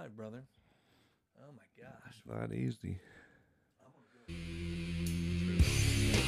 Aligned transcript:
live, 0.00 0.16
brother. 0.16 0.42
Oh 1.42 1.52
my 1.54 1.82
gosh. 1.82 2.22
Not 2.26 2.54
easy. 2.54 2.98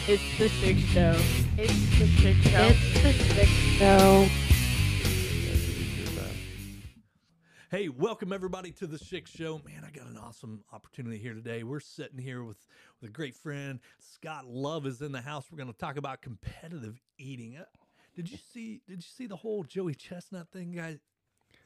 It's 0.07 0.39
the 0.39 0.49
Schick 0.49 0.79
Show. 0.93 1.17
It's 1.57 1.99
the 1.99 2.05
Schick 2.05 2.43
Show. 2.43 2.67
It's 2.67 3.03
the 3.03 3.13
Schick 3.35 3.79
Show. 3.79 4.29
Hey, 7.71 7.89
welcome 7.89 8.31
everybody 8.31 8.73
to 8.73 8.87
the 8.87 8.99
Six 8.99 9.31
Show. 9.31 9.63
Man, 9.65 9.87
I 9.87 9.91
got 9.91 10.07
an 10.07 10.19
awesome 10.19 10.65
opportunity 10.71 11.17
here 11.17 11.33
today. 11.33 11.63
We're 11.63 11.81
sitting 11.81 12.19
here 12.19 12.45
with, 12.45 12.59
with 13.01 13.09
a 13.09 13.13
great 13.13 13.35
friend. 13.35 13.81
Scott 13.99 14.47
Love 14.47 14.85
is 14.85 15.01
in 15.01 15.13
the 15.13 15.23
house. 15.23 15.47
We're 15.51 15.57
going 15.57 15.73
to 15.73 15.79
talk 15.79 15.97
about 15.97 16.21
competitive 16.21 17.01
eating. 17.17 17.57
Uh, 17.57 17.65
Did 18.15 18.31
you 18.31 18.37
see? 18.53 18.83
Did 18.87 18.99
you 18.99 19.11
see 19.17 19.27
the 19.27 19.37
whole 19.37 19.65
Joey 19.65 19.95
Chestnut 19.95 20.49
thing, 20.53 20.73
guys? 20.73 20.99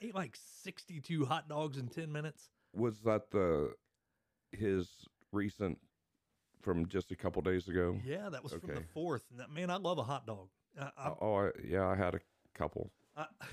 Ate 0.00 0.14
like 0.14 0.36
sixty-two 0.62 1.24
hot 1.24 1.48
dogs 1.48 1.78
in 1.78 1.88
ten 1.88 2.12
minutes. 2.12 2.50
Was 2.74 3.00
that 3.00 3.30
the 3.30 3.72
his 4.52 4.88
recent 5.32 5.78
from 6.62 6.86
just 6.88 7.10
a 7.12 7.16
couple 7.16 7.42
days 7.42 7.68
ago? 7.68 7.98
Yeah, 8.04 8.28
that 8.30 8.42
was 8.42 8.52
from 8.52 8.74
the 8.74 8.82
fourth. 8.92 9.22
Man, 9.52 9.70
I 9.70 9.76
love 9.76 9.98
a 9.98 10.02
hot 10.02 10.26
dog. 10.26 10.48
I, 10.78 10.90
I, 10.96 11.12
Oh, 11.20 11.34
I, 11.36 11.50
yeah, 11.64 11.86
I 11.86 11.94
had 11.96 12.14
a 12.14 12.20
couple. 12.54 12.90
I, 13.16 13.26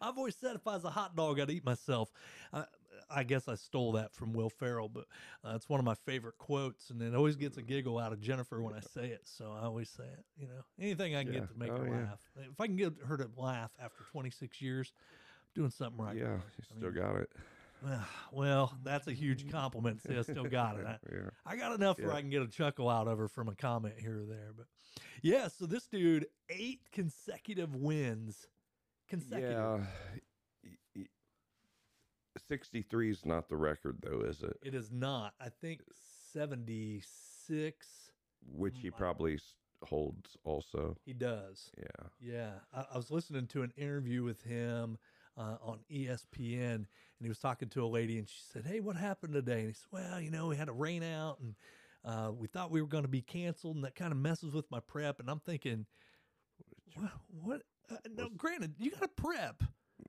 I've 0.00 0.16
always 0.18 0.36
said 0.36 0.56
if 0.56 0.66
I 0.66 0.74
was 0.74 0.84
a 0.84 0.90
hot 0.90 1.16
dog, 1.16 1.40
I'd 1.40 1.50
eat 1.50 1.64
myself. 1.64 2.10
I, 2.52 2.64
I 3.10 3.22
guess 3.22 3.48
I 3.48 3.54
stole 3.54 3.92
that 3.92 4.14
from 4.14 4.32
Will 4.32 4.48
Ferrell, 4.48 4.88
but 4.88 5.04
uh, 5.44 5.52
it's 5.54 5.68
one 5.68 5.78
of 5.78 5.84
my 5.84 5.94
favorite 5.94 6.38
quotes, 6.38 6.90
and 6.90 7.02
it 7.02 7.14
always 7.14 7.36
gets 7.36 7.58
a 7.58 7.62
giggle 7.62 7.98
out 7.98 8.12
of 8.12 8.20
Jennifer 8.20 8.62
when 8.62 8.74
I 8.74 8.80
say 8.94 9.08
it. 9.08 9.22
So 9.24 9.52
I 9.52 9.64
always 9.64 9.90
say 9.90 10.04
it. 10.04 10.24
You 10.38 10.46
know, 10.48 10.64
anything 10.80 11.14
I 11.14 11.24
can 11.24 11.32
Yeah. 11.32 11.40
get 11.40 11.48
to 11.52 11.58
make 11.58 11.70
Oh, 11.70 11.76
her 11.76 11.86
yeah. 11.86 11.96
laugh. 12.08 12.20
If 12.36 12.60
I 12.60 12.66
can 12.66 12.76
get 12.76 12.94
her 13.06 13.16
to 13.18 13.28
laugh 13.36 13.70
after 13.78 14.02
26 14.10 14.60
years, 14.62 14.92
I'm 14.96 15.60
doing 15.62 15.70
something 15.70 16.02
right. 16.04 16.16
yeah, 16.16 16.22
you 16.36 16.40
I 16.60 16.64
still 16.76 16.90
mean- 16.90 17.00
got 17.02 17.16
it. 17.16 17.30
Well, 18.32 18.72
that's 18.82 19.06
a 19.08 19.12
huge 19.12 19.50
compliment. 19.50 20.00
See, 20.02 20.16
I 20.16 20.22
still 20.22 20.44
got 20.44 20.78
it. 20.78 20.86
I, 20.86 20.96
yeah. 21.12 21.28
I 21.44 21.56
got 21.56 21.72
enough 21.74 21.98
where 22.00 22.12
I 22.12 22.20
can 22.20 22.30
get 22.30 22.40
a 22.42 22.48
chuckle 22.48 22.88
out 22.88 23.06
of 23.08 23.18
her 23.18 23.28
from 23.28 23.48
a 23.48 23.54
comment 23.54 23.94
here 23.98 24.22
or 24.22 24.24
there. 24.24 24.52
But 24.56 24.66
yeah, 25.22 25.48
so 25.48 25.66
this 25.66 25.86
dude, 25.86 26.26
eight 26.48 26.80
consecutive 26.92 27.74
wins. 27.76 28.46
Consecutive. 29.08 29.50
Yeah. 29.50 29.86
Y- 30.64 30.76
y- 30.96 31.06
63 32.48 33.10
is 33.10 33.24
not 33.24 33.48
the 33.48 33.56
record, 33.56 33.98
though, 34.02 34.20
is 34.20 34.42
it? 34.42 34.56
It 34.62 34.74
is 34.74 34.90
not. 34.90 35.34
I 35.40 35.48
think 35.48 35.82
76 36.32 38.10
Which 38.46 38.78
he 38.80 38.90
Mm, 38.90 38.94
I- 38.94 38.98
probably 38.98 39.38
holds 39.82 40.36
also. 40.44 40.96
he 41.04 41.12
does. 41.12 41.70
Yeah. 41.78 42.06
Yeah. 42.20 42.60
I, 42.72 42.86
I 42.92 42.96
was 42.96 43.10
listening 43.10 43.46
to 43.48 43.62
an 43.62 43.72
interview 43.76 44.22
with 44.22 44.42
him 44.42 44.98
uh, 45.36 45.56
on 45.62 45.80
ESPN, 45.90 46.74
and 46.74 46.86
he 47.20 47.28
was 47.28 47.38
talking 47.38 47.68
to 47.70 47.84
a 47.84 47.86
lady, 47.86 48.18
and 48.18 48.28
she 48.28 48.40
said, 48.52 48.64
Hey, 48.66 48.80
what 48.80 48.96
happened 48.96 49.32
today? 49.34 49.60
And 49.60 49.68
he 49.68 49.74
said, 49.74 49.88
Well, 49.90 50.20
you 50.20 50.30
know, 50.30 50.46
we 50.48 50.56
had 50.56 50.68
a 50.68 50.72
rain 50.72 51.02
out, 51.02 51.40
and 51.40 51.54
uh, 52.04 52.30
we 52.32 52.46
thought 52.48 52.70
we 52.70 52.80
were 52.82 52.88
going 52.88 53.04
to 53.04 53.08
be 53.08 53.22
canceled, 53.22 53.76
and 53.76 53.84
that 53.84 53.94
kind 53.94 54.12
of 54.12 54.18
messes 54.18 54.52
with 54.54 54.70
my 54.70 54.80
prep. 54.80 55.20
And 55.20 55.28
I'm 55.30 55.40
thinking, 55.40 55.86
What? 56.94 57.10
what? 57.42 57.62
Uh, 57.90 57.96
no, 58.16 58.28
granted, 58.36 58.74
you 58.78 58.90
got 58.90 59.02
to 59.02 59.08
prep. 59.08 59.62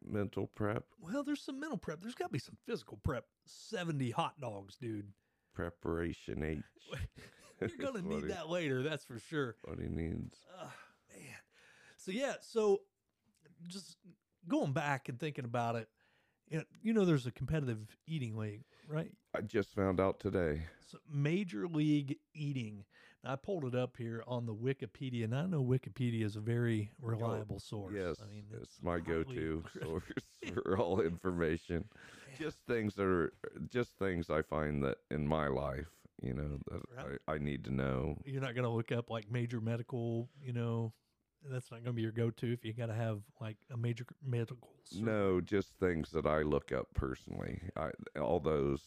Mental 0.04 0.48
prep, 0.56 0.84
Well, 1.00 1.24
there's 1.24 1.42
some 1.42 1.60
mental 1.60 1.78
prep. 1.78 2.02
There's 2.02 2.16
got 2.16 2.26
to 2.28 2.32
be 2.32 2.40
some 2.40 2.58
physical 2.66 3.00
prep. 3.04 3.26
70 3.46 4.12
hot 4.12 4.40
dogs, 4.40 4.76
dude. 4.78 5.12
preparation 5.54 6.44
H. 6.44 6.60
You're 7.62 7.70
going 7.92 8.02
to 8.04 8.08
need 8.08 8.24
he- 8.24 8.30
that 8.30 8.50
later, 8.50 8.84
that's 8.84 9.06
for 9.06 9.20
sure. 9.20 9.56
What 9.64 9.80
he 9.80 9.88
needs. 9.88 10.38
Oh, 10.60 10.72
man. 11.12 11.36
So 11.98 12.12
yeah, 12.12 12.34
so 12.42 12.82
just 13.68 13.98
going 14.48 14.74
back 14.74 15.10
and 15.10 15.20
thinking 15.20 15.46
about 15.46 15.76
it, 15.76 15.88
you 16.50 16.58
know, 16.60 16.64
you 16.84 16.94
know 16.94 17.06
there's 17.06 17.26
a 17.26 17.32
competitive 17.32 17.98
eating 18.06 18.38
league, 18.38 18.64
right? 18.88 19.12
I 19.36 19.42
just 19.42 19.74
found 19.74 20.00
out 20.00 20.20
today. 20.20 20.62
So 20.88 21.00
Major 21.12 21.68
League 21.68 22.18
Eating. 22.36 22.86
I 23.26 23.36
pulled 23.36 23.66
it 23.66 23.76
up 23.76 23.98
here 23.98 24.24
on 24.28 24.46
the 24.46 24.54
Wikipedia, 24.54 25.24
and 25.24 25.36
I 25.36 25.46
know 25.46 25.64
Wikipedia 25.64 26.24
is 26.24 26.36
a 26.36 26.40
very 26.40 26.92
reliable 27.02 27.56
oh, 27.56 27.60
source. 27.60 27.94
Yes, 27.96 28.18
I 28.22 28.32
mean 28.32 28.46
it's 28.54 28.78
my 28.82 29.00
go-to 29.00 29.64
source 29.82 30.04
for 30.54 30.78
all 30.78 31.02
information. 31.02 31.86
Just 32.38 32.58
things 32.68 32.96
that 32.96 33.06
are 33.06 33.34
just 33.70 33.98
things 33.98 34.30
I 34.30 34.42
find 34.42 34.84
that 34.84 34.98
in 35.10 35.28
my 35.28 35.48
life, 35.48 35.90
you 36.22 36.34
know, 36.34 36.60
that 36.70 36.82
Right. 36.96 37.20
I, 37.28 37.34
I 37.34 37.38
need 37.38 37.64
to 37.66 37.74
know. 37.74 38.18
You're 38.26 38.42
not 38.42 38.56
going 38.56 38.66
to 38.66 38.70
look 38.70 38.92
up 38.92 39.10
like 39.10 39.32
major 39.32 39.62
medical, 39.62 40.30
you 40.42 40.54
know. 40.54 40.94
That's 41.48 41.70
not 41.70 41.84
going 41.84 41.94
to 41.94 41.94
be 41.94 42.02
your 42.02 42.12
go-to 42.12 42.52
if 42.52 42.66
you 42.66 42.74
got 42.74 42.88
to 42.88 42.94
have 42.94 43.22
like 43.40 43.58
a 43.72 43.78
major 43.78 44.06
medical. 44.26 44.68
No, 44.98 45.40
just 45.40 45.74
things 45.80 46.10
that 46.12 46.26
I 46.26 46.42
look 46.42 46.72
up 46.72 46.88
personally. 46.96 47.62
I 47.76 47.92
all 48.20 48.40
those 48.40 48.82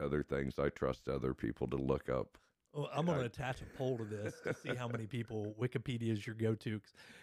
other 0.00 0.22
things 0.22 0.58
I 0.58 0.68
trust 0.68 1.08
other 1.08 1.34
people 1.34 1.66
to 1.68 1.76
look 1.76 2.08
up. 2.08 2.38
Well, 2.74 2.90
I'm 2.92 3.06
going 3.06 3.20
to 3.20 3.24
attach 3.26 3.62
a 3.62 3.66
poll 3.66 3.98
to 3.98 4.04
this 4.04 4.40
to 4.40 4.54
see 4.54 4.74
how 4.74 4.88
many 4.88 5.06
people 5.06 5.54
Wikipedia 5.60 6.10
is 6.10 6.26
your 6.26 6.34
go-to. 6.34 6.80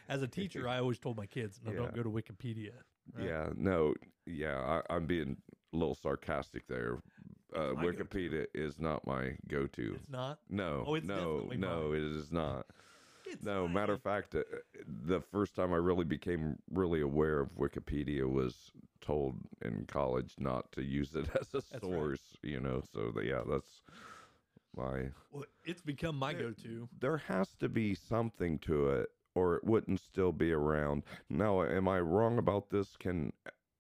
as 0.07 0.22
a 0.22 0.28
teacher, 0.28 0.67
I 0.67 0.79
always 0.79 1.00
told 1.00 1.17
my 1.17 1.25
kids, 1.25 1.59
"No, 1.63 1.73
don't 1.73 1.94
go 1.94 2.03
to 2.03 2.09
Wikipedia." 2.09 2.72
Right. 3.13 3.25
Yeah, 3.28 3.50
no, 3.56 3.94
yeah, 4.25 4.81
I, 4.90 4.94
I'm 4.94 5.06
being 5.06 5.38
a 5.73 5.78
little 5.78 5.95
sarcastic 5.95 6.67
there. 6.67 7.00
Uh, 7.56 7.73
my 7.73 7.85
go-to. 7.85 8.03
Wikipedia 8.03 8.45
is 8.53 8.79
not 8.79 9.06
my 9.06 9.35
go-to. 9.47 9.95
It's 9.95 10.09
not. 10.09 10.40
No, 10.50 10.84
Oh, 10.88 10.95
it's 10.95 11.07
no, 11.07 11.50
no, 11.56 11.91
it 11.94 12.01
is 12.01 12.31
not. 12.31 12.67
It's 13.25 13.44
No, 13.44 13.67
matter 13.67 13.94
of 13.94 14.01
fact, 14.01 14.35
uh, 14.35 14.44
the 14.85 15.22
first 15.22 15.56
time 15.56 15.73
I 15.73 15.78
really 15.78 16.03
became 16.06 16.57
really 16.72 17.01
aware 17.01 17.40
of 17.40 17.56
Wikipedia 17.56 18.29
was 18.29 18.72
told 19.00 19.35
in 19.61 19.85
college 19.85 20.35
not 20.40 20.72
to 20.73 20.84
use 20.84 21.16
it 21.16 21.29
as 21.40 21.53
a 21.53 21.61
right. 21.72 21.81
source. 21.81 22.35
You 22.41 22.59
know, 22.59 22.81
so 22.94 23.11
the, 23.11 23.25
yeah, 23.25 23.41
that's 23.47 23.84
my. 24.76 25.09
Well, 25.32 25.46
it's 25.64 25.82
become 25.82 26.16
my 26.16 26.34
There- 26.34 26.50
go-to. 26.50 26.90
There 27.00 27.18
has 27.18 27.56
to 27.56 27.70
be 27.70 27.96
something 27.96 28.59
to 28.59 28.90
it, 28.90 29.09
or 29.36 29.56
it 29.58 29.64
wouldn't 29.64 30.00
still 30.00 30.32
be 30.32 30.52
around. 30.52 31.04
Now, 31.30 31.64
am 31.64 31.88
I 31.88 32.00
wrong 32.00 32.38
about 32.38 32.70
this? 32.70 32.96
Can 32.98 33.34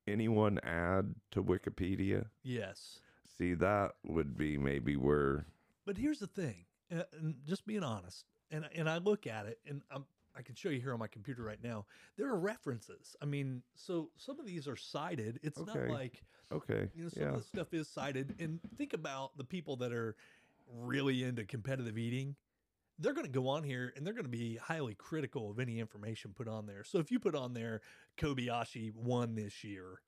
anyone 0.07 0.59
add 0.59 1.15
to 1.31 1.43
Wikipedia? 1.43 2.29
Yes, 2.43 3.01
See, 3.23 3.53
that 3.55 3.95
would 4.03 4.37
be 4.37 4.57
maybe 4.57 4.95
where. 4.95 5.45
but 5.85 5.97
here's 5.97 6.19
the 6.19 6.27
thing, 6.27 6.65
uh, 6.91 7.03
and 7.13 7.35
just 7.45 7.65
being 7.65 7.83
honest, 7.83 8.25
and 8.51 8.67
and 8.75 8.87
I 8.89 8.97
look 8.99 9.25
at 9.25 9.45
it, 9.47 9.59
and 9.65 9.81
I'm, 9.89 10.05
I 10.35 10.41
can 10.43 10.53
show 10.55 10.69
you 10.69 10.79
here 10.79 10.93
on 10.93 10.99
my 10.99 11.07
computer 11.07 11.43
right 11.43 11.61
now. 11.63 11.85
There 12.17 12.27
are 12.27 12.37
references. 12.39 13.15
I 13.21 13.25
mean, 13.25 13.63
so 13.75 14.11
some 14.15 14.39
of 14.39 14.45
these 14.45 14.67
are 14.67 14.75
cited. 14.75 15.39
It's 15.43 15.59
not 15.59 15.87
like 15.87 16.23
Okay, 16.51 16.89
You 16.93 17.03
know, 17.03 17.09
some 17.09 17.23
yeah, 17.23 17.29
of 17.29 17.35
the 17.37 17.43
stuff 17.43 17.73
is 17.73 17.87
cited. 17.87 18.35
And 18.39 18.59
think 18.75 18.91
about 18.93 19.37
the 19.37 19.43
people 19.45 19.77
that 19.77 19.93
are 19.93 20.15
really 20.73 21.23
into 21.23 21.45
competitive 21.45 21.97
eating. 21.97 22.35
They're 22.99 23.13
going 23.13 23.25
to 23.25 23.31
go 23.31 23.47
on 23.47 23.63
here 23.63 23.91
and 23.95 24.05
they're 24.05 24.13
going 24.13 24.25
to 24.25 24.29
be 24.29 24.57
highly 24.57 24.93
critical 24.93 25.49
of 25.49 25.59
any 25.59 25.79
information 25.79 26.33
put 26.35 26.47
on 26.47 26.67
there. 26.67 26.83
So 26.83 26.99
if 26.99 27.11
you 27.11 27.19
put 27.19 27.35
on 27.35 27.53
there 27.53 27.81
Kobayashi 28.17 28.93
won 28.93 29.33
this 29.35 29.63
year, 29.63 30.01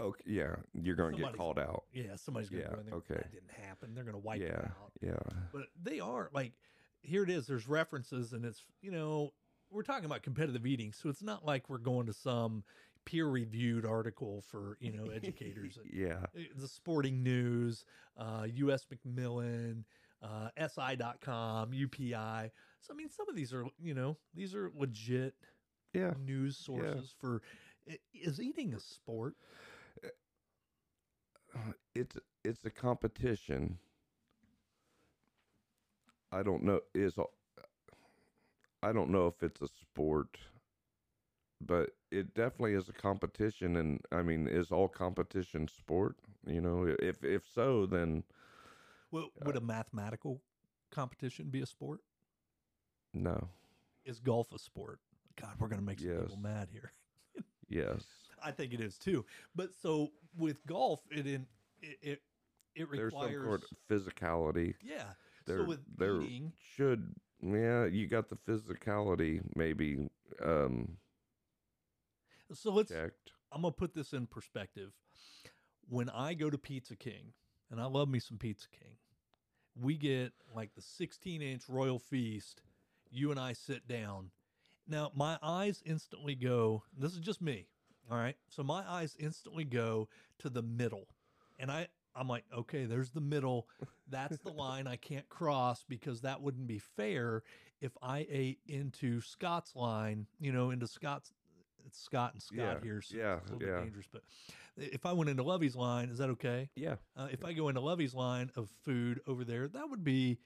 okay, 0.00 0.22
yeah, 0.26 0.56
you're 0.74 0.96
going 0.96 1.16
to 1.16 1.22
get 1.22 1.36
called 1.36 1.58
out. 1.58 1.84
yeah, 1.92 2.16
somebody's 2.16 2.50
going 2.50 2.64
to 2.64 2.68
Yeah, 2.68 2.74
go 2.74 2.80
in 2.80 2.86
there. 2.86 2.94
okay. 2.96 3.14
That 3.14 3.32
didn't 3.32 3.52
happen. 3.66 3.94
They're 3.94 4.04
going 4.04 4.14
to 4.14 4.18
wipe 4.20 4.40
it 4.42 4.52
yeah, 4.52 4.66
out. 4.82 4.92
yeah. 5.00 5.40
But 5.52 5.68
they 5.80 6.00
are 6.00 6.28
like, 6.34 6.52
here 7.00 7.22
it 7.22 7.30
is. 7.30 7.46
There's 7.46 7.66
references, 7.66 8.32
and 8.32 8.44
it's 8.44 8.62
you 8.82 8.90
know 8.90 9.32
we're 9.70 9.82
talking 9.82 10.04
about 10.04 10.22
competitive 10.22 10.66
eating, 10.66 10.92
so 10.92 11.08
it's 11.08 11.22
not 11.22 11.44
like 11.44 11.68
we're 11.70 11.78
going 11.78 12.06
to 12.06 12.12
some 12.12 12.62
peer-reviewed 13.04 13.84
article 13.84 14.42
for 14.50 14.76
you 14.80 14.92
know 14.92 15.10
educators. 15.14 15.78
yeah, 15.92 16.26
Uh, 16.36 16.42
the 16.56 16.68
sporting 16.68 17.22
news, 17.22 17.84
uh, 18.16 18.46
US 18.54 18.86
Macmillan, 18.90 19.84
uh, 20.22 20.48
SI.com, 20.56 21.72
UPI. 21.72 22.50
So, 22.80 22.92
I 22.92 22.96
mean, 22.96 23.10
some 23.10 23.28
of 23.28 23.36
these 23.36 23.52
are, 23.52 23.64
you 23.80 23.94
know, 23.94 24.16
these 24.34 24.54
are 24.54 24.70
legit 24.76 25.34
yeah. 25.92 26.14
news 26.24 26.56
sources 26.56 27.14
for. 27.20 27.42
Is 28.14 28.40
eating 28.40 28.74
a 28.74 28.80
sport? 28.80 29.34
It's 31.94 32.16
it's 32.44 32.64
a 32.64 32.70
competition. 32.70 33.78
I 36.30 36.42
don't 36.42 36.62
know 36.62 36.80
is 36.94 37.18
I 38.82 38.92
don't 38.92 39.10
know 39.10 39.26
if 39.26 39.42
it's 39.42 39.60
a 39.60 39.68
sport, 39.68 40.38
but 41.66 41.90
it 42.10 42.34
definitely 42.34 42.74
is 42.74 42.88
a 42.88 42.92
competition. 42.92 43.76
And 43.76 44.00
I 44.12 44.22
mean, 44.22 44.46
is 44.46 44.70
all 44.72 44.88
competition 44.88 45.68
sport? 45.68 46.16
You 46.46 46.60
know, 46.60 46.84
if 47.00 47.24
if 47.24 47.46
so, 47.48 47.86
then 47.86 48.24
Well, 49.10 49.32
would 49.40 49.56
a 49.56 49.60
mathematical 49.60 50.42
competition 50.90 51.50
be 51.50 51.60
a 51.60 51.66
sport? 51.66 52.00
no. 53.14 53.50
Is 54.04 54.20
golf 54.20 54.52
a 54.52 54.58
sport? 54.58 55.00
God, 55.36 55.56
we're 55.58 55.68
going 55.68 55.80
to 55.80 55.84
make 55.84 56.00
some 56.00 56.12
people 56.12 56.36
mad 56.36 56.68
here. 56.70 56.92
Yes, 57.68 58.04
I 58.42 58.50
think 58.52 58.72
it 58.74 58.80
is 58.80 58.98
too. 58.98 59.24
But 59.54 59.74
so 59.74 60.12
with 60.36 60.64
golf, 60.66 61.06
it 61.10 61.26
in 61.26 61.46
it 61.80 61.98
it, 62.02 62.22
it 62.74 62.88
there's 62.94 63.18
some 63.18 63.34
requires 63.34 63.42
sort 63.42 63.62
of 63.64 63.78
physicality. 63.88 64.74
yeah. 64.80 65.14
There, 65.46 65.58
so 65.58 65.64
with 65.64 65.80
there 65.96 66.20
eating, 66.20 66.52
should 66.58 67.14
yeah, 67.40 67.86
you 67.86 68.06
got 68.06 68.28
the 68.28 68.36
physicality 68.36 69.42
maybe 69.56 70.08
um 70.42 70.98
so 72.52 72.72
let's 72.72 72.90
checked. 72.90 73.32
I'm 73.52 73.62
gonna 73.62 73.72
put 73.72 73.94
this 73.94 74.12
in 74.12 74.26
perspective. 74.26 74.92
when 75.88 76.08
I 76.08 76.34
go 76.34 76.48
to 76.48 76.58
Pizza 76.58 76.96
King, 76.96 77.32
and 77.70 77.80
I 77.80 77.86
love 77.86 78.08
me 78.08 78.18
some 78.18 78.38
Pizza 78.38 78.68
King, 78.70 78.96
we 79.80 79.96
get 79.96 80.32
like 80.54 80.74
the 80.74 80.82
16 80.82 81.42
inch 81.42 81.68
Royal 81.68 81.98
Feast. 81.98 82.62
You 83.10 83.30
and 83.30 83.40
I 83.40 83.52
sit 83.52 83.86
down. 83.86 84.30
Now, 84.88 85.10
my 85.14 85.38
eyes 85.42 85.82
instantly 85.84 86.34
go, 86.34 86.82
this 86.96 87.12
is 87.12 87.20
just 87.20 87.40
me. 87.40 87.66
All 88.10 88.16
right. 88.18 88.36
So 88.48 88.62
my 88.62 88.82
eyes 88.88 89.16
instantly 89.18 89.64
go 89.64 90.08
to 90.38 90.50
the 90.50 90.62
middle. 90.62 91.06
And 91.58 91.70
I, 91.70 91.88
I'm 92.14 92.28
like, 92.28 92.44
okay, 92.56 92.84
there's 92.84 93.10
the 93.10 93.20
middle. 93.20 93.68
That's 94.08 94.38
the 94.38 94.50
line 94.56 94.86
I 94.86 94.96
can't 94.96 95.28
cross 95.28 95.84
because 95.88 96.22
that 96.22 96.40
wouldn't 96.42 96.66
be 96.66 96.78
fair 96.78 97.42
if 97.80 97.92
I 98.02 98.26
ate 98.30 98.60
into 98.66 99.20
Scott's 99.20 99.74
line, 99.76 100.26
you 100.40 100.52
know, 100.52 100.70
into 100.70 100.86
Scott's. 100.86 101.32
It's 101.86 102.00
Scott 102.00 102.32
and 102.34 102.42
Scott 102.42 102.56
Yeah, 102.58 102.80
here, 102.82 103.00
so 103.02 103.16
yeah, 103.16 103.36
it's 103.38 103.50
a 103.50 103.52
little 103.54 103.68
yeah. 103.68 103.74
bit 103.76 103.84
dangerous. 103.84 104.06
But 104.12 104.22
if 104.76 105.04
I 105.06 105.12
went 105.12 105.30
into 105.30 105.42
Lovey's 105.42 105.76
line, 105.76 106.08
is 106.08 106.18
that 106.18 106.30
okay? 106.30 106.70
Yeah. 106.76 106.96
Uh, 107.16 107.28
if 107.30 107.44
I 107.44 107.52
go 107.52 107.68
into 107.68 107.80
Lovey's 107.80 108.14
line 108.14 108.50
of 108.56 108.68
food 108.84 109.20
over 109.26 109.44
there, 109.44 109.68
that 109.68 109.90
would 109.90 110.04
be 110.04 110.38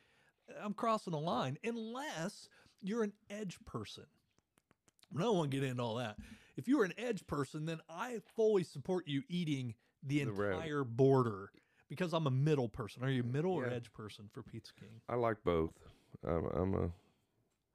I'm 0.63 0.75
crossing 0.75 1.13
a 1.15 1.19
line 1.19 1.59
unless 1.65 2.49
you're 2.81 3.03
an 3.03 3.13
edge 3.31 3.59
person. 3.65 4.05
I 5.17 5.21
don't 5.23 5.37
want 5.37 5.51
to 5.51 5.57
get 5.57 5.69
into 5.69 5.83
all 5.83 5.97
that. 5.97 6.17
If 6.57 6.69
you're 6.69 6.85
an 6.85 6.93
edge 6.99 7.27
person, 7.27 7.67
then 7.67 7.81
I 7.89 8.21
fully 8.35 8.65
support 8.65 9.07
you 9.07 9.23
eating 9.29 9.75
the 10.03 10.25
The 10.25 10.31
entire 10.31 10.85
border 10.85 11.51
because 11.89 12.13
I'm 12.13 12.27
a 12.27 12.31
middle 12.31 12.69
person. 12.69 13.05
Are 13.05 13.11
you 13.11 13.23
a 13.23 13.27
middle 13.27 13.53
or 13.53 13.67
edge 13.69 13.93
person 13.93 14.29
for 14.33 14.43
Pizza 14.43 14.73
King? 14.75 15.01
I 15.09 15.15
like 15.15 15.39
both. 15.45 15.73
I'm, 16.27 16.47
I'm 16.47 16.75
a 16.75 16.91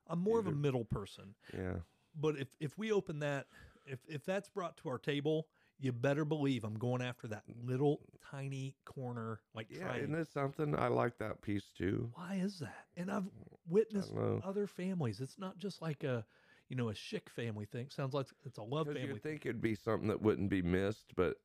I'm 0.07 0.19
more 0.19 0.39
of 0.39 0.47
a 0.47 0.51
middle 0.51 0.83
person. 0.83 1.35
yeah. 1.53 1.77
But 2.15 2.37
if 2.37 2.55
if 2.59 2.77
we 2.77 2.91
open 2.91 3.19
that, 3.19 3.47
if 3.85 4.05
if 4.07 4.25
that's 4.25 4.49
brought 4.49 4.77
to 4.77 4.89
our 4.89 4.99
table, 4.99 5.49
you 5.79 5.91
better 5.91 6.25
believe 6.25 6.63
I'm 6.63 6.77
going 6.77 7.01
after 7.01 7.27
that 7.29 7.43
little 7.47 8.01
tiny 8.21 8.77
corner, 8.85 9.41
like 9.53 9.69
Yeah, 9.69 9.77
triangle. 9.79 10.03
isn't 10.03 10.15
it 10.15 10.27
something? 10.27 10.75
I 10.77 10.87
like 10.87 11.17
that 11.17 11.41
piece 11.41 11.71
too. 11.71 12.13
Why 12.13 12.35
is 12.35 12.59
that? 12.59 12.87
And 12.95 13.11
I've 13.11 13.29
witnessed 13.65 14.13
other 14.41 14.67
families. 14.67 15.21
It's 15.21 15.37
not 15.39 15.57
just 15.57 15.81
like 15.81 16.03
a, 16.03 16.25
you 16.67 16.75
know, 16.75 16.89
a 16.89 16.93
Schick 16.93 17.29
family 17.29 17.65
thing. 17.65 17.89
Sounds 17.89 18.13
like 18.13 18.27
it's 18.43 18.57
a 18.57 18.63
love 18.63 18.89
family. 18.89 19.07
you'd 19.07 19.23
think 19.23 19.45
it'd 19.45 19.61
be 19.61 19.75
something 19.75 20.07
that 20.09 20.21
wouldn't 20.21 20.49
be 20.49 20.61
missed, 20.61 21.15
but 21.15 21.37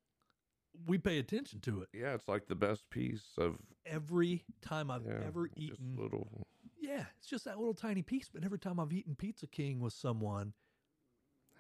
we 0.86 0.98
pay 0.98 1.18
attention 1.18 1.60
to 1.60 1.82
it 1.82 1.88
yeah, 1.92 2.14
it's 2.14 2.28
like 2.28 2.46
the 2.46 2.54
best 2.54 2.90
piece 2.90 3.38
of 3.38 3.58
every 3.84 4.44
time 4.60 4.90
I've 4.90 5.06
yeah, 5.06 5.20
ever 5.20 5.46
just 5.46 5.56
eaten. 5.56 5.96
little. 5.96 6.46
Yeah, 6.78 7.04
it's 7.18 7.26
just 7.28 7.44
that 7.44 7.58
little 7.58 7.74
tiny 7.74 8.02
piece. 8.02 8.28
But 8.28 8.44
every 8.44 8.58
time 8.58 8.78
I've 8.78 8.92
eaten 8.92 9.14
Pizza 9.14 9.46
King 9.46 9.80
with 9.80 9.92
someone, 9.92 10.52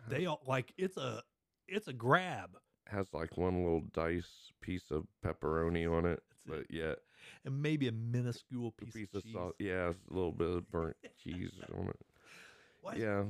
they 0.08 0.26
all 0.26 0.42
like 0.46 0.72
it's 0.76 0.96
a 0.96 1.22
it's 1.68 1.88
a 1.88 1.92
grab, 1.92 2.56
Has 2.86 3.12
like 3.12 3.36
one 3.36 3.62
little 3.64 3.82
dice 3.92 4.52
piece 4.60 4.90
of 4.90 5.06
pepperoni 5.24 5.90
on 5.90 6.06
it, 6.06 6.22
That's 6.46 6.60
but 6.68 6.74
yet 6.74 6.98
and 7.44 7.60
maybe 7.60 7.88
a 7.88 7.92
minuscule 7.92 8.68
a 8.68 8.84
piece, 8.84 8.92
piece 8.94 9.14
of, 9.14 9.24
of. 9.34 9.52
Yeah, 9.58 9.90
a 9.90 10.14
little 10.14 10.32
bit 10.32 10.48
of 10.48 10.70
burnt 10.70 10.96
cheese 11.24 11.52
on 11.76 11.88
it. 11.88 12.00
Why- 12.82 12.94
Yeah, 12.96 13.24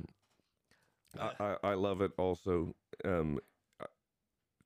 Uh, 1.19 1.31
I, 1.41 1.45
I 1.45 1.57
I 1.71 1.75
love 1.75 2.03
it. 2.03 2.13
Also, 2.19 2.75
um, 3.05 3.39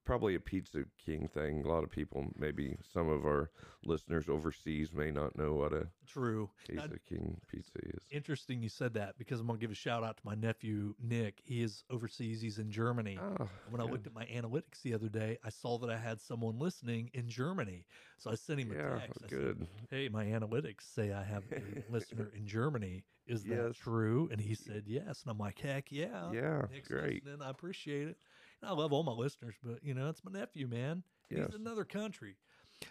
probably 0.05 0.35
a 0.35 0.41
Pizza 0.41 0.85
King 1.05 1.29
thing. 1.33 1.63
A 1.65 1.69
lot 1.69 1.85
of 1.85 1.91
people, 1.91 2.27
maybe 2.39 2.77
some 2.93 3.09
of 3.09 3.25
our 3.25 3.51
listeners 3.85 4.29
overseas, 4.29 4.93
may 4.93 5.11
not 5.11 5.37
know 5.37 5.55
what 5.55 5.73
a 5.73 5.89
True. 6.07 6.51
Now, 6.73 6.83
Pizza 6.83 6.99
King 7.09 7.41
pizza 7.49 7.79
is. 7.85 8.03
interesting 8.11 8.63
you 8.63 8.69
said 8.69 8.95
that 8.95 9.17
because 9.17 9.41
I'm 9.41 9.47
gonna 9.47 9.59
give 9.59 9.71
a 9.71 9.75
shout 9.75 10.03
out 10.03 10.17
to 10.17 10.23
my 10.27 10.35
nephew 10.35 10.95
Nick. 11.01 11.41
He 11.45 11.63
is 11.63 11.85
overseas. 11.89 12.41
He's 12.41 12.59
in 12.59 12.71
Germany. 12.71 13.19
Ah, 13.21 13.47
When 13.69 13.81
I 13.81 13.85
good. 13.85 13.93
looked 13.93 14.07
at 14.09 14.15
my 14.15 14.25
analytics 14.27 14.83
the 14.83 14.95
other 14.95 15.09
day, 15.09 15.39
I 15.45 15.51
saw 15.51 15.79
that 15.79 15.91
I 15.91 15.97
had 15.97 16.21
someone 16.21 16.59
listening 16.59 17.11
in 17.15 17.29
Germany. 17.29 17.87
So 18.19 18.31
I 18.31 18.35
sent 18.35 18.61
him 18.61 18.73
a 18.73 18.75
yeah, 18.75 18.99
text. 18.99 19.23
I 19.25 19.29
said, 19.29 19.31
good. 19.39 19.67
hey, 19.91 20.09
my 20.09 20.25
analytics 20.27 20.83
say 20.93 21.13
I 21.13 21.23
have 21.23 21.45
a 21.57 21.63
listener 21.93 22.31
in 22.35 22.47
Germany. 22.47 23.05
Is 23.27 23.45
that 23.45 23.67
Yes. 23.69 23.77
true? 23.77 24.29
And 24.33 24.41
he 24.41 24.55
said 24.55 24.85
yes. 24.87 25.23
And 25.23 25.31
I'm 25.31 25.39
like, 25.39 25.59
heck 25.61 25.93
yeah. 25.93 26.33
yeah, 26.33 26.63
Nick's 26.73 26.89
great. 26.89 27.25
listening. 27.25 27.43
I 27.43 27.51
appreciate 27.51 28.09
it. 28.09 28.17
I 28.63 28.73
love 28.73 28.93
all 28.93 29.03
my 29.03 29.13
listeners, 29.13 29.55
but 29.63 29.83
you 29.83 29.95
know, 29.95 30.09
it's 30.09 30.23
my 30.25 30.39
nephew, 30.39 30.67
man. 30.67 31.03
Yes. 31.31 31.47
He's 31.47 31.61
another 31.61 31.85
country. 31.85 32.37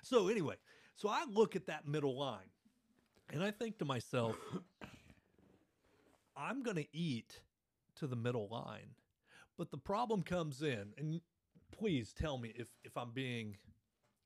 So 0.01 0.27
anyway, 0.27 0.55
so 0.95 1.09
I 1.09 1.25
look 1.29 1.55
at 1.55 1.67
that 1.67 1.87
middle 1.87 2.17
line 2.17 2.49
and 3.31 3.43
I 3.43 3.51
think 3.51 3.77
to 3.79 3.85
myself, 3.85 4.35
I'm 6.37 6.63
gonna 6.63 6.85
eat 6.93 7.41
to 7.97 8.07
the 8.07 8.15
middle 8.15 8.47
line. 8.49 8.95
But 9.57 9.71
the 9.71 9.77
problem 9.77 10.23
comes 10.23 10.61
in, 10.61 10.93
and 10.97 11.19
please 11.77 12.13
tell 12.13 12.37
me 12.37 12.53
if, 12.55 12.67
if 12.83 12.95
I'm 12.95 13.11
being 13.11 13.57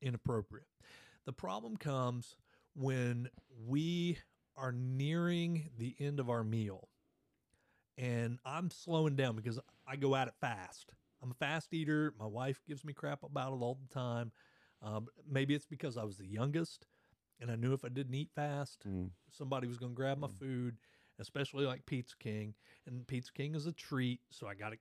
inappropriate. 0.01 0.67
The 1.25 1.33
problem 1.33 1.77
comes 1.77 2.35
when 2.75 3.29
we 3.67 4.19
are 4.55 4.71
nearing 4.71 5.69
the 5.77 5.95
end 5.99 6.19
of 6.19 6.29
our 6.29 6.43
meal 6.43 6.89
and 7.97 8.39
I'm 8.45 8.69
slowing 8.69 9.15
down 9.15 9.35
because 9.35 9.59
I 9.87 9.95
go 9.95 10.15
at 10.15 10.27
it 10.27 10.33
fast. 10.41 10.93
I'm 11.23 11.31
a 11.31 11.35
fast 11.35 11.73
eater. 11.73 12.13
My 12.19 12.25
wife 12.27 12.61
gives 12.67 12.83
me 12.83 12.93
crap 12.93 13.23
about 13.23 13.53
it 13.53 13.61
all 13.61 13.79
the 13.81 13.93
time. 13.93 14.31
Um, 14.81 15.07
maybe 15.29 15.55
it's 15.55 15.65
because 15.65 15.97
I 15.97 16.03
was 16.03 16.17
the 16.17 16.27
youngest 16.27 16.85
and 17.39 17.49
I 17.49 17.55
knew 17.55 17.73
if 17.73 17.85
I 17.85 17.89
didn't 17.89 18.13
eat 18.13 18.29
fast, 18.35 18.85
Mm, 18.87 19.09
somebody 19.29 19.67
was 19.67 19.77
going 19.77 19.93
to 19.93 19.95
grab 19.95 20.17
my 20.17 20.27
food, 20.27 20.77
especially 21.19 21.65
like 21.65 21.85
Pizza 21.85 22.15
King. 22.19 22.53
And 22.85 23.07
Pizza 23.07 23.31
King 23.31 23.55
is 23.55 23.65
a 23.65 23.71
treat. 23.71 24.19
So 24.29 24.47
I 24.47 24.53
got 24.53 24.71
to, 24.71 24.77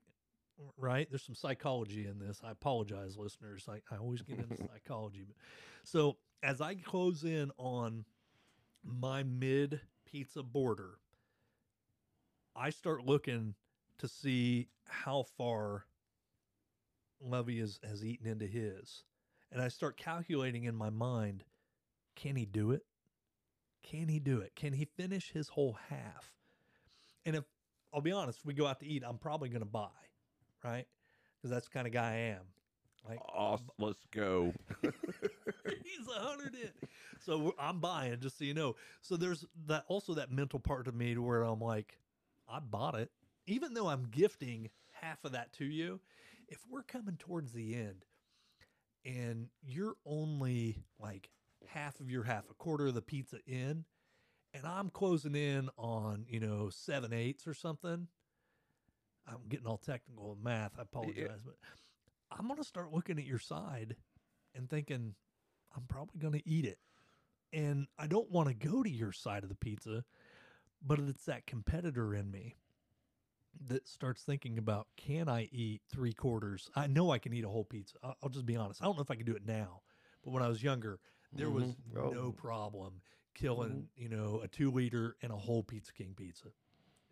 right? 0.76 1.08
There's 1.08 1.22
some 1.22 1.34
psychology 1.34 2.06
in 2.06 2.18
this. 2.18 2.40
I 2.44 2.50
apologize, 2.50 3.16
listeners. 3.16 3.68
I, 3.68 3.80
I 3.94 3.98
always 3.98 4.22
get 4.22 4.38
into 4.38 4.56
psychology. 4.72 5.24
But, 5.26 5.36
so 5.84 6.16
as 6.42 6.60
I 6.60 6.74
close 6.74 7.24
in 7.24 7.52
on 7.56 8.04
my 8.84 9.22
mid 9.22 9.80
pizza 10.04 10.42
border, 10.42 10.98
I 12.56 12.70
start 12.70 13.06
looking 13.06 13.54
to 13.98 14.08
see 14.08 14.68
how 14.84 15.24
far 15.38 15.86
Levy 17.22 17.60
is, 17.60 17.78
has 17.88 18.04
eaten 18.04 18.26
into 18.26 18.46
his. 18.46 19.04
And 19.50 19.60
I 19.60 19.68
start 19.68 19.96
calculating 19.96 20.64
in 20.64 20.74
my 20.74 20.90
mind 20.90 21.44
can 22.14 22.36
he 22.36 22.44
do 22.44 22.72
it? 22.72 22.82
Can 23.82 24.08
he 24.08 24.18
do 24.18 24.38
it? 24.40 24.54
Can 24.54 24.74
he 24.74 24.84
finish 24.84 25.32
his 25.32 25.48
whole 25.48 25.78
half? 25.88 26.32
And 27.24 27.36
if 27.36 27.44
I'll 27.92 28.00
be 28.00 28.12
honest, 28.12 28.40
if 28.40 28.46
we 28.46 28.54
go 28.54 28.66
out 28.66 28.80
to 28.80 28.86
eat, 28.86 29.02
I'm 29.06 29.18
probably 29.18 29.48
going 29.48 29.62
to 29.62 29.66
buy, 29.66 29.88
right? 30.64 30.86
Because 31.36 31.50
that's 31.50 31.68
the 31.68 31.72
kind 31.72 31.86
of 31.86 31.92
guy 31.92 32.12
I 32.12 32.16
am. 32.34 32.42
Like, 33.08 33.20
awesome. 33.34 33.70
Let's 33.78 34.04
go. 34.12 34.52
he's 34.82 36.08
a 36.16 36.20
hundred 36.20 36.54
in. 36.54 36.70
So 37.20 37.54
I'm 37.58 37.80
buying, 37.80 38.20
just 38.20 38.38
so 38.38 38.44
you 38.44 38.54
know. 38.54 38.76
So 39.00 39.16
there's 39.16 39.44
that 39.66 39.84
also 39.88 40.14
that 40.14 40.30
mental 40.30 40.60
part 40.60 40.86
of 40.86 40.94
me 40.94 41.14
to 41.14 41.22
where 41.22 41.42
I'm 41.42 41.60
like, 41.60 41.98
I 42.48 42.60
bought 42.60 42.94
it, 42.94 43.10
even 43.46 43.74
though 43.74 43.88
I'm 43.88 44.06
gifting 44.10 44.70
half 44.92 45.24
of 45.24 45.32
that 45.32 45.52
to 45.54 45.64
you. 45.64 46.00
If 46.52 46.58
we're 46.68 46.82
coming 46.82 47.16
towards 47.16 47.52
the 47.52 47.74
end, 47.74 48.04
and 49.06 49.48
you're 49.62 49.94
only 50.04 50.84
like 51.00 51.30
half 51.66 51.98
of 51.98 52.10
your 52.10 52.24
half, 52.24 52.44
a 52.50 52.54
quarter 52.54 52.88
of 52.88 52.94
the 52.94 53.00
pizza 53.00 53.38
in, 53.46 53.86
and 54.52 54.66
I'm 54.66 54.90
closing 54.90 55.34
in 55.34 55.70
on 55.78 56.26
you 56.28 56.40
know 56.40 56.68
seven 56.68 57.14
eighths 57.14 57.46
or 57.46 57.54
something. 57.54 58.06
I'm 59.26 59.48
getting 59.48 59.66
all 59.66 59.78
technical 59.78 60.34
in 60.34 60.42
math. 60.42 60.72
I 60.78 60.82
apologize, 60.82 61.40
but 61.42 61.54
I'm 62.30 62.48
gonna 62.48 62.64
start 62.64 62.92
looking 62.92 63.18
at 63.18 63.24
your 63.24 63.38
side 63.38 63.96
and 64.54 64.68
thinking 64.68 65.14
I'm 65.74 65.84
probably 65.88 66.20
going 66.20 66.34
to 66.34 66.46
eat 66.46 66.66
it. 66.66 66.78
And 67.50 67.86
I 67.98 68.08
don't 68.08 68.30
want 68.30 68.48
to 68.48 68.54
go 68.54 68.82
to 68.82 68.90
your 68.90 69.12
side 69.12 69.42
of 69.42 69.48
the 69.48 69.54
pizza, 69.54 70.04
but 70.84 70.98
it's 70.98 71.24
that 71.24 71.46
competitor 71.46 72.14
in 72.14 72.30
me 72.30 72.56
that 73.68 73.86
starts 73.88 74.22
thinking 74.22 74.58
about 74.58 74.86
can 74.96 75.28
I 75.28 75.48
eat 75.52 75.82
three 75.90 76.12
quarters? 76.12 76.70
I 76.74 76.86
know 76.86 77.10
I 77.10 77.18
can 77.18 77.32
eat 77.32 77.44
a 77.44 77.48
whole 77.48 77.64
pizza. 77.64 77.96
I'll, 78.02 78.16
I'll 78.22 78.28
just 78.30 78.46
be 78.46 78.56
honest. 78.56 78.82
I 78.82 78.86
don't 78.86 78.96
know 78.96 79.02
if 79.02 79.10
I 79.10 79.14
can 79.14 79.26
do 79.26 79.34
it 79.36 79.46
now, 79.46 79.82
but 80.24 80.30
when 80.32 80.42
I 80.42 80.48
was 80.48 80.62
younger, 80.62 81.00
there 81.32 81.50
was 81.50 81.64
Mhm. 81.64 81.96
Oh. 81.96 82.10
no 82.10 82.32
problem 82.32 83.00
killing, 83.34 83.88
you 83.96 84.08
know, 84.08 84.40
a 84.42 84.48
two 84.48 84.70
liter 84.70 85.16
and 85.22 85.32
a 85.32 85.36
whole 85.36 85.62
Pizza 85.62 85.92
King 85.92 86.14
pizza. 86.14 86.48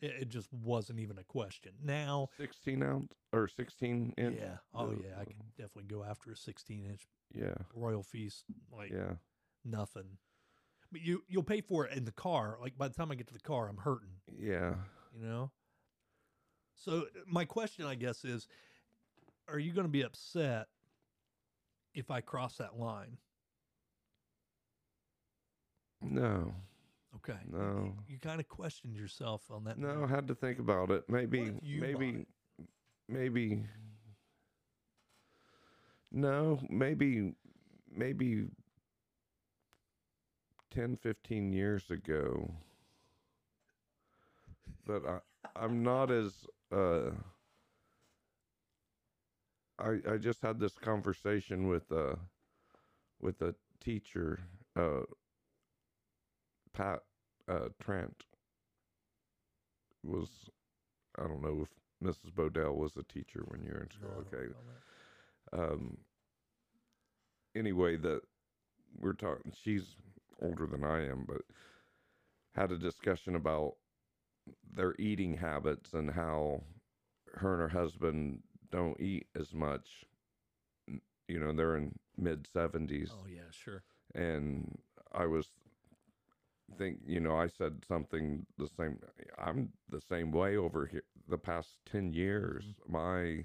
It, 0.01 0.11
it 0.23 0.29
just 0.29 0.53
wasn't 0.53 0.99
even 0.99 1.19
a 1.19 1.25
question. 1.25 1.73
Now, 1.83 2.29
16 2.37 2.83
ounce 2.83 3.13
or 3.33 3.49
16 3.49 4.15
inch. 4.17 4.39
yeah, 4.39 4.57
oh 4.75 4.93
yeah, 4.93 5.19
I 5.19 5.25
can 5.25 5.37
definitely 5.57 5.85
go 5.95 6.03
after 6.05 6.33
a 6.33 6.37
16 6.37 6.85
inch 6.87 7.07
Yeah. 7.35 7.55
Royal 7.75 8.03
Feast 8.03 8.45
like 8.73 8.91
Yeah. 8.91 9.17
nothing. 9.65 10.19
But 10.93 11.03
you 11.03 11.23
you'll 11.29 11.43
pay 11.45 11.61
for 11.61 11.87
it 11.87 11.97
in 11.97 12.05
the 12.05 12.13
car. 12.13 12.59
Like 12.61 12.77
by 12.77 12.89
the 12.89 12.95
time 12.95 13.11
I 13.13 13.15
get 13.15 13.29
to 13.29 13.35
the 13.35 13.41
car, 13.41 13.69
I'm 13.69 13.77
hurting. 13.79 14.21
Yeah. 14.27 14.75
You 15.15 15.23
know. 15.23 15.51
So 16.81 17.05
my 17.27 17.45
question, 17.45 17.85
I 17.85 17.95
guess, 17.95 18.25
is: 18.25 18.49
Are 19.49 19.59
you 19.59 19.73
going 19.73 19.87
to 19.87 19.93
be 19.93 20.03
upset 20.03 20.67
if 21.95 22.11
I 22.11 22.21
cross 22.21 22.57
that 22.57 22.79
line? 22.79 23.19
No. 26.01 26.55
Okay. 27.17 27.39
No. 27.53 27.93
You, 28.09 28.19
kind 28.19 28.41
of 28.41 28.49
questioned 28.49 28.97
yourself 28.97 29.43
on 29.51 29.65
that. 29.65 29.79
No, 29.79 30.05
I 30.05 30.09
had 30.09 30.27
to 30.29 30.35
think 30.35 30.59
about 30.59 30.91
it. 30.91 31.05
Maybe, 31.09 31.53
you 31.61 31.81
maybe, 31.83 32.27
maybe 33.09 33.63
No, 36.13 36.59
maybe 36.69 37.35
maybe 37.95 38.47
10 40.71 40.97
15 40.97 41.53
years 41.53 41.91
ago. 41.91 42.55
But 44.87 45.07
I 45.07 45.19
I'm 45.57 45.83
not 45.83 46.11
as 46.11 46.47
uh 46.73 47.11
I 49.79 49.99
I 50.13 50.17
just 50.19 50.43
had 50.43 50.61
this 50.61 50.79
conversation 50.79 51.69
with 51.69 51.91
uh 51.93 52.17
with 53.21 53.43
a 53.43 53.55
teacher 53.81 54.41
uh 54.77 55.03
Pat 56.75 57.01
uh 57.49 57.69
Trent 57.83 58.25
was 60.05 60.29
I 61.19 61.25
don't 61.27 61.43
know 61.43 61.63
if 61.65 61.69
Mrs. 62.07 62.33
Bodell 62.33 62.77
was 62.77 62.97
a 62.97 63.05
teacher 63.05 63.43
when 63.49 63.63
you 63.63 63.73
were 63.73 63.83
in 63.83 63.91
school. 63.91 64.11
Don't 64.31 64.35
okay 64.35 64.49
that. 65.53 65.63
um 65.65 65.99
anyway 67.57 67.97
the 67.97 68.21
we're 68.99 69.13
talking 69.13 69.53
she's 69.63 69.97
older 70.43 70.67
than 70.67 70.85
i 70.85 71.01
am 71.07 71.25
but 71.29 71.43
had 72.55 72.73
a 72.73 72.79
discussion 72.79 73.37
about 73.37 73.75
their 74.73 74.95
eating 74.99 75.37
habits 75.37 75.93
and 75.95 76.11
how 76.11 76.63
her 77.35 77.53
and 77.55 77.63
her 77.63 77.79
husband 77.81 78.43
don't 78.71 79.01
eat 79.01 79.27
as 79.35 79.53
much 79.55 80.05
you 81.29 81.39
know 81.39 81.53
they're 81.53 81.77
in 81.77 81.99
mid 82.17 82.47
70s 82.47 83.13
Oh 83.13 83.27
yeah, 83.27 83.51
sure. 83.51 83.83
and 84.15 84.79
i 85.13 85.27
was 85.27 85.51
think 86.77 86.99
you 87.07 87.21
know 87.21 87.37
i 87.37 87.47
said 87.47 87.85
something 87.87 88.47
the 88.59 88.69
same 88.69 88.99
i'm 89.39 89.71
the 89.89 90.01
same 90.01 90.31
way 90.31 90.57
over 90.57 90.87
here 90.87 91.03
the 91.29 91.39
past 91.39 91.79
10 91.87 92.13
years. 92.13 92.65
My 92.89 93.45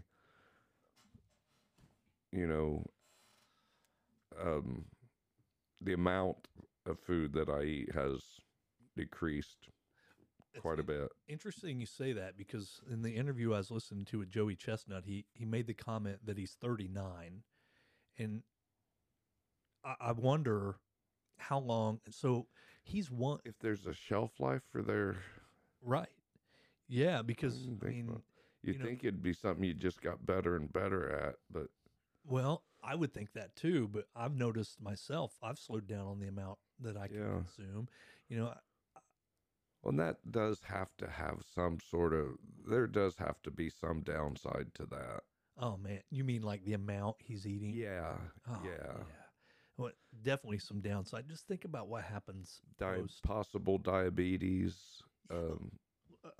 you 2.32 2.48
know 2.48 2.84
um 4.42 4.86
the 5.82 5.94
amount 5.94 6.48
of 6.86 7.00
food 7.00 7.34
that 7.34 7.50
i 7.50 7.62
eat 7.64 7.92
has 7.94 8.22
decreased 8.96 9.70
quite 10.62 10.80
a 10.80 10.84
bit 10.84 11.10
Interesting 11.28 11.80
you 11.80 11.86
say 11.86 12.14
that 12.14 12.38
because 12.38 12.80
in 12.90 13.02
the 13.02 13.16
interview 13.16 13.54
I 13.54 13.58
was 13.58 13.72
listening 13.72 14.06
to 14.06 14.20
with 14.20 14.30
Joey 14.30 14.56
Chestnut, 14.56 15.04
he 15.06 15.26
he 15.34 15.46
made 15.46 15.68
the 15.68 15.74
comment 15.74 16.20
that 16.26 16.38
he's 16.38 16.54
39, 16.62 17.44
and 18.18 18.44
I, 19.84 19.96
I 20.00 20.12
wonder 20.14 20.76
how 21.38 21.60
long. 21.60 22.00
So 22.10 22.48
he's 22.84 23.12
one 23.12 23.40
if 23.46 23.58
there's 23.60 23.86
a 23.86 23.94
shelf 23.94 24.40
life 24.40 24.62
for 24.72 24.82
their 24.82 25.18
right, 25.82 26.10
yeah. 26.88 27.22
Because 27.22 27.58
didn't 27.66 27.84
I 27.84 27.88
mean, 27.90 28.10
about- 28.10 28.22
you 28.64 28.74
you 28.74 28.80
know- 28.80 28.86
think 28.86 29.04
it'd 29.04 29.22
be 29.24 29.34
something 29.34 29.64
you 29.64 29.74
just 29.74 30.02
got 30.02 30.26
better 30.26 30.56
and 30.56 30.72
better 30.72 31.12
at 31.12 31.36
but 31.52 31.68
well, 32.28 32.64
I 32.84 32.96
would 32.96 33.14
think 33.14 33.34
that 33.34 33.56
too. 33.56 33.88
But 33.88 34.08
I've 34.16 34.36
noticed 34.36 34.82
myself, 34.82 35.38
I've 35.44 35.60
slowed 35.60 35.88
down 35.88 36.08
on 36.08 36.20
the 36.20 36.28
amount 36.28 36.58
that 36.80 36.98
I 36.98 37.08
can 37.08 37.18
Yeah. 37.18 37.36
consume. 37.44 37.88
You 38.30 38.38
know, 38.38 38.54
and 39.86 40.00
that 40.00 40.18
does 40.32 40.62
have 40.64 40.90
to 40.98 41.08
have 41.10 41.40
some 41.54 41.78
sort 41.80 42.14
of. 42.14 42.38
There 42.70 42.88
does 42.88 43.16
have 43.18 43.42
to 43.44 43.52
be 43.52 43.70
some 43.70 44.02
downside 44.02 44.68
to 44.76 44.86
that. 44.88 45.22
oh 45.60 45.78
man, 45.78 46.00
you 46.10 46.24
mean 46.24 46.42
like 46.42 46.64
the 46.66 46.74
amount 46.74 47.18
he's 47.20 47.46
eating? 47.46 47.74
Yeah, 47.76 48.16
Oh, 48.50 48.62
yeah. 48.66 49.04
Well, 49.78 49.92
definitely 50.24 50.60
some 50.60 50.80
downside. 50.80 51.28
Just 51.28 51.48
think 51.48 51.66
about 51.66 51.88
what 51.90 52.04
happens 52.04 52.62
Di- 52.80 52.96
post. 52.96 53.24
possible 53.24 53.78
diabetes. 53.78 54.76
Um, 55.30 55.72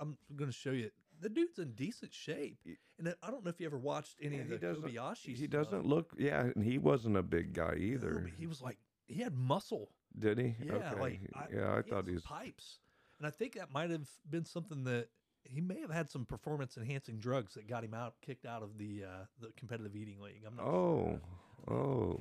I'm 0.00 0.16
going 0.34 0.50
to 0.50 0.56
show 0.56 0.70
you. 0.70 0.90
The 1.20 1.28
dude's 1.30 1.58
in 1.58 1.72
decent 1.72 2.12
shape, 2.12 2.58
and 2.98 3.14
I 3.22 3.30
don't 3.30 3.42
know 3.44 3.48
if 3.50 3.58
you 3.60 3.66
ever 3.66 3.78
watched 3.78 4.16
any 4.22 4.36
Yeah, 4.36 4.42
of 4.42 4.48
the 4.50 4.58
Kobayashi. 4.58 5.26
he 5.28 5.36
stuff. 5.36 5.50
doesn't 5.50 5.86
look. 5.86 6.12
Yeah, 6.18 6.40
and 6.54 6.62
he 6.64 6.76
wasn't 6.78 7.16
a 7.16 7.22
big 7.22 7.52
guy 7.54 7.72
No, 7.76 7.82
either. 7.84 8.20
but 8.24 8.32
he 8.38 8.46
was 8.46 8.60
like 8.60 8.76
he 9.06 9.20
had 9.22 9.34
muscle. 9.34 9.90
Did 10.18 10.38
he? 10.38 10.54
Yeah, 10.62 10.74
okay. 10.74 11.00
like 11.00 11.20
I, 11.34 11.44
yeah, 11.54 11.72
I 11.74 11.82
he 11.82 11.90
thought 11.90 12.06
he 12.06 12.14
was. 12.14 12.22
pipes, 12.22 12.80
and 13.18 13.26
I 13.26 13.30
think 13.30 13.54
that 13.54 13.72
might 13.72 13.90
have 13.90 14.08
been 14.28 14.44
something 14.44 14.84
that 14.84 15.08
he 15.44 15.60
may 15.60 15.80
have 15.80 15.90
had 15.90 16.10
some 16.10 16.24
performance 16.24 16.76
enhancing 16.76 17.18
drugs 17.18 17.54
that 17.54 17.68
got 17.68 17.84
him 17.84 17.94
out, 17.94 18.14
kicked 18.20 18.46
out 18.46 18.62
of 18.62 18.78
the 18.78 19.04
uh, 19.04 19.24
the 19.40 19.52
competitive 19.56 19.94
eating 19.96 20.20
league. 20.20 20.42
I'm 20.46 20.56
not. 20.56 20.66
Oh, 20.66 21.20
sure. 21.68 21.76
oh, 21.76 22.20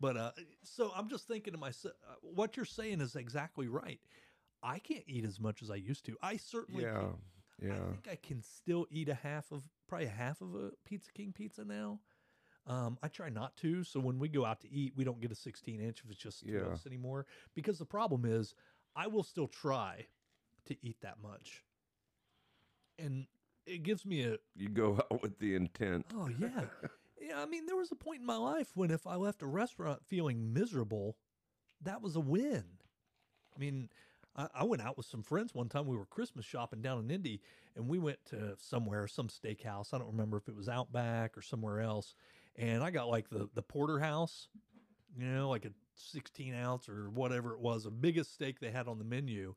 But 0.00 0.16
uh, 0.16 0.30
so 0.62 0.92
I'm 0.96 1.08
just 1.08 1.26
thinking 1.26 1.52
to 1.52 1.58
myself, 1.58 1.94
uh, 2.08 2.14
what 2.22 2.56
you're 2.56 2.64
saying 2.66 3.00
is 3.00 3.16
exactly 3.16 3.68
right. 3.68 4.00
I 4.62 4.78
can't 4.78 5.04
eat 5.06 5.24
as 5.24 5.40
much 5.40 5.62
as 5.62 5.70
I 5.70 5.76
used 5.76 6.04
to. 6.06 6.16
I 6.22 6.36
certainly 6.36 6.84
yeah, 6.84 6.92
can 6.94 7.14
yeah. 7.68 7.74
I 7.74 7.90
think 7.90 8.08
I 8.10 8.16
can 8.16 8.42
still 8.42 8.86
eat 8.90 9.08
a 9.08 9.14
half 9.14 9.50
of 9.52 9.62
probably 9.88 10.06
a 10.06 10.10
half 10.10 10.40
of 10.40 10.54
a 10.54 10.70
Pizza 10.84 11.12
King 11.12 11.32
pizza 11.32 11.64
now. 11.64 12.00
Um, 12.66 12.98
I 13.02 13.08
try 13.08 13.30
not 13.30 13.56
to, 13.58 13.82
so 13.82 13.98
when 13.98 14.18
we 14.18 14.28
go 14.28 14.44
out 14.44 14.60
to 14.60 14.70
eat, 14.70 14.92
we 14.94 15.02
don't 15.02 15.20
get 15.22 15.32
a 15.32 15.34
16 15.34 15.80
inch 15.80 16.02
if 16.04 16.10
it's 16.10 16.20
just 16.20 16.42
Yeah. 16.42 16.76
anymore. 16.86 17.24
Because 17.54 17.78
the 17.78 17.86
problem 17.86 18.26
is, 18.26 18.54
I 18.98 19.06
will 19.06 19.22
still 19.22 19.46
try 19.46 20.06
to 20.66 20.76
eat 20.82 20.96
that 21.02 21.22
much, 21.22 21.62
and 22.98 23.26
it 23.64 23.84
gives 23.84 24.04
me 24.04 24.24
a 24.24 24.38
You 24.56 24.68
go 24.68 24.94
out 24.94 25.22
with 25.22 25.38
the 25.38 25.54
intent. 25.54 26.06
oh 26.16 26.28
yeah, 26.38 26.62
yeah. 27.20 27.40
I 27.40 27.46
mean, 27.46 27.66
there 27.66 27.76
was 27.76 27.92
a 27.92 27.96
point 27.96 28.20
in 28.20 28.26
my 28.26 28.36
life 28.36 28.72
when 28.74 28.90
if 28.90 29.06
I 29.06 29.14
left 29.14 29.42
a 29.42 29.46
restaurant 29.46 30.04
feeling 30.04 30.52
miserable, 30.52 31.16
that 31.82 32.02
was 32.02 32.16
a 32.16 32.20
win. 32.20 32.64
I 33.54 33.60
mean, 33.60 33.88
I, 34.34 34.48
I 34.52 34.64
went 34.64 34.82
out 34.82 34.96
with 34.96 35.06
some 35.06 35.22
friends 35.22 35.54
one 35.54 35.68
time. 35.68 35.86
We 35.86 35.96
were 35.96 36.04
Christmas 36.04 36.44
shopping 36.44 36.82
down 36.82 36.98
in 36.98 37.10
Indy, 37.10 37.40
and 37.76 37.88
we 37.88 38.00
went 38.00 38.18
to 38.30 38.56
somewhere, 38.58 39.06
some 39.06 39.28
steakhouse. 39.28 39.94
I 39.94 39.98
don't 39.98 40.10
remember 40.10 40.38
if 40.38 40.48
it 40.48 40.56
was 40.56 40.68
Outback 40.68 41.38
or 41.38 41.42
somewhere 41.42 41.80
else. 41.80 42.14
And 42.56 42.82
I 42.82 42.90
got 42.90 43.08
like 43.08 43.30
the 43.30 43.48
the 43.54 43.62
porterhouse, 43.62 44.48
you 45.16 45.24
know, 45.24 45.48
like 45.50 45.64
a 45.64 45.70
16 46.00 46.54
ounce 46.54 46.88
or 46.88 47.10
whatever 47.10 47.52
it 47.54 47.60
was, 47.60 47.84
the 47.84 47.90
biggest 47.90 48.34
steak 48.34 48.60
they 48.60 48.70
had 48.70 48.88
on 48.88 48.98
the 48.98 49.04
menu. 49.04 49.54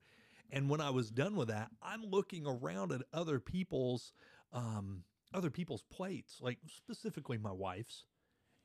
And 0.52 0.70
when 0.70 0.82
I 0.82 0.90
was 0.90 1.10
done 1.10 1.36
with 1.36 1.48
that, 1.48 1.70
I'm 1.82 2.04
looking 2.04 2.46
around 2.46 2.92
at 2.92 3.02
other 3.14 3.40
people's 3.40 4.14
um, 4.54 5.04
other 5.34 5.50
people's 5.50 5.84
plates, 5.84 6.40
like 6.42 6.58
specifically 6.68 7.38
my 7.38 7.54
wife's, 7.54 8.06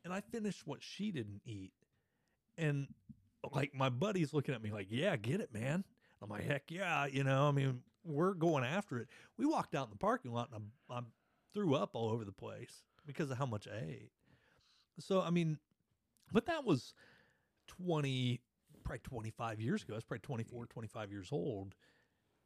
and 0.04 0.12
I 0.12 0.20
finished 0.20 0.66
what 0.66 0.82
she 0.82 1.12
didn't 1.12 1.42
eat. 1.44 1.72
And 2.58 2.88
like 3.52 3.72
my 3.72 3.88
buddy's 3.88 4.32
looking 4.32 4.54
at 4.54 4.62
me 4.62 4.72
like, 4.72 4.88
"Yeah, 4.90 5.14
get 5.16 5.40
it, 5.40 5.52
man." 5.52 5.84
I'm 6.20 6.28
like, 6.28 6.44
"Heck 6.44 6.70
yeah!" 6.70 7.06
You 7.06 7.22
know, 7.22 7.46
I 7.48 7.52
mean, 7.52 7.82
we're 8.04 8.34
going 8.34 8.64
after 8.64 8.98
it. 8.98 9.08
We 9.36 9.46
walked 9.46 9.74
out 9.74 9.86
in 9.86 9.90
the 9.90 9.96
parking 9.96 10.32
lot, 10.32 10.50
and 10.52 10.70
I, 10.90 10.94
I 10.98 11.00
threw 11.54 11.74
up 11.74 11.90
all 11.94 12.10
over 12.10 12.24
the 12.24 12.32
place 12.32 12.82
because 13.06 13.30
of 13.30 13.38
how 13.38 13.46
much 13.46 13.68
I 13.68 13.78
ate. 13.78 14.10
So 14.98 15.20
I 15.20 15.30
mean, 15.30 15.58
but 16.32 16.46
that 16.46 16.64
was 16.64 16.94
twenty, 17.66 18.40
probably 18.84 19.00
twenty 19.00 19.30
five 19.30 19.60
years 19.60 19.82
ago. 19.82 19.94
I 19.94 19.96
was 19.96 20.04
probably 20.04 20.20
24, 20.22 20.66
25 20.66 21.10
years 21.10 21.28
old. 21.32 21.74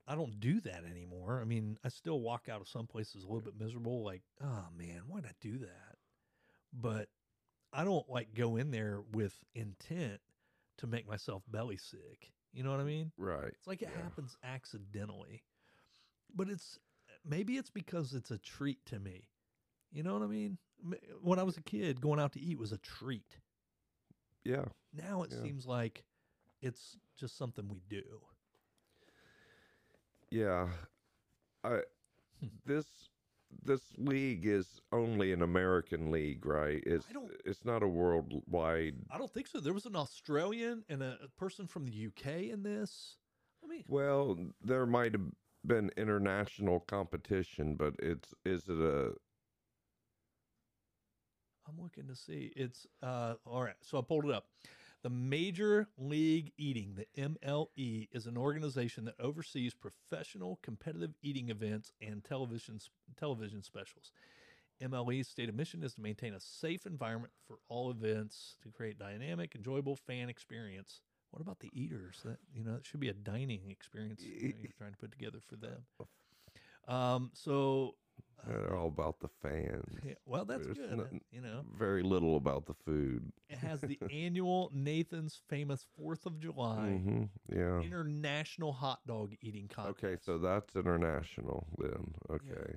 I 0.08 0.14
don't 0.14 0.40
do 0.40 0.60
that 0.62 0.84
anymore. 0.90 1.40
I 1.40 1.44
mean, 1.44 1.78
I 1.84 1.88
still 1.88 2.20
walk 2.20 2.48
out 2.50 2.60
of 2.60 2.68
some 2.68 2.86
places 2.86 3.22
a 3.22 3.26
little 3.26 3.42
bit 3.42 3.54
miserable, 3.58 4.02
like, 4.04 4.22
oh 4.42 4.66
man, 4.76 5.02
why'd 5.06 5.26
I 5.26 5.32
do 5.40 5.58
that? 5.58 5.96
But 6.72 7.08
I 7.72 7.84
don't 7.84 8.08
like 8.08 8.34
go 8.34 8.56
in 8.56 8.70
there 8.70 9.02
with 9.12 9.34
intent 9.54 10.20
to 10.78 10.86
make 10.86 11.06
myself 11.06 11.42
belly 11.48 11.76
sick. 11.76 12.32
You 12.52 12.64
know 12.64 12.70
what 12.72 12.80
I 12.80 12.84
mean? 12.84 13.12
Right. 13.16 13.52
It's 13.52 13.66
like 13.66 13.82
it 13.82 13.90
Yeah. 13.94 14.02
happens 14.02 14.36
accidentally. 14.42 15.44
But 16.34 16.48
it's 16.48 16.78
maybe 17.24 17.56
it's 17.56 17.70
because 17.70 18.14
it's 18.14 18.30
a 18.30 18.38
treat 18.38 18.84
to 18.86 18.98
me. 18.98 19.28
You 19.92 20.02
know 20.02 20.14
what 20.14 20.22
I 20.22 20.26
mean? 20.26 20.58
When 21.20 21.38
I 21.38 21.42
was 21.42 21.56
a 21.56 21.62
kid, 21.62 22.00
going 22.00 22.18
out 22.18 22.32
to 22.32 22.40
eat 22.40 22.58
was 22.58 22.72
a 22.72 22.78
treat. 22.78 23.38
Yeah. 24.44 24.64
Now 24.92 25.22
it 25.22 25.32
Yeah. 25.32 25.42
seems 25.42 25.66
like 25.66 26.04
it's 26.60 26.98
just 27.16 27.36
something 27.36 27.68
we 27.68 27.80
do. 27.80 28.20
Yeah. 30.30 30.70
I 31.64 31.82
Hmm. 32.40 32.48
this 32.64 33.08
this 33.50 33.98
league 33.98 34.46
is 34.46 34.80
only 34.92 35.32
an 35.32 35.42
American 35.42 36.10
league, 36.10 36.46
right? 36.46 36.82
It's 36.86 37.06
it's 37.44 37.64
not 37.64 37.82
a 37.82 37.88
worldwide 37.88 38.94
I 39.10 39.18
don't 39.18 39.30
think 39.30 39.46
so. 39.48 39.60
There 39.60 39.74
was 39.74 39.86
an 39.86 39.96
Australian 39.96 40.84
and 40.88 41.02
a, 41.02 41.18
a 41.24 41.28
person 41.28 41.66
from 41.66 41.84
the 41.84 42.06
UK 42.06 42.48
in 42.50 42.62
this. 42.62 43.18
Let 43.62 43.70
me. 43.70 43.84
Well, 43.88 44.52
there 44.60 44.86
might 44.86 45.12
have 45.12 45.32
been 45.66 45.90
international 45.96 46.80
competition, 46.80 47.76
but 47.76 47.94
it's 47.98 48.34
is 48.44 48.68
it 48.68 48.78
a 48.78 49.14
I'm 51.80 51.84
looking 51.84 52.08
to 52.08 52.16
see. 52.16 52.52
It's 52.56 52.86
uh 53.02 53.34
all 53.44 53.62
right. 53.62 53.74
So 53.82 53.98
I 53.98 54.02
pulled 54.02 54.26
it 54.26 54.32
up. 54.32 54.46
The 55.02 55.10
Major 55.10 55.88
League 55.96 56.52
Eating, 56.58 56.94
the 56.94 57.06
MLE, 57.22 58.08
is 58.12 58.26
an 58.26 58.36
organization 58.36 59.06
that 59.06 59.14
oversees 59.18 59.72
professional 59.72 60.58
competitive 60.62 61.14
eating 61.22 61.48
events 61.48 61.92
and 62.02 62.22
television 62.22 62.80
television 63.18 63.62
specials. 63.62 64.12
MLE's 64.82 65.28
stated 65.28 65.54
mission 65.54 65.82
is 65.82 65.94
to 65.94 66.00
maintain 66.00 66.34
a 66.34 66.40
safe 66.40 66.86
environment 66.86 67.32
for 67.46 67.56
all 67.68 67.90
events 67.90 68.56
to 68.62 68.70
create 68.70 68.98
dynamic, 68.98 69.54
enjoyable 69.54 69.96
fan 69.96 70.28
experience. 70.28 71.00
What 71.30 71.40
about 71.42 71.60
the 71.60 71.70
eaters? 71.72 72.20
That 72.24 72.38
you 72.54 72.64
know, 72.64 72.74
it 72.74 72.86
should 72.86 73.00
be 73.00 73.08
a 73.08 73.14
dining 73.14 73.70
experience 73.70 74.22
you 74.22 74.48
know, 74.48 74.54
you're 74.60 74.72
trying 74.76 74.92
to 74.92 74.98
put 74.98 75.12
together 75.12 75.38
for 75.46 75.56
them. 75.56 75.84
Um, 76.88 77.30
so 77.34 77.94
They're 78.46 78.74
all 78.76 78.88
about 78.88 79.20
the 79.20 79.28
fans. 79.42 79.98
Yeah, 80.02 80.14
well, 80.24 80.44
that's 80.46 80.64
There's 80.64 80.78
good. 80.78 80.96
nothing- 80.96 81.20
You 81.30 81.42
know, 81.42 81.64
Very 81.78 82.02
little 82.02 82.36
about 82.36 82.66
the 82.66 82.74
food. 82.74 83.30
it 83.48 83.58
has 83.58 83.80
the 83.80 83.98
annual 84.10 84.70
Nathan's 84.74 85.40
famous 85.48 85.84
Fourth 85.96 86.24
of 86.26 86.40
July 86.40 86.88
hmm 86.98 87.24
Yeah. 87.52 87.80
International 87.80 88.72
Hot 88.72 89.00
Dog 89.06 89.34
Eating 89.42 89.68
Contest. 89.68 90.02
Okay, 90.04 90.16
so 90.22 90.38
that's 90.38 90.74
international 90.74 91.66
then. 91.78 92.14
Okay. 92.30 92.76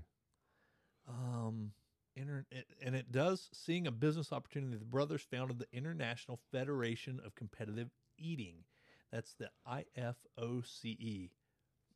um, 1.08 1.72
inter- 2.16 2.46
and 2.82 2.96
it 2.96 3.12
does 3.12 3.50
seeing 3.54 3.88
a 3.88 3.92
business 3.92 4.32
opportunity. 4.32 4.78
The 4.78 4.86
brothers 4.86 5.22
founded 5.22 5.60
the 5.60 5.68
International 5.72 6.40
Federation 6.52 7.20
of 7.26 7.36
Competitive 7.36 7.90
Eating. 8.18 8.64
That's 9.12 9.34
the 9.36 9.50
IFOCE. 9.68 11.30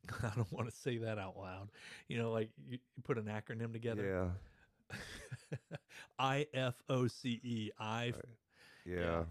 E. 0.09 0.13
I 0.23 0.31
don't 0.35 0.51
want 0.51 0.69
to 0.69 0.75
say 0.75 0.97
that 0.97 1.17
out 1.17 1.37
loud. 1.37 1.69
You 2.07 2.17
know, 2.17 2.31
like 2.31 2.49
you, 2.69 2.77
put 3.03 3.17
an 3.17 3.25
acronym 3.25 3.71
together. 3.73 4.31
Yeah. 4.91 4.97
IFOCE. 6.19 7.71
I 7.79 8.13
Yeah. 8.85 9.23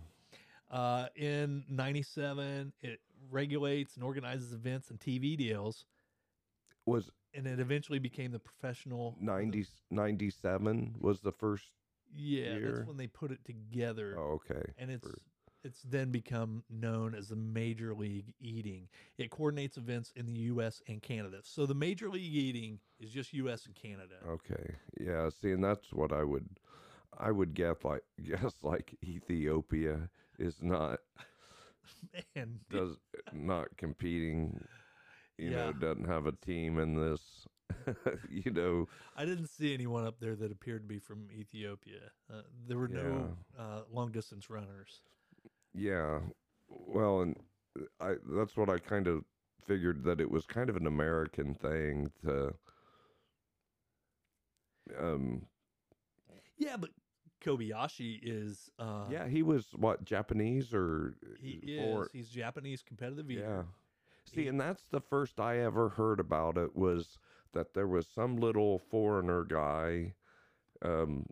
uh, 0.70 1.06
in 1.16 1.64
97 1.68 2.72
it 2.82 3.00
regulates 3.30 3.94
and 3.96 4.04
organizes 4.04 4.52
events 4.52 4.90
and 4.90 5.00
TV 5.00 5.36
deals 5.36 5.84
Was 6.84 7.10
and 7.34 7.46
it 7.46 7.58
eventually 7.60 7.98
became 7.98 8.30
the 8.32 8.38
professional 8.38 9.16
90, 9.20 9.66
97 9.90 10.96
was 11.00 11.20
the 11.20 11.32
first. 11.32 11.64
Yeah, 12.14 12.54
year? 12.56 12.72
that's 12.76 12.86
when 12.86 12.96
they 12.96 13.06
put 13.08 13.30
it 13.32 13.44
together 13.44 14.16
Oh, 14.18 14.34
okay. 14.50 14.72
and 14.78 14.90
it's 14.90 15.06
for- 15.06 15.18
it's 15.66 15.82
then 15.82 16.10
become 16.10 16.62
known 16.70 17.14
as 17.14 17.28
the 17.28 17.36
Major 17.36 17.94
League 17.94 18.32
Eating. 18.40 18.88
It 19.18 19.30
coordinates 19.30 19.76
events 19.76 20.12
in 20.16 20.26
the 20.26 20.32
US 20.52 20.82
and 20.88 21.02
Canada. 21.02 21.38
So 21.42 21.66
the 21.66 21.74
Major 21.74 22.08
League 22.08 22.34
Eating 22.34 22.78
is 23.00 23.10
just 23.10 23.32
US 23.34 23.66
and 23.66 23.74
Canada. 23.74 24.14
Okay. 24.28 24.74
Yeah. 25.00 25.28
See, 25.30 25.52
and 25.52 25.62
that's 25.64 25.92
what 25.92 26.12
I 26.12 26.22
would, 26.24 26.48
I 27.18 27.30
would 27.32 27.54
guess 27.54 27.76
like 27.84 28.02
guess 28.24 28.54
like 28.62 28.94
Ethiopia 29.04 30.08
is 30.38 30.62
not 30.62 31.00
And 32.36 32.60
does 32.70 32.96
not 33.32 33.76
competing. 33.76 34.64
You 35.38 35.50
know, 35.50 35.66
Yeah. 35.66 35.72
doesn't 35.78 36.06
have 36.06 36.26
a 36.26 36.32
team 36.32 36.78
in 36.78 36.94
this. 36.94 37.46
you 38.30 38.50
know. 38.52 38.88
I 39.16 39.24
didn't 39.24 39.48
see 39.48 39.74
anyone 39.74 40.06
up 40.06 40.18
there 40.20 40.34
that 40.36 40.50
appeared 40.52 40.82
to 40.82 40.88
be 40.88 40.98
from 40.98 41.28
Ethiopia. 41.32 42.10
Uh, 42.32 42.42
there 42.66 42.78
were 42.78 42.88
no 42.88 43.36
uh, 43.58 43.82
long 43.90 44.12
distance 44.12 44.48
runners. 44.48 45.00
Yeah. 45.76 46.20
Well, 46.68 47.20
and 47.22 47.36
I 48.00 48.14
that's 48.24 48.56
what 48.56 48.70
I 48.70 48.78
kind 48.78 49.06
of 49.06 49.24
figured 49.66 50.04
that 50.04 50.20
it 50.20 50.30
was 50.30 50.46
kind 50.46 50.70
of 50.70 50.76
an 50.76 50.86
American 50.86 51.54
thing 51.54 52.10
to 52.22 52.54
um 54.98 55.46
Yeah, 56.58 56.76
but 56.76 56.90
Kobayashi 57.40 58.18
is 58.22 58.70
uh 58.78 59.06
yeah, 59.10 59.28
he 59.28 59.42
was 59.42 59.72
what 59.74 60.04
Japanese 60.04 60.72
or 60.74 61.14
he 61.40 61.60
or- 61.78 62.04
is 62.04 62.10
he's 62.12 62.28
Japanese 62.30 62.82
competitive 62.82 63.30
eater. 63.30 63.42
yeah. 63.42 63.62
See, 64.24 64.42
He- 64.42 64.48
and 64.48 64.60
that's 64.60 64.86
the 64.86 65.00
first 65.00 65.38
I 65.40 65.58
ever 65.58 65.90
heard 65.90 66.20
about 66.20 66.56
it 66.58 66.74
was 66.74 67.18
that 67.52 67.74
there 67.74 67.86
was 67.86 68.06
some 68.06 68.36
little 68.36 68.78
foreigner 68.78 69.44
guy 69.44 70.14
um 70.82 71.26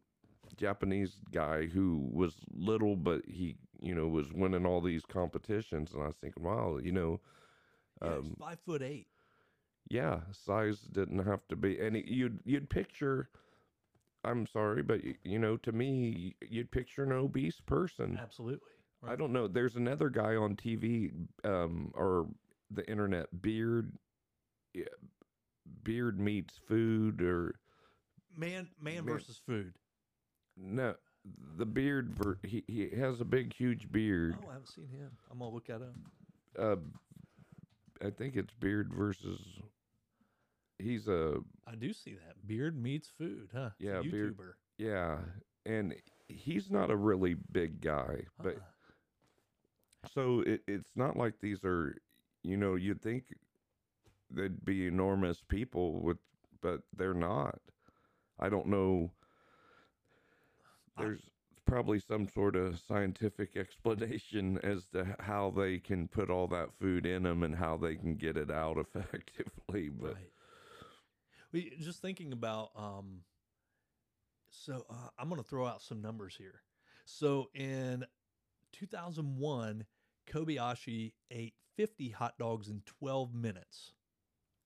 Japanese 0.56 1.20
guy 1.32 1.66
who 1.66 2.08
was 2.12 2.36
little 2.52 2.96
but 2.96 3.24
he, 3.26 3.56
you 3.84 3.94
know, 3.94 4.08
was 4.08 4.32
winning 4.32 4.66
all 4.66 4.80
these 4.80 5.04
competitions 5.06 5.92
and 5.92 6.02
I 6.02 6.06
was 6.08 6.16
thinking, 6.16 6.44
wow, 6.44 6.78
you 6.78 6.92
know, 6.92 7.20
Yeah, 8.02 8.18
um, 8.18 8.36
five 8.38 8.60
foot 8.60 8.82
eight. 8.82 9.08
Yeah, 9.88 10.22
size 10.32 10.82
didn't 10.82 11.24
have 11.24 11.46
to 11.48 11.56
be, 11.56 11.78
and 11.80 11.96
it- 11.96 12.06
you'd 12.08 12.40
you'd 12.44 12.70
picture. 12.70 13.30
I'm 14.24 14.46
sorry, 14.46 14.82
but 14.82 15.04
y- 15.04 15.18
you 15.24 15.38
know, 15.38 15.56
to 15.58 15.72
me, 15.72 16.36
you'd 16.40 16.70
picture 16.72 17.04
an 17.04 17.12
obese 17.12 17.60
person. 17.60 18.20
Absolutely. 18.20 18.70
I 19.02 19.16
don't 19.16 19.32
know. 19.32 19.48
There's 19.48 19.76
another 19.76 20.08
guy 20.10 20.34
on 20.36 20.56
TV 20.56 21.10
um, 21.44 21.92
or 21.94 22.28
the 22.70 22.88
internet, 22.90 23.42
Beard. 23.42 23.98
yeah, 24.74 24.84
Beard 25.82 26.18
meets 26.18 26.58
food, 26.58 27.20
or 27.22 27.60
Man 28.36 28.70
man 28.78 29.04
Man. 29.04 29.04
versus 29.04 29.38
food. 29.38 29.74
no, 30.56 30.96
the 31.56 31.66
beard. 31.66 32.16
He 32.42 32.64
he 32.66 32.90
has 32.98 33.20
a 33.20 33.24
big, 33.24 33.52
huge 33.54 33.90
beard. 33.90 34.36
Oh, 34.42 34.48
I 34.48 34.52
haven't 34.54 34.68
seen 34.68 34.88
him. 34.88 35.10
I'm 35.30 35.38
gonna 35.38 35.50
look 35.50 35.66
that 35.66 35.82
up. 35.82 35.94
Uh, 36.58 36.76
I 38.04 38.10
think 38.10 38.36
it's 38.36 38.52
Beard 38.54 38.92
versus. 38.92 39.40
He's 40.78 41.06
a 41.08 41.36
I 41.66 41.76
do 41.76 41.92
see 41.92 42.14
that. 42.14 42.46
Beard 42.46 42.80
meets 42.80 43.08
food, 43.08 43.48
huh? 43.54 43.70
Yeah, 43.78 44.02
Beard- 44.02 44.36
YouTuber. 44.36 44.52
Yeah, 44.76 45.18
and 45.64 45.94
he's 46.28 46.70
not 46.70 46.90
a 46.90 46.96
really 46.96 47.34
big 47.52 47.80
guy, 47.80 48.24
but 48.42 48.58
so 50.12 50.40
it, 50.40 50.62
it's 50.66 50.90
not 50.96 51.16
like 51.16 51.34
these 51.40 51.64
are, 51.64 51.96
you 52.42 52.56
know, 52.56 52.74
you'd 52.74 53.00
think 53.00 53.24
they'd 54.30 54.64
be 54.64 54.86
enormous 54.88 55.40
people 55.48 56.00
with, 56.02 56.18
but 56.60 56.80
they're 56.96 57.14
not. 57.14 57.60
I 58.40 58.48
don't 58.48 58.66
know. 58.66 59.12
There's 60.98 61.20
probably 61.66 61.98
some 61.98 62.28
sort 62.28 62.56
of 62.56 62.80
scientific 62.86 63.56
explanation 63.56 64.58
as 64.62 64.84
to 64.92 65.16
how 65.20 65.52
they 65.56 65.78
can 65.78 66.08
put 66.08 66.30
all 66.30 66.46
that 66.48 66.70
food 66.80 67.06
in 67.06 67.22
them 67.22 67.42
and 67.42 67.54
how 67.54 67.76
they 67.76 67.96
can 67.96 68.16
get 68.16 68.36
it 68.36 68.50
out 68.50 68.78
effectively, 68.94 69.88
but 69.88 70.14
right. 70.14 70.30
We 71.52 71.72
just 71.78 72.02
thinking 72.02 72.32
about 72.32 72.70
um 72.76 73.20
so 74.50 74.86
uh, 74.88 75.08
I'm 75.18 75.28
going 75.28 75.40
to 75.42 75.48
throw 75.48 75.66
out 75.66 75.82
some 75.82 76.00
numbers 76.00 76.36
here. 76.36 76.62
So 77.04 77.50
in 77.54 78.04
2001, 78.72 79.84
Kobayashi 80.30 81.12
ate 81.30 81.54
50 81.76 82.10
hot 82.10 82.38
dogs 82.38 82.68
in 82.68 82.82
12 82.86 83.34
minutes. 83.34 83.92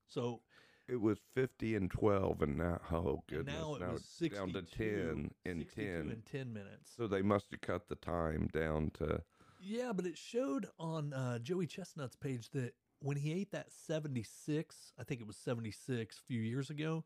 So 0.07 0.43
It 0.89 1.01
was 1.01 1.19
50 1.35 1.75
and 1.77 1.91
12, 1.91 2.41
and 2.43 2.57
now, 2.57 2.81
oh, 2.91 3.23
and 3.29 3.45
goodness. 3.45 3.55
now 3.55 3.75
it 3.75 3.81
was 3.87 4.01
it's 4.01 4.09
62, 4.11 4.37
down 4.37 4.53
to 4.55 4.63
10 4.63 5.31
and 5.45 5.67
10. 5.75 5.85
in 5.85 6.23
10 6.31 6.53
minutes. 6.53 6.93
So 6.97 7.07
they 7.07 7.21
must 7.23 7.51
have 7.51 7.61
cut 7.61 7.89
the 7.89 7.95
time 7.97 8.49
down 8.53 8.91
to. 8.95 9.21
Yeah, 9.61 9.93
but 9.95 10.07
it 10.07 10.17
showed 10.17 10.67
on 10.79 11.13
uh, 11.13 11.41
Joey 11.41 11.67
Chestnut's 11.67 12.17
page 12.17 12.49
that 12.51 12.73
when 13.01 13.17
he 13.17 13.33
ate 13.33 13.51
that 13.53 13.71
76, 13.71 14.93
I 14.99 15.05
think 15.05 15.21
it 15.21 15.27
was 15.27 15.37
76 15.37 16.17
a 16.19 16.23
few 16.23 16.41
years 16.41 16.71
ago, 16.71 17.05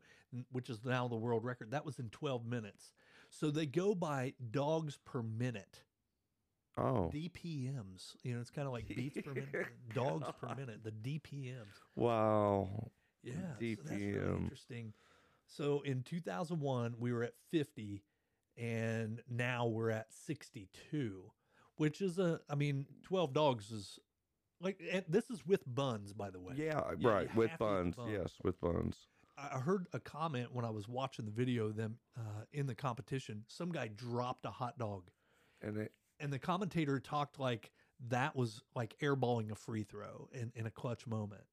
which 0.51 0.69
is 0.69 0.79
now 0.85 1.07
the 1.07 1.15
world 1.17 1.43
record, 1.43 1.71
that 1.71 1.85
was 1.85 1.99
in 1.99 2.09
12 2.09 2.45
minutes. 2.45 2.91
So 3.29 3.51
they 3.51 3.65
go 3.65 3.93
by 3.95 4.33
dogs 4.51 4.97
per 5.03 5.21
minute, 5.21 5.83
Oh, 6.77 7.11
DPMs. 7.13 8.15
You 8.23 8.33
know, 8.35 8.41
it's 8.41 8.49
kind 8.49 8.65
of 8.65 8.73
like 8.73 8.87
beats 8.87 9.19
per 9.21 9.33
minute, 9.33 9.67
dogs 9.93 10.27
per 10.39 10.55
minute, 10.57 10.83
the 10.83 10.91
DPMs. 10.91 11.65
wow. 11.95 12.89
Yeah, 13.23 13.33
so 13.59 13.81
that's 13.85 14.01
really 14.01 14.35
interesting. 14.43 14.93
So 15.47 15.81
in 15.81 16.03
2001, 16.03 16.95
we 16.99 17.13
were 17.13 17.23
at 17.23 17.33
50, 17.51 18.03
and 18.57 19.21
now 19.29 19.67
we're 19.67 19.91
at 19.91 20.07
62, 20.25 21.31
which 21.77 22.01
is 22.01 22.19
a, 22.19 22.39
I 22.49 22.55
mean, 22.55 22.85
12 23.03 23.33
dogs 23.33 23.71
is 23.71 23.99
like, 24.61 24.81
and 24.91 25.03
this 25.07 25.29
is 25.29 25.45
with 25.45 25.61
buns, 25.67 26.13
by 26.13 26.29
the 26.29 26.39
way. 26.39 26.53
Yeah, 26.57 26.81
you 26.97 27.07
right. 27.07 27.33
With 27.35 27.51
have 27.51 27.59
to 27.59 27.65
eat 27.65 27.67
the 27.67 27.75
buns. 27.83 27.95
buns. 27.95 28.11
Yes, 28.11 28.33
with 28.43 28.59
buns. 28.61 28.97
I 29.37 29.49
I 29.55 29.59
heard 29.59 29.87
a 29.93 29.99
comment 29.99 30.53
when 30.53 30.63
I 30.65 30.69
was 30.69 30.87
watching 30.87 31.25
the 31.25 31.31
video 31.31 31.65
of 31.65 31.75
them 31.75 31.97
uh, 32.17 32.43
in 32.51 32.65
the 32.65 32.75
competition. 32.75 33.43
Some 33.47 33.71
guy 33.71 33.89
dropped 33.89 34.45
a 34.45 34.51
hot 34.51 34.77
dog, 34.77 35.09
And 35.61 35.77
it, 35.77 35.91
and 36.19 36.31
the 36.31 36.39
commentator 36.39 36.99
talked 36.99 37.39
like 37.39 37.71
that 38.09 38.35
was 38.35 38.61
like 38.75 38.95
airballing 39.01 39.51
a 39.51 39.55
free 39.55 39.83
throw 39.83 40.29
in, 40.33 40.51
in 40.55 40.65
a 40.65 40.71
clutch 40.71 41.05
moment. 41.07 41.43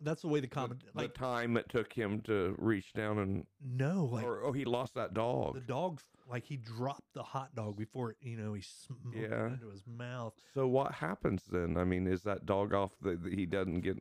That's 0.00 0.22
the 0.22 0.28
way 0.28 0.40
the 0.40 0.46
the, 0.48 0.54
comment, 0.54 0.82
the 0.94 1.02
like, 1.02 1.14
time 1.14 1.56
it 1.56 1.68
took 1.68 1.92
him 1.92 2.20
to 2.22 2.54
reach 2.58 2.92
down 2.92 3.18
and. 3.18 3.46
no, 3.64 4.04
like, 4.12 4.24
or, 4.24 4.42
oh, 4.44 4.52
he 4.52 4.64
lost 4.64 4.94
that 4.94 5.14
dog. 5.14 5.54
the 5.54 5.60
dog 5.60 6.00
like 6.28 6.44
he 6.44 6.56
dropped 6.56 7.12
the 7.14 7.22
hot 7.22 7.54
dog 7.54 7.76
before 7.76 8.10
it, 8.10 8.16
you 8.20 8.36
know 8.36 8.54
he 8.54 8.62
smoked 8.62 9.14
Yeah. 9.16 9.46
it 9.46 9.52
into 9.54 9.68
his 9.70 9.82
mouth 9.86 10.34
so 10.54 10.66
what 10.66 10.92
happens 10.92 11.44
then? 11.50 11.76
I 11.76 11.84
mean, 11.84 12.06
is 12.06 12.22
that 12.22 12.46
dog 12.46 12.72
off 12.74 12.92
the, 13.00 13.16
the- 13.16 13.30
he 13.34 13.44
doesn't 13.46 13.80
get. 13.80 13.98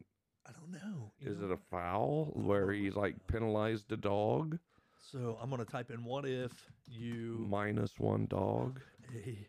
i 0.47 0.51
don't 0.51 0.71
know 0.71 1.12
Is 1.21 1.39
know? 1.39 1.45
it 1.47 1.51
a 1.51 1.58
foul 1.58 2.32
where 2.34 2.71
he's 2.71 2.95
like 2.95 3.15
penalized 3.27 3.91
a 3.91 3.97
dog? 3.97 4.58
so 5.12 5.38
i'm 5.41 5.49
gonna 5.49 5.65
type 5.65 5.91
in 5.91 6.03
what 6.06 6.25
if 6.25 6.51
you 6.88 7.45
Minus 7.49 7.99
one 7.99 8.25
dog? 8.27 8.79
a 9.25 9.47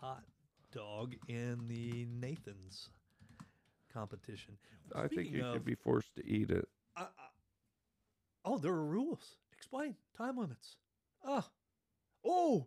hot 0.00 0.24
dog 0.72 1.14
in 1.28 1.68
the 1.68 2.06
nathan's 2.10 2.88
competition 3.96 4.54
I 4.94 5.08
think 5.08 5.30
you 5.30 5.44
of- 5.44 5.54
should 5.54 5.64
be 5.64 5.74
forced 5.74 6.14
to 6.16 6.26
eat 6.26 6.50
it. 6.50 6.68
I, 6.96 7.02
I, 7.02 7.06
oh 8.44 8.58
there 8.58 8.72
are 8.72 8.84
rules 8.84 9.36
explain 9.52 9.94
time 10.16 10.36
limits 10.38 10.76
ah 11.24 11.48
oh 12.24 12.66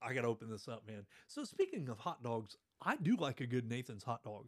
i 0.00 0.12
gotta 0.14 0.28
open 0.28 0.48
this 0.50 0.68
up 0.68 0.86
man 0.86 1.04
so 1.26 1.44
speaking 1.44 1.88
of 1.88 1.98
hot 1.98 2.22
dogs 2.22 2.56
i 2.82 2.96
do 2.96 3.16
like 3.16 3.40
a 3.40 3.46
good 3.46 3.68
nathan's 3.68 4.04
hot 4.04 4.22
dog 4.24 4.46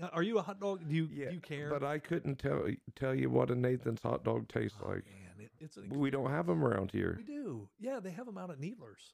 Uh, 0.00 0.08
are 0.12 0.22
you 0.22 0.38
a 0.38 0.42
hot 0.42 0.58
dog 0.60 0.80
do 0.88 0.94
you 0.94 1.08
Yeah, 1.12 1.28
do 1.28 1.34
you 1.34 1.40
care 1.40 1.68
But 1.70 1.82
I 1.84 1.98
couldn't 1.98 2.36
tell 2.38 2.66
tell 2.94 3.14
you 3.14 3.28
what 3.30 3.50
a 3.50 3.54
Nathan's 3.54 4.00
hot 4.02 4.24
dog 4.24 4.48
tastes 4.48 4.78
Oh, 4.82 4.88
like. 4.88 5.04
man. 5.04 5.34
it, 5.46 5.50
it's 5.60 5.76
an 5.76 5.88
We 5.90 6.10
don't 6.10 6.30
have 6.30 6.46
them 6.46 6.64
around 6.64 6.90
here. 6.92 7.14
we 7.18 7.24
do. 7.24 7.68
Yeah, 7.78 8.00
they 8.00 8.10
have 8.18 8.24
them 8.26 8.38
out 8.38 8.50
at 8.50 8.58
Needlers. 8.58 9.04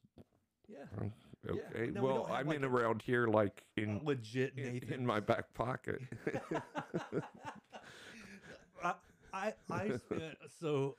Yeah, 0.68 0.86
Um, 1.00 1.12
Yeah, 1.44 1.52
Okay. 1.74 1.90
no, 1.92 2.02
well, 2.02 2.14
don't 2.16 2.26
have, 2.28 2.34
I 2.34 2.38
like, 2.38 2.46
mean 2.60 2.64
a- 2.64 2.68
around 2.68 3.02
here, 3.02 3.26
like 3.26 3.62
in 3.76 4.00
legit 4.04 4.58
in, 4.58 4.82
in 4.92 5.06
my 5.06 5.20
back 5.20 5.54
pocket. 5.54 6.00
I, 8.82 8.94
I 9.32 9.52
I 9.70 9.96
spent 9.96 10.36
so 10.60 10.96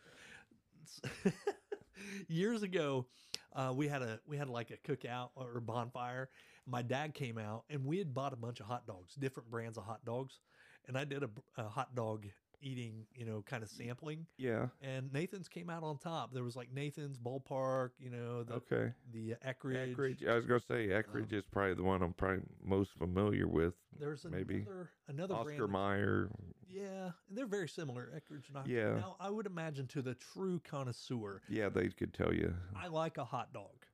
years 2.28 2.64
ago. 2.64 3.08
Uh, 3.54 3.74
we 3.76 3.88
had 3.88 4.02
a 4.02 4.20
we 4.28 4.38
had 4.38 4.48
like 4.50 4.72
a 4.72 4.78
cookout 4.78 5.30
or 5.36 5.60
bonfire. 5.60 6.30
My 6.68 6.82
dad 6.84 7.14
came 7.16 7.38
out 7.38 7.64
and 7.70 7.84
we 7.86 7.98
had 7.98 8.14
bought 8.14 8.32
a 8.32 8.36
bunch 8.38 8.60
of 8.60 8.68
hot 8.68 8.86
dogs, 8.86 9.16
different 9.16 9.50
brands 9.50 9.78
of 9.78 9.86
hot 9.86 10.06
dogs, 10.06 10.40
and 10.88 10.98
I 10.98 11.04
did 11.04 11.24
a, 11.24 11.30
a 11.58 11.68
hot 11.68 11.96
dog 11.96 12.26
eating, 12.62 13.06
you 13.14 13.26
know, 13.26 13.42
kind 13.46 13.64
of 13.64 13.70
sampling. 13.70 14.26
yeah. 14.38 14.68
And 14.82 15.12
Nathan's 15.14 15.48
came 15.48 15.70
out 15.70 15.84
on 15.84 15.98
top. 15.98 16.34
There 16.34 16.44
was 16.44 16.56
like 16.56 16.72
Nathan's 16.74 17.18
ballpark, 17.18 17.92
you 18.00 18.10
know, 18.10 18.44
the 18.44 18.54
Okay. 18.56 18.94
the 19.12 19.36
Eckrich. 19.46 19.96
Eckrich. 19.96 20.28
I 20.28 20.36
was 20.36 20.46
gonna 20.46 20.60
say 20.60 20.92
uh-huh. 20.92 21.02
Eckrich 21.04 21.32
is 21.34 21.44
probably 21.52 21.76
the 21.76 21.84
one 21.84 22.02
I'm 22.02 22.14
probably 22.14 22.42
most 22.64 22.92
familiar 22.98 23.48
with. 23.48 23.74
There's 24.00 24.26
Maybe. 24.26 24.56
another 24.58 24.90
another. 25.08 25.36
Oscar 25.36 25.52
that's- 25.54 25.70
Meyer. 25.70 26.30
Yeah, 26.68 27.12
and 27.28 27.38
they're 27.38 27.48
very 27.48 27.68
similar. 27.70 28.12
Eckrich 28.16 28.48
and 28.50 28.58
Oscar. 28.58 28.70
Yeah. 28.72 28.96
Now 29.00 29.16
I 29.20 29.30
would 29.30 29.46
imagine 29.46 29.88
to 29.88 30.02
the 30.02 30.16
true 30.16 30.60
connoisseur, 30.64 31.42
Yeah, 31.50 31.70
they 31.70 31.90
could 31.90 32.14
tell 32.14 32.34
you. 32.34 32.54
I 32.76 32.88
like 32.88 33.18
a 33.18 33.26
hot 33.26 33.54
dog. 33.54 33.86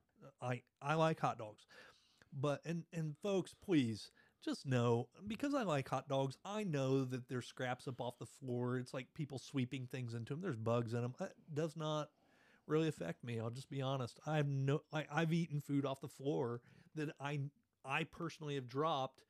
I 0.41 0.63
I 0.82 0.95
like 0.95 1.19
hot 1.19 1.38
dogs. 1.38 1.65
But 2.34 2.62
and 2.65 2.84
and 2.91 3.15
folks, 3.21 3.54
please 3.54 4.12
just 4.45 4.65
know 4.65 5.10
because 5.27 5.53
I 5.53 5.63
like 5.63 5.89
hot 5.89 6.08
dogs, 6.08 6.38
I 6.45 6.63
know 6.63 7.03
that 7.05 7.27
there's 7.27 7.47
scraps 7.47 7.88
up 7.88 7.99
off 7.99 8.19
the 8.19 8.25
floor. 8.25 8.77
It's 8.77 8.93
like 8.93 9.08
people 9.13 9.39
sweeping 9.39 9.88
things 9.88 10.13
into 10.13 10.34
them. 10.34 10.41
There's 10.41 10.55
bugs 10.55 10.93
in 10.93 11.01
them. 11.01 11.13
That 11.19 11.34
does 11.53 11.75
not 11.75 12.10
really 12.67 12.88
affect 12.88 13.23
me. 13.23 13.39
I'll 13.39 13.49
just 13.49 13.69
be 13.69 13.81
honest. 13.81 14.19
I've 14.25 14.47
no 14.47 14.81
like 14.93 15.08
I've 15.12 15.34
eaten 15.34 15.62
food 15.62 15.86
off 15.86 16.01
the 16.01 16.08
floor 16.08 16.62
that 16.95 17.10
I 17.19 17.41
I 17.84 18.03
personally 18.05 18.55
have 18.55 18.69
dropped. 18.69 19.23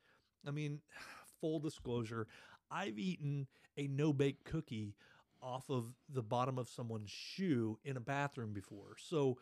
I 0.46 0.50
mean, 0.50 0.80
full 1.40 1.58
disclosure, 1.58 2.26
I've 2.70 2.98
eaten 2.98 3.46
a 3.76 3.86
no 3.88 4.12
bake 4.12 4.44
cookie 4.44 4.94
off 5.42 5.68
of 5.70 5.86
the 6.08 6.22
bottom 6.22 6.58
of 6.58 6.68
someone's 6.68 7.10
shoe 7.10 7.78
in 7.84 7.96
a 7.96 8.00
bathroom 8.00 8.52
before. 8.52 8.96
So 8.98 9.38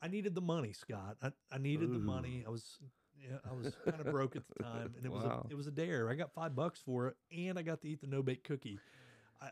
I 0.00 0.08
needed 0.08 0.34
the 0.34 0.40
money, 0.40 0.72
Scott. 0.72 1.16
I, 1.22 1.32
I 1.52 1.58
needed 1.58 1.92
the 1.92 1.98
money. 1.98 2.44
I 2.46 2.50
was 2.50 2.78
yeah, 3.20 3.38
I 3.48 3.54
was 3.54 3.74
kind 3.84 4.00
of 4.00 4.10
broke 4.10 4.36
at 4.36 4.42
the 4.48 4.62
time, 4.62 4.94
and 4.96 5.04
it 5.04 5.12
was 5.12 5.24
Wow. 5.24 5.44
a, 5.48 5.52
it 5.52 5.56
was 5.56 5.66
a 5.66 5.70
dare. 5.70 6.10
I 6.10 6.14
got 6.14 6.32
five 6.32 6.54
bucks 6.54 6.80
for 6.80 7.08
it, 7.08 7.16
and 7.36 7.58
I 7.58 7.62
got 7.62 7.80
to 7.82 7.88
eat 7.88 8.00
the 8.00 8.06
no 8.06 8.22
bake 8.22 8.44
cookie. 8.44 8.78
I 9.40 9.50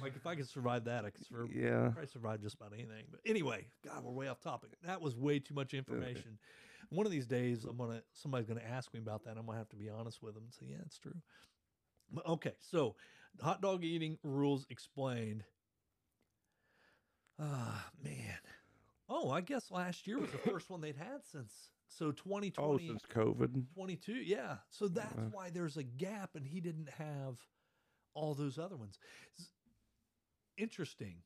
like 0.00 0.16
if 0.16 0.26
I 0.26 0.34
could 0.34 0.48
survive 0.48 0.84
that, 0.84 1.04
I 1.04 1.10
could 1.10 1.26
sur- 1.26 1.48
Yeah. 1.52 1.88
probably 1.90 2.06
survive 2.06 2.40
just 2.40 2.54
about 2.54 2.72
anything. 2.72 3.06
But 3.10 3.20
anyway, 3.26 3.66
God, 3.84 4.04
we're 4.04 4.12
way 4.12 4.28
off 4.28 4.40
topic. 4.40 4.70
That 4.82 5.00
was 5.00 5.16
way 5.16 5.38
too 5.38 5.54
much 5.54 5.74
information. 5.74 6.38
One 6.90 7.04
of 7.06 7.12
these 7.12 7.26
days, 7.26 7.64
I'm 7.64 7.76
gonna 7.76 8.02
somebody's 8.12 8.46
gonna 8.46 8.62
ask 8.62 8.92
me 8.94 9.00
about 9.00 9.24
that. 9.24 9.36
I'm 9.36 9.46
gonna 9.46 9.58
have 9.58 9.68
to 9.70 9.76
be 9.76 9.88
honest 9.90 10.22
with 10.22 10.34
them 10.34 10.44
and 10.44 10.52
say, 10.54 10.66
yeah, 10.70 10.82
it's 10.86 10.98
true. 10.98 11.20
But, 12.10 12.26
okay, 12.26 12.54
so 12.60 12.96
hot 13.42 13.60
dog 13.60 13.84
eating 13.84 14.18
rules 14.22 14.66
explained. 14.70 15.44
Ah, 17.38 17.90
man. 18.02 18.38
Oh, 19.08 19.30
I 19.30 19.40
guess 19.40 19.70
last 19.70 20.06
year 20.06 20.18
was 20.18 20.30
the 20.30 20.38
first 20.38 20.70
one 20.70 20.80
they'd 20.80 20.96
had 20.96 21.24
since 21.24 21.52
so 21.88 22.12
2020. 22.12 22.54
Oh, 22.58 22.78
since 22.78 23.02
COVID. 23.12 23.64
22 23.74 24.12
yeah. 24.12 24.56
So 24.70 24.88
that's 24.88 25.14
why 25.32 25.50
there's 25.50 25.76
a 25.76 25.82
gap 25.82 26.30
and 26.34 26.46
he 26.46 26.60
didn't 26.60 26.88
have 26.98 27.36
all 28.14 28.34
those 28.34 28.58
other 28.58 28.76
ones. 28.76 28.98
Interesting. 30.56 31.16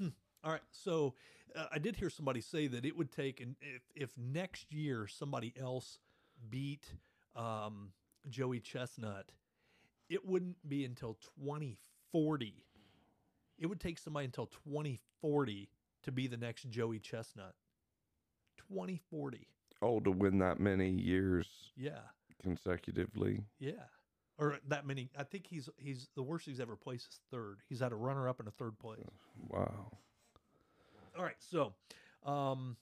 Hmm. 0.00 0.08
all 0.44 0.52
right. 0.52 0.60
So 0.70 1.14
uh, 1.56 1.66
i 1.72 1.78
did 1.78 1.96
hear 1.96 2.10
somebody 2.10 2.40
say 2.40 2.66
that 2.66 2.84
it 2.84 2.96
would 2.96 3.10
take 3.10 3.40
and 3.40 3.56
if, 3.60 3.82
if 3.94 4.10
next 4.18 4.72
year 4.72 5.06
somebody 5.06 5.54
else 5.60 5.98
beat 6.50 6.92
um, 7.34 7.92
joey 8.28 8.60
chestnut 8.60 9.32
it 10.10 10.26
wouldn't 10.26 10.56
be 10.68 10.84
until 10.84 11.14
2040 11.40 12.66
it 13.58 13.66
would 13.66 13.80
take 13.80 13.98
somebody 13.98 14.26
until 14.26 14.46
2040 14.46 15.68
to 16.02 16.12
be 16.12 16.26
the 16.26 16.36
next 16.36 16.68
joey 16.70 16.98
chestnut. 16.98 17.54
2040 18.68 19.48
Oh, 19.80 20.00
to 20.00 20.10
win 20.10 20.38
that 20.38 20.58
many 20.60 20.90
years 20.90 21.46
yeah 21.76 22.00
consecutively. 22.42 23.42
Yeah. 23.58 23.72
Or 24.38 24.58
that 24.68 24.86
many. 24.86 25.10
I 25.18 25.24
think 25.24 25.46
he's 25.46 25.68
he's 25.78 26.08
the 26.14 26.22
worst 26.22 26.46
he's 26.46 26.60
ever 26.60 26.76
placed 26.76 27.08
is 27.08 27.20
third. 27.30 27.58
He's 27.68 27.80
had 27.80 27.92
a 27.92 27.96
runner 27.96 28.28
up 28.28 28.38
and 28.38 28.48
a 28.48 28.52
third 28.52 28.78
place. 28.78 29.00
Wow. 29.48 29.90
All 31.18 31.24
right. 31.24 31.34
So, 31.40 31.74
um, 32.24 32.76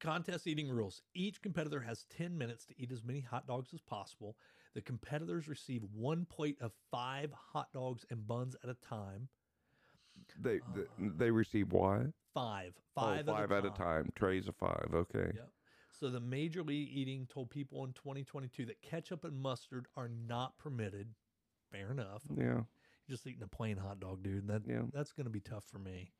contest 0.00 0.48
eating 0.48 0.68
rules. 0.68 1.02
Each 1.14 1.40
competitor 1.40 1.80
has 1.80 2.06
10 2.16 2.36
minutes 2.36 2.64
to 2.66 2.74
eat 2.76 2.90
as 2.90 3.04
many 3.04 3.20
hot 3.20 3.46
dogs 3.46 3.72
as 3.72 3.80
possible. 3.80 4.36
The 4.74 4.80
competitors 4.80 5.46
receive 5.46 5.82
one 5.94 6.24
plate 6.24 6.56
of 6.60 6.72
five 6.90 7.30
hot 7.52 7.68
dogs 7.72 8.04
and 8.10 8.26
buns 8.26 8.56
at 8.64 8.70
a 8.70 8.74
time. 8.74 9.28
They 10.42 10.56
Uh, 10.56 10.60
they, 10.98 11.08
they 11.16 11.30
receive 11.30 11.72
what? 11.72 12.06
Five. 12.34 12.74
Oh, 12.96 13.00
Five, 13.02 13.26
five 13.26 13.52
at 13.52 13.64
a 13.64 13.70
time. 13.70 14.10
Trays 14.14 14.48
of 14.48 14.56
five. 14.56 14.88
Okay. 14.94 15.32
Yep. 15.34 15.48
So 15.92 16.08
the 16.10 16.20
Major 16.20 16.62
League 16.62 16.88
Eating 16.92 17.26
told 17.26 17.50
people 17.50 17.84
in 17.84 17.92
2022 17.92 18.66
that 18.66 18.80
ketchup 18.82 19.24
and 19.24 19.38
mustard 19.40 19.86
are 19.96 20.08
not 20.08 20.56
permitted. 20.58 21.14
Fair 21.70 21.90
enough. 21.90 22.22
Yeah. 22.36 22.62
just 23.08 23.26
eating 23.26 23.42
a 23.42 23.46
plain 23.48 23.76
hot 23.76 23.98
dog, 24.00 24.22
dude. 24.22 24.46
That 24.48 24.62
Yeah. 24.66 24.82
that's 24.92 25.12
gonna 25.12 25.30
be 25.30 25.40
tough 25.40 25.64
for 25.64 25.78
me. 25.78 26.12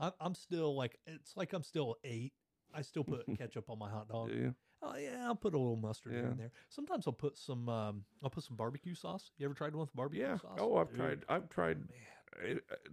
I'm 0.00 0.12
I'm 0.20 0.34
still 0.34 0.74
like 0.76 0.98
it's 1.06 1.36
like 1.36 1.52
I'm 1.52 1.62
still 1.62 1.96
eight. 2.04 2.32
I 2.74 2.82
still 2.82 3.04
put 3.04 3.24
ketchup 3.38 3.70
on 3.70 3.78
my 3.78 3.88
hot 3.88 4.08
dog. 4.08 4.30
Do 4.30 4.34
you? 4.34 4.54
Oh 4.82 4.96
yeah, 4.96 5.24
I'll 5.26 5.36
put 5.36 5.54
a 5.54 5.58
little 5.58 5.76
mustard 5.76 6.12
Yeah. 6.14 6.30
in 6.32 6.36
there. 6.36 6.50
Sometimes 6.68 7.06
I'll 7.06 7.12
put 7.12 7.38
some 7.38 7.68
um 7.68 8.04
I'll 8.22 8.30
put 8.30 8.42
some 8.44 8.56
barbecue 8.56 8.94
sauce. 8.94 9.30
You 9.38 9.44
ever 9.46 9.54
tried 9.54 9.74
one 9.74 9.82
with 9.86 9.94
barbecue 9.94 10.24
Yeah. 10.24 10.36
sauce? 10.38 10.58
Oh, 10.60 10.76
I've 10.76 10.88
Dude, 10.90 10.96
tried. 10.98 11.24
I've 11.28 11.48
tried 11.48 11.78
Man, 11.78 11.88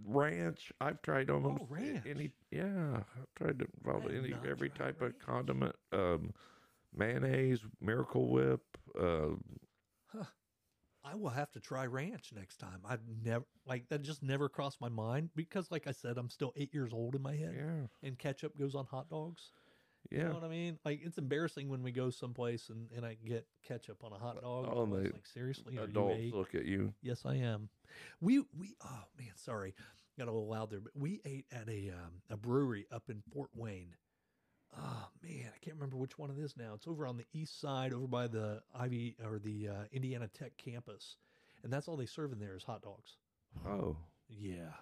ranch. 0.04 0.72
I've 0.80 1.02
tried 1.02 1.30
almost 1.30 1.64
ranch. 1.68 2.04
any. 2.08 2.30
Yeah, 2.50 2.96
I've 2.96 3.34
tried 3.36 3.58
to 3.60 3.66
I 3.88 3.92
have 3.92 4.10
any 4.10 4.34
every 4.48 4.70
type 4.70 5.02
of 5.02 5.18
condiment. 5.18 5.74
Um, 5.92 6.32
mayonnaise, 6.94 7.60
Miracle 7.80 8.28
Whip. 8.28 8.62
Uh, 8.98 9.30
I 11.04 11.16
will 11.16 11.30
have 11.30 11.50
to 11.52 11.60
try 11.60 11.86
ranch 11.86 12.32
next 12.34 12.58
time. 12.58 12.80
I've 12.84 13.00
never 13.24 13.44
like 13.66 13.88
that 13.88 14.02
just 14.02 14.22
never 14.22 14.48
crossed 14.48 14.80
my 14.80 14.88
mind 14.88 15.30
because 15.34 15.70
like 15.70 15.86
I 15.86 15.92
said, 15.92 16.16
I'm 16.16 16.30
still 16.30 16.52
eight 16.56 16.72
years 16.72 16.92
old 16.92 17.14
in 17.16 17.22
my 17.22 17.34
head. 17.34 17.54
yeah. 17.56 18.08
And 18.08 18.18
ketchup 18.18 18.56
goes 18.56 18.74
on 18.74 18.86
hot 18.86 19.10
dogs. 19.10 19.50
You 20.10 20.24
know 20.24 20.34
what 20.34 20.44
I 20.44 20.48
mean? 20.48 20.78
Like 20.84 21.00
it's 21.02 21.18
embarrassing 21.18 21.68
when 21.68 21.82
we 21.82 21.92
go 21.92 22.10
someplace 22.10 22.68
and, 22.68 22.88
and 22.94 23.04
I 23.04 23.16
get 23.24 23.46
ketchup 23.66 24.04
on 24.04 24.12
a 24.12 24.18
hot 24.18 24.40
dog. 24.42 24.68
Oh, 24.70 24.82
and 24.82 24.92
like 24.92 25.26
seriously, 25.32 25.78
are 25.78 25.82
you 25.82 25.90
Adults 25.90 26.32
look 26.32 26.54
at 26.54 26.64
you. 26.64 26.92
Yes, 27.02 27.22
I 27.24 27.36
am. 27.36 27.68
We 28.20 28.40
we 28.58 28.74
oh 28.84 29.04
man, 29.18 29.32
sorry, 29.36 29.74
got 30.18 30.28
a 30.28 30.32
little 30.32 30.48
loud 30.48 30.70
there, 30.70 30.80
but 30.80 30.92
we 30.96 31.20
ate 31.24 31.46
at 31.52 31.68
a 31.68 31.90
um, 31.90 32.22
a 32.30 32.36
brewery 32.36 32.86
up 32.92 33.04
in 33.08 33.22
Fort 33.32 33.50
Wayne. 33.54 33.94
Oh 34.76 35.08
man, 35.22 35.46
I 35.54 35.58
can't 35.64 35.76
remember 35.76 35.96
which 35.96 36.18
one 36.18 36.30
it 36.30 36.38
is 36.38 36.56
now. 36.56 36.72
It's 36.74 36.86
over 36.86 37.06
on 37.06 37.16
the 37.16 37.26
east 37.32 37.60
side, 37.60 37.92
over 37.92 38.06
by 38.06 38.26
the 38.26 38.62
Ivy 38.74 39.16
or 39.24 39.38
the 39.38 39.68
uh, 39.68 39.84
Indiana 39.92 40.28
Tech 40.28 40.56
campus, 40.56 41.16
and 41.62 41.72
that's 41.72 41.88
all 41.88 41.96
they 41.96 42.06
serve 42.06 42.32
in 42.32 42.38
there 42.38 42.56
is 42.56 42.64
hot 42.64 42.82
dogs. 42.82 43.16
Oh, 43.66 43.96
Yeah, 44.28 44.72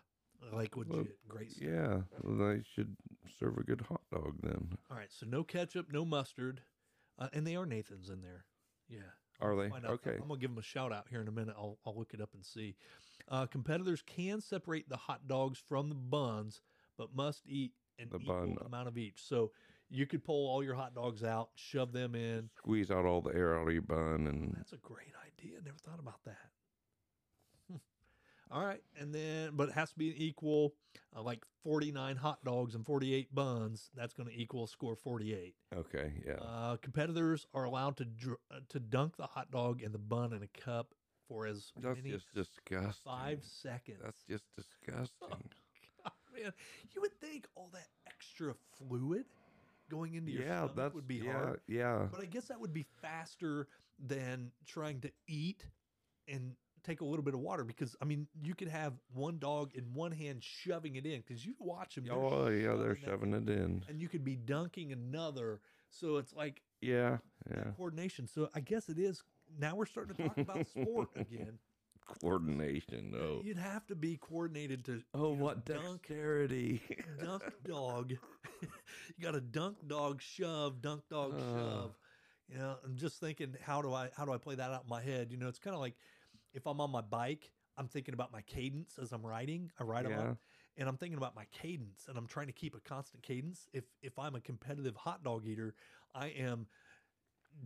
like 0.53 0.77
legit, 0.77 0.95
Well, 0.95 1.05
great 1.29 1.51
stuff. 1.53 1.63
yeah. 1.69 2.01
Well, 2.23 2.49
they 2.49 2.63
should 2.75 2.97
serve 3.39 3.59
a 3.59 3.63
good 3.63 3.81
hot 3.83 4.01
dog 4.13 4.37
then. 4.43 4.77
All 4.91 4.97
right, 4.97 5.11
so 5.13 5.27
no 5.27 5.45
ketchup, 5.45 5.87
no 5.93 6.05
mustard, 6.05 6.61
uh, 7.19 7.29
and 7.33 7.47
they 7.47 7.57
are 7.57 7.67
Nathan's 7.67 8.09
in 8.11 8.21
there. 8.23 8.45
Yeah. 8.89 8.99
Are 9.41 9.57
they? 9.57 9.71
Okay. 9.87 10.17
I'm 10.21 10.29
gonna 10.29 10.39
give 10.39 10.51
them 10.51 10.59
a 10.59 10.63
shout 10.63 10.93
out 10.93 11.07
here 11.09 11.21
in 11.23 11.29
a 11.29 11.33
minute. 11.33 11.55
I'll 11.57 11.79
I'll 11.87 11.97
look 11.97 12.13
it 12.13 12.21
up 12.21 12.31
and 12.35 12.45
see. 12.45 12.77
Uh, 13.29 13.47
competitors 13.47 14.03
can 14.07 14.41
separate 14.41 14.89
the 14.89 14.97
hot 14.97 15.27
dogs 15.29 15.59
from 15.59 15.89
the 15.89 15.95
buns, 15.95 16.61
but 16.99 17.15
must 17.15 17.47
eat 17.47 17.73
an 17.99 18.09
The 18.11 18.19
equal 18.19 18.35
bun. 18.47 18.57
amount 18.67 18.89
of 18.89 18.99
each. 18.99 19.23
So 19.23 19.53
you 19.89 20.07
could 20.07 20.23
pull 20.25 20.49
all 20.49 20.63
your 20.63 20.75
hot 20.75 20.95
dogs 20.95 21.23
out, 21.25 21.51
shove 21.55 21.93
them 21.93 22.15
in. 22.15 22.51
Squeeze 22.59 22.91
out 22.91 23.05
all 23.07 23.21
the 23.23 23.35
air 23.35 23.59
out 23.59 23.67
of 23.67 23.73
your 23.73 23.83
bun 23.83 24.27
and 24.27 24.53
That's 24.57 24.73
a 24.73 24.77
great 24.79 25.13
idea. 25.27 25.59
Never 25.65 25.79
thought 25.79 25.99
about 26.01 26.21
that. 26.27 26.51
All 28.53 28.65
right, 28.65 28.83
and 28.99 29.15
then 29.15 29.51
but 29.53 29.69
it 29.69 29.75
has 29.75 29.91
to 29.93 29.99
be 29.99 30.09
an 30.11 30.17
equal, 30.19 30.75
uh, 31.17 31.23
like 31.23 31.45
49 31.63 32.17
hot 32.17 32.45
dogs 32.45 32.75
and 32.75 32.85
48 32.85 33.33
buns. 33.33 33.91
That's 33.95 34.13
going 34.13 34.29
to 34.29 34.35
equal 34.37 34.65
a 34.65 34.69
score 34.69 34.97
48. 34.97 35.55
okay, 35.77 36.13
yeah. 36.27 36.35
Uh, 36.35 36.77
competitors 36.77 37.47
are 37.55 37.65
allowed 37.65 37.97
to 37.99 38.05
dr- 38.05 38.39
uh, 38.51 38.61
to 38.71 38.81
dunk 38.81 39.17
the 39.17 39.27
hot 39.27 39.51
dog 39.53 39.83
and 39.83 39.95
the 39.95 39.99
bun 39.99 40.33
in 40.33 40.43
a 40.43 40.49
cup 40.61 40.95
for 41.29 41.47
as 41.47 41.71
That's 41.81 41.97
many 41.97 42.11
just 42.11 42.27
as 42.37 42.47
disgusting. 42.49 42.93
five 43.05 43.45
seconds. 43.45 44.01
That's 44.03 44.23
just 44.29 44.45
disgusting. 44.57 45.29
God, 46.03 46.13
man, 46.35 46.53
you 46.93 47.01
would 47.01 47.19
think 47.21 47.47
all 47.55 47.71
that 47.73 47.87
extra 48.09 48.55
fluid 48.79 49.27
going 49.89 50.15
into 50.15 50.33
your 50.33 50.43
yeah, 50.43 50.59
stomach 50.59 50.77
that's 50.77 50.95
would 50.95 51.07
be 51.09 51.17
yeah, 51.17 51.33
hard, 51.33 51.61
yeah. 51.69 52.07
but 52.11 52.21
I 52.21 52.25
guess 52.27 52.47
that 52.47 52.61
would 52.61 52.73
be 52.73 52.87
faster 53.01 53.69
than 54.05 54.51
trying 54.67 55.01
to 55.03 55.11
eat 55.29 55.67
and 56.29 56.55
take 56.83 57.01
a 57.01 57.05
little 57.05 57.25
bit 57.25 57.35
of 57.35 57.41
water 57.41 57.65
because 57.65 57.97
I 58.01 58.05
mean 58.05 58.27
you 58.43 58.55
could 58.55 58.69
have 58.69 58.95
one 59.15 59.39
dog 59.39 59.71
in 59.75 59.85
one 59.95 60.13
hand 60.13 60.43
shoving 60.43 60.97
it 60.97 61.07
in 61.07 61.21
because 61.27 61.45
you 61.45 61.55
watch 61.59 61.95
them. 61.97 62.07
Oh 62.11 62.49
yeah, 62.49 62.75
they're 62.75 62.97
shoving 62.97 63.33
it 63.35 63.49
in. 63.49 63.85
and 63.89 64.01
you 64.01 64.09
could 64.09 64.25
be 64.25 64.37
dunking 64.37 64.93
another. 64.93 65.61
So 65.91 66.17
it's 66.19 66.33
like 66.35 66.63
Yeah, 66.81 67.19
yeah. 67.51 67.73
coordination. 67.77 68.27
So 68.27 68.49
I 68.55 68.61
guess 68.61 68.89
it 68.89 68.99
is. 68.99 69.23
Now 69.59 69.75
we're 69.75 69.87
starting 69.87 70.15
to 70.17 70.23
talk 70.23 70.39
about 70.39 70.67
sport 70.69 71.09
again. 71.17 71.59
Coordination. 72.21 73.15
Oh. 73.21 73.41
You'd 73.45 73.59
have 73.59 73.87
to 73.87 73.95
be 73.95 74.17
coordinated 74.17 74.85
to 74.87 75.03
Oh, 75.15 75.31
what 75.33 75.65
dunk, 75.65 76.03
dexterity. 76.09 76.83
dunk 77.23 77.43
dog. 77.65 78.11
you 78.63 78.69
got 79.23 79.35
a 79.35 79.41
dunk 79.41 79.77
dog 79.87 80.21
shove, 80.21 80.83
dunk 80.83 81.03
dog 81.09 81.35
Oh. 81.37 81.57
shove. 81.57 81.95
You 82.49 82.59
know, 82.59 82.77
I'm 82.85 82.97
just 82.97 83.21
thinking, 83.21 83.55
how 83.63 83.81
do 83.81 83.93
I 83.95 84.11
how 84.17 84.25
do 84.25 84.33
I 84.33 84.39
play 84.39 84.57
that 84.57 84.71
out 84.73 84.83
in 84.85 84.89
my 84.89 85.01
head? 85.01 85.31
You 85.31 85.37
know, 85.39 85.47
it's 85.49 85.61
kind 85.61 85.75
of 85.75 85.81
like 85.81 85.95
if 86.55 86.67
I'm 86.67 86.81
on 86.81 86.91
my 86.91 87.01
bike, 87.01 87.53
I'm 87.77 87.89
thinking 87.89 88.15
about 88.15 88.33
my 88.33 88.43
cadence 88.43 88.99
as 89.01 89.13
I'm 89.13 89.25
riding. 89.25 89.71
I 89.79 89.85
ride 89.85 90.07
Yeah. 90.07 90.17
along, 90.17 90.39
and 90.77 90.89
I'm 90.89 90.97
thinking 90.97 91.19
about 91.19 91.35
my 91.35 91.47
cadence, 91.53 92.07
and 92.09 92.17
I'm 92.19 92.27
trying 92.27 92.47
to 92.47 92.53
keep 92.53 92.75
a 92.75 92.81
constant 92.81 93.23
cadence. 93.23 93.69
If 93.73 93.85
if 94.03 94.19
I'm 94.19 94.35
a 94.35 94.41
competitive 94.41 94.97
hot 94.97 95.23
dog 95.25 95.47
eater, 95.47 95.75
I 96.15 96.29
am 96.29 96.67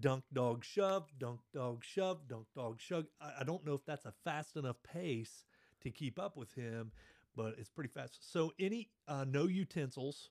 dunk 0.00 0.24
dog 0.32 0.64
shove, 0.64 1.08
dunk 1.18 1.40
dog 1.52 1.84
shove, 1.84 2.26
dunk 2.28 2.46
dog 2.54 2.80
shove. 2.80 3.06
I, 3.20 3.32
I 3.40 3.44
don't 3.44 3.64
know 3.64 3.74
if 3.74 3.84
that's 3.84 4.04
a 4.06 4.12
fast 4.24 4.56
enough 4.56 4.76
pace 4.82 5.44
to 5.82 5.90
keep 5.90 6.18
up 6.18 6.36
with 6.36 6.52
him, 6.54 6.92
but 7.36 7.54
it's 7.58 7.70
pretty 7.70 7.90
fast. 7.90 8.18
So 8.32 8.52
any 8.58 8.90
uh, 9.08 9.24
no 9.28 9.46
utensils. 9.46 10.30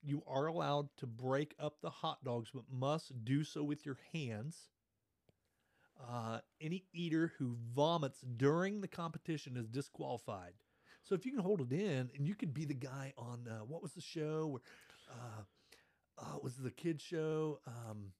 You 0.00 0.22
are 0.28 0.46
allowed 0.46 0.88
to 0.98 1.06
break 1.06 1.54
up 1.58 1.80
the 1.80 1.90
hot 1.90 2.22
dogs, 2.24 2.50
but 2.54 2.64
must 2.70 3.24
do 3.24 3.42
so 3.42 3.64
with 3.64 3.84
your 3.84 3.98
hands. 4.12 4.68
Uh, 6.00 6.38
any 6.60 6.84
eater 6.92 7.32
who 7.38 7.56
vomits 7.74 8.20
during 8.20 8.80
the 8.80 8.88
competition 8.88 9.56
is 9.56 9.66
disqualified. 9.68 10.52
So 11.02 11.14
if 11.14 11.24
you 11.24 11.32
can 11.32 11.40
hold 11.40 11.60
it 11.60 11.72
in, 11.72 12.10
and 12.16 12.26
you 12.26 12.34
could 12.34 12.54
be 12.54 12.64
the 12.64 12.74
guy 12.74 13.12
on 13.16 13.48
uh, 13.48 13.64
what 13.64 13.82
was 13.82 13.92
the 13.92 14.00
show? 14.00 14.46
Where, 14.46 14.62
uh, 15.10 15.42
uh, 16.18 16.36
it 16.36 16.44
was 16.44 16.56
the 16.56 16.70
kid 16.70 17.00
show? 17.00 17.60
Um, 17.66 18.12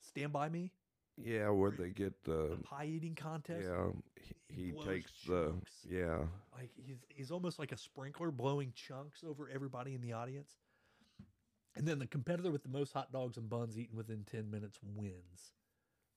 Stand 0.00 0.32
by 0.32 0.48
Me, 0.48 0.72
yeah, 1.16 1.48
where 1.50 1.70
they 1.70 1.90
get 1.90 2.22
the 2.24 2.58
pie 2.62 2.86
eating 2.86 3.14
contest. 3.14 3.68
yeah. 3.68 3.88
He, 4.20 4.34
He 4.48 4.66
he 4.66 4.72
takes 4.72 5.12
the 5.26 5.54
yeah. 5.88 6.18
Like 6.56 6.70
he's 6.76 7.04
he's 7.08 7.30
almost 7.30 7.58
like 7.58 7.72
a 7.72 7.76
sprinkler 7.76 8.30
blowing 8.30 8.72
chunks 8.74 9.24
over 9.24 9.48
everybody 9.52 9.94
in 9.94 10.00
the 10.00 10.12
audience. 10.12 10.52
And 11.76 11.86
then 11.88 11.98
the 11.98 12.06
competitor 12.06 12.50
with 12.52 12.62
the 12.62 12.68
most 12.68 12.92
hot 12.92 13.12
dogs 13.12 13.36
and 13.36 13.48
buns 13.48 13.76
eaten 13.76 13.96
within 13.96 14.24
10 14.30 14.48
minutes 14.50 14.78
wins. 14.82 15.52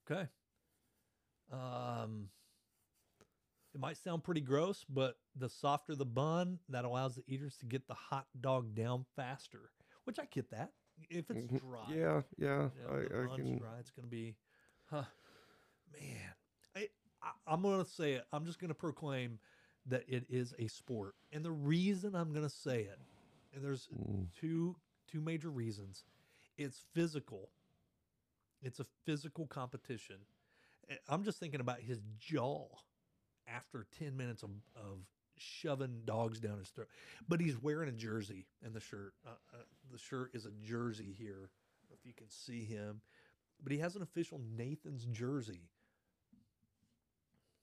Okay. 0.09 0.27
Um 1.51 2.29
it 3.73 3.79
might 3.79 3.97
sound 3.97 4.23
pretty 4.23 4.41
gross, 4.41 4.85
but 4.89 5.17
the 5.35 5.49
softer 5.49 5.95
the 5.95 6.05
bun, 6.05 6.59
that 6.69 6.85
allows 6.85 7.15
the 7.15 7.23
eaters 7.27 7.57
to 7.57 7.65
get 7.65 7.87
the 7.87 7.93
hot 7.93 8.27
dog 8.39 8.73
down 8.73 9.05
faster. 9.15 9.71
Which 10.05 10.19
I 10.19 10.25
get 10.25 10.49
that. 10.51 10.71
If 11.09 11.29
it's 11.29 11.47
Mhm. 11.47 11.59
dry. 11.59 11.95
Yeah, 11.95 12.21
yeah. 12.37 12.69
You 12.73 12.81
know, 12.81 12.89
the 13.03 13.11
I, 13.11 13.23
I 13.23 13.27
bun's 13.27 13.49
can. 13.49 13.59
dry. 13.59 13.77
It's 13.79 13.91
gonna 13.91 14.07
be, 14.07 14.35
huh, 14.85 15.03
man. 15.91 16.33
I, 16.75 16.89
I 17.21 17.31
I'm 17.47 17.61
gonna 17.61 17.85
say 17.85 18.13
it. 18.13 18.25
I'm 18.31 18.45
just 18.45 18.59
gonna 18.59 18.73
proclaim 18.73 19.39
that 19.85 20.03
it 20.07 20.25
is 20.29 20.53
a 20.59 20.67
sport, 20.67 21.15
and 21.31 21.43
the 21.43 21.51
reason 21.51 22.15
I'm 22.15 22.33
gonna 22.33 22.49
say 22.49 22.81
it, 22.83 22.99
and 23.53 23.63
there's 23.63 23.89
Mm, 23.93 24.27
two 24.33 24.77
two 25.07 25.21
major 25.21 25.49
reasons. 25.49 26.05
It's 26.57 26.83
physical. 26.93 27.51
It's 28.67 28.81
a 28.81 28.85
physical 29.05 29.47
competition. 29.47 30.17
I'm 31.07 31.23
just 31.23 31.39
thinking 31.39 31.61
about 31.61 31.79
his 31.79 32.01
jaw 32.19 32.67
after 33.47 33.87
10 33.97 34.17
minutes 34.17 34.43
of, 34.43 34.49
of 34.75 34.99
shoving 35.37 36.01
dogs 36.03 36.41
down 36.41 36.59
his 36.59 36.67
throat. 36.67 36.89
But 37.29 37.39
he's 37.39 37.57
wearing 37.57 37.87
a 37.87 37.93
jersey 37.93 38.45
and 38.61 38.73
the 38.73 38.81
shirt. 38.81 39.13
Uh, 39.25 39.31
uh, 39.53 39.63
the 39.89 39.97
shirt 39.97 40.31
is 40.33 40.45
a 40.45 40.51
jersey 40.61 41.15
here, 41.17 41.49
if 41.93 42.05
you 42.05 42.11
can 42.13 42.29
see 42.29 42.65
him. 42.65 42.99
But 43.63 43.71
he 43.71 43.77
has 43.79 43.95
an 43.95 44.01
official 44.01 44.41
Nathan's 44.57 45.05
jersey. 45.05 45.61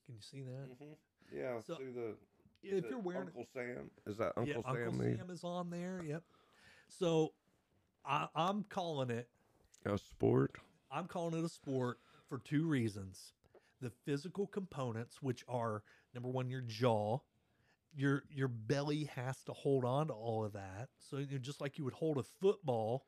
Can 0.07 0.15
you 0.15 0.23
see 0.23 0.41
that? 0.41 0.97
Yeah. 1.31 1.61
So, 1.67 1.77
see 1.77 1.91
the. 1.95 2.15
If 2.63 2.89
you're 2.89 2.99
wearing 2.99 3.27
Uncle 3.27 3.45
Sam, 3.53 3.91
is 4.07 4.17
that 4.17 4.33
Uncle 4.39 4.47
yeah, 4.47 4.55
Sam? 4.55 4.87
Uncle 4.87 4.99
the- 4.99 5.17
Sam 5.19 5.31
is 5.31 5.45
on 5.45 5.69
there. 5.69 6.03
Yep. 6.03 6.23
So 6.89 7.35
I, 8.07 8.29
I'm 8.35 8.65
calling 8.71 9.11
it. 9.11 9.29
a 9.85 9.99
sport. 9.99 10.57
I'm 10.95 11.07
calling 11.09 11.37
it 11.37 11.45
a 11.45 11.49
sport 11.49 11.99
for 12.29 12.39
two 12.39 12.67
reasons. 12.69 13.33
The 13.81 13.91
physical 14.07 14.47
components, 14.47 15.21
which 15.21 15.45
are 15.49 15.83
number 16.15 16.29
one, 16.29 16.49
your 16.49 16.61
jaw, 16.61 17.19
your 17.97 18.23
your 18.31 18.49
belly 18.49 19.11
has 19.15 19.43
to 19.45 19.53
hold 19.53 19.85
on 19.85 20.07
to 20.07 20.13
all 20.15 20.45
of 20.45 20.53
that. 20.53 20.89
So 20.99 21.23
just 21.41 21.61
like 21.61 21.79
you 21.79 21.85
would 21.85 21.95
hold 21.95 22.19
a 22.19 22.23
football, 22.23 23.07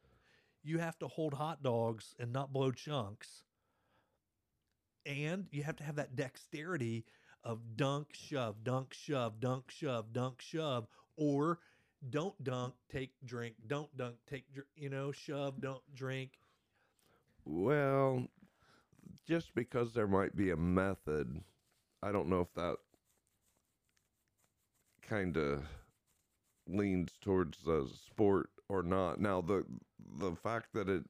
you 0.64 0.78
have 0.78 0.98
to 0.98 1.08
hold 1.08 1.34
hot 1.34 1.62
dogs 1.62 2.14
and 2.18 2.32
not 2.32 2.52
blow 2.52 2.72
chunks. 2.72 3.44
And 5.06 5.46
you 5.52 5.62
have 5.62 5.76
to 5.76 5.84
have 5.84 5.96
that 5.96 6.16
dexterity 6.16 7.04
of 7.44 7.60
dunk, 7.76 8.08
shove, 8.12 8.64
dunk, 8.64 8.92
shove, 8.92 9.38
dunk, 9.38 9.70
shove, 9.70 10.12
dunk, 10.12 10.42
shove, 10.42 10.88
or 11.16 11.60
don't 12.10 12.42
dunk, 12.42 12.74
take 12.90 13.12
drink, 13.24 13.54
don't 13.68 13.96
dunk, 13.96 14.16
take 14.28 14.44
you 14.74 14.90
know, 14.90 15.12
shove, 15.12 15.60
don't 15.60 15.82
drink, 15.94 16.32
Well, 17.46 18.28
just 19.26 19.54
because 19.54 19.94
there 19.94 20.06
might 20.08 20.36
be 20.36 20.50
a 20.50 20.56
method, 20.56 21.42
I 22.02 22.12
don't 22.12 22.28
know 22.28 22.40
if 22.40 22.52
that 22.54 22.76
kind 25.02 25.36
of 25.36 25.64
leans 26.68 27.12
towards 27.20 27.62
the 27.64 27.88
sport 27.88 28.50
or 28.68 28.82
not. 28.82 29.20
Now, 29.20 29.40
the 29.40 29.64
the 30.18 30.34
fact 30.36 30.72
that 30.74 30.88
it 30.88 31.04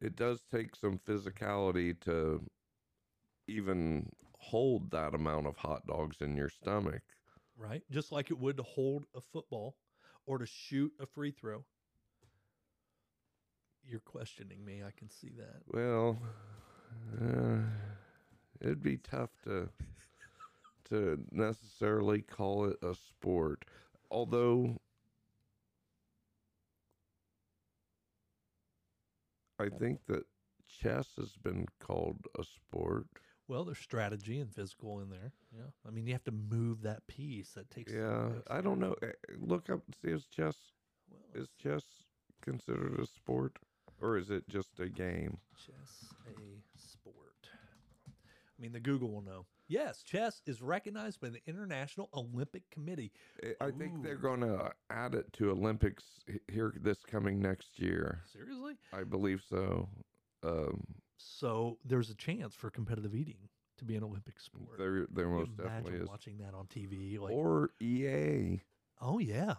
it 0.00 0.16
does 0.16 0.42
take 0.44 0.74
some 0.74 0.98
physicality 0.98 1.98
to 2.00 2.44
even 3.46 4.10
hold 4.38 4.90
that 4.90 5.14
amount 5.14 5.46
of 5.46 5.56
hot 5.58 5.86
dogs 5.86 6.20
in 6.20 6.36
your 6.36 6.48
stomach. 6.48 7.02
right? 7.56 7.82
Just 7.90 8.12
like 8.12 8.30
it 8.30 8.38
would 8.38 8.56
to 8.56 8.62
hold 8.62 9.06
a 9.14 9.20
football 9.20 9.76
or 10.26 10.38
to 10.38 10.46
shoot 10.46 10.92
a 11.00 11.06
free 11.06 11.30
throw. 11.30 11.64
You're 13.90 14.00
questioning 14.00 14.64
me. 14.64 14.82
I 14.86 14.92
can 14.96 15.10
see 15.10 15.32
that. 15.36 15.62
Well, 15.66 16.16
uh, 17.20 17.58
it'd 18.60 18.82
be 18.82 18.98
tough 18.98 19.30
to 19.44 19.68
to 20.90 21.18
necessarily 21.32 22.22
call 22.22 22.66
it 22.66 22.76
a 22.82 22.94
sport. 22.94 23.64
Although 24.10 24.76
I 29.58 29.68
think 29.68 30.06
that 30.06 30.24
chess 30.68 31.08
has 31.18 31.32
been 31.42 31.66
called 31.80 32.18
a 32.38 32.44
sport. 32.44 33.06
Well, 33.48 33.64
there's 33.64 33.78
strategy 33.78 34.38
and 34.38 34.54
physical 34.54 35.00
in 35.00 35.10
there. 35.10 35.32
Yeah. 35.52 35.64
I 35.86 35.90
mean, 35.90 36.06
you 36.06 36.12
have 36.12 36.24
to 36.24 36.32
move 36.32 36.82
that 36.82 37.04
piece. 37.08 37.50
That 37.50 37.68
takes. 37.70 37.92
Yeah, 37.92 38.28
I 38.48 38.60
don't 38.60 38.78
know. 38.78 38.94
Eh, 39.02 39.08
Look 39.40 39.68
up 39.68 39.80
and 39.84 39.96
see 40.00 40.12
is 40.12 40.26
chess 40.26 40.56
Well, 41.10 41.42
is 41.42 41.48
chess 41.60 41.82
considered 42.40 43.00
a 43.00 43.06
sport 43.06 43.58
or 44.00 44.16
is 44.18 44.30
it 44.30 44.48
just 44.48 44.78
a 44.80 44.88
game? 44.88 45.38
chess 45.56 46.14
a 46.26 46.78
sport? 46.78 47.48
I 48.06 48.62
mean, 48.62 48.72
the 48.72 48.80
Google 48.80 49.10
will 49.10 49.22
know. 49.22 49.46
Yes, 49.68 50.02
chess 50.02 50.42
is 50.46 50.60
recognized 50.60 51.20
by 51.20 51.28
the 51.28 51.40
International 51.46 52.10
Olympic 52.12 52.68
Committee. 52.70 53.12
I 53.60 53.70
think 53.70 54.02
they're 54.02 54.16
going 54.16 54.40
to 54.40 54.72
add 54.90 55.14
it 55.14 55.32
to 55.34 55.50
Olympics 55.50 56.04
here 56.48 56.74
this 56.82 56.98
coming 57.04 57.40
next 57.40 57.78
year. 57.78 58.22
Seriously? 58.32 58.74
I 58.92 59.04
believe 59.04 59.42
so. 59.48 59.88
Um, 60.42 60.82
So 61.16 61.78
there's 61.84 62.10
a 62.10 62.16
chance 62.16 62.54
for 62.54 62.68
competitive 62.70 63.14
eating 63.14 63.48
to 63.78 63.84
be 63.84 63.94
an 63.96 64.02
Olympic 64.04 64.40
sport. 64.40 64.76
there, 64.76 65.06
there 65.12 65.28
most 65.28 65.56
definitely 65.56 66.00
is. 66.00 66.08
watching 66.08 66.36
that 66.38 66.52
on 66.52 66.66
TV. 66.66 67.18
Like, 67.18 67.32
Or 67.32 67.70
EA. 67.80 68.60
Oh 69.00 69.18
yeah. 69.18 69.54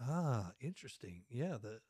Ah, 0.00 0.52
interesting. 0.60 1.22
Yeah, 1.30 1.56
the 1.60 1.80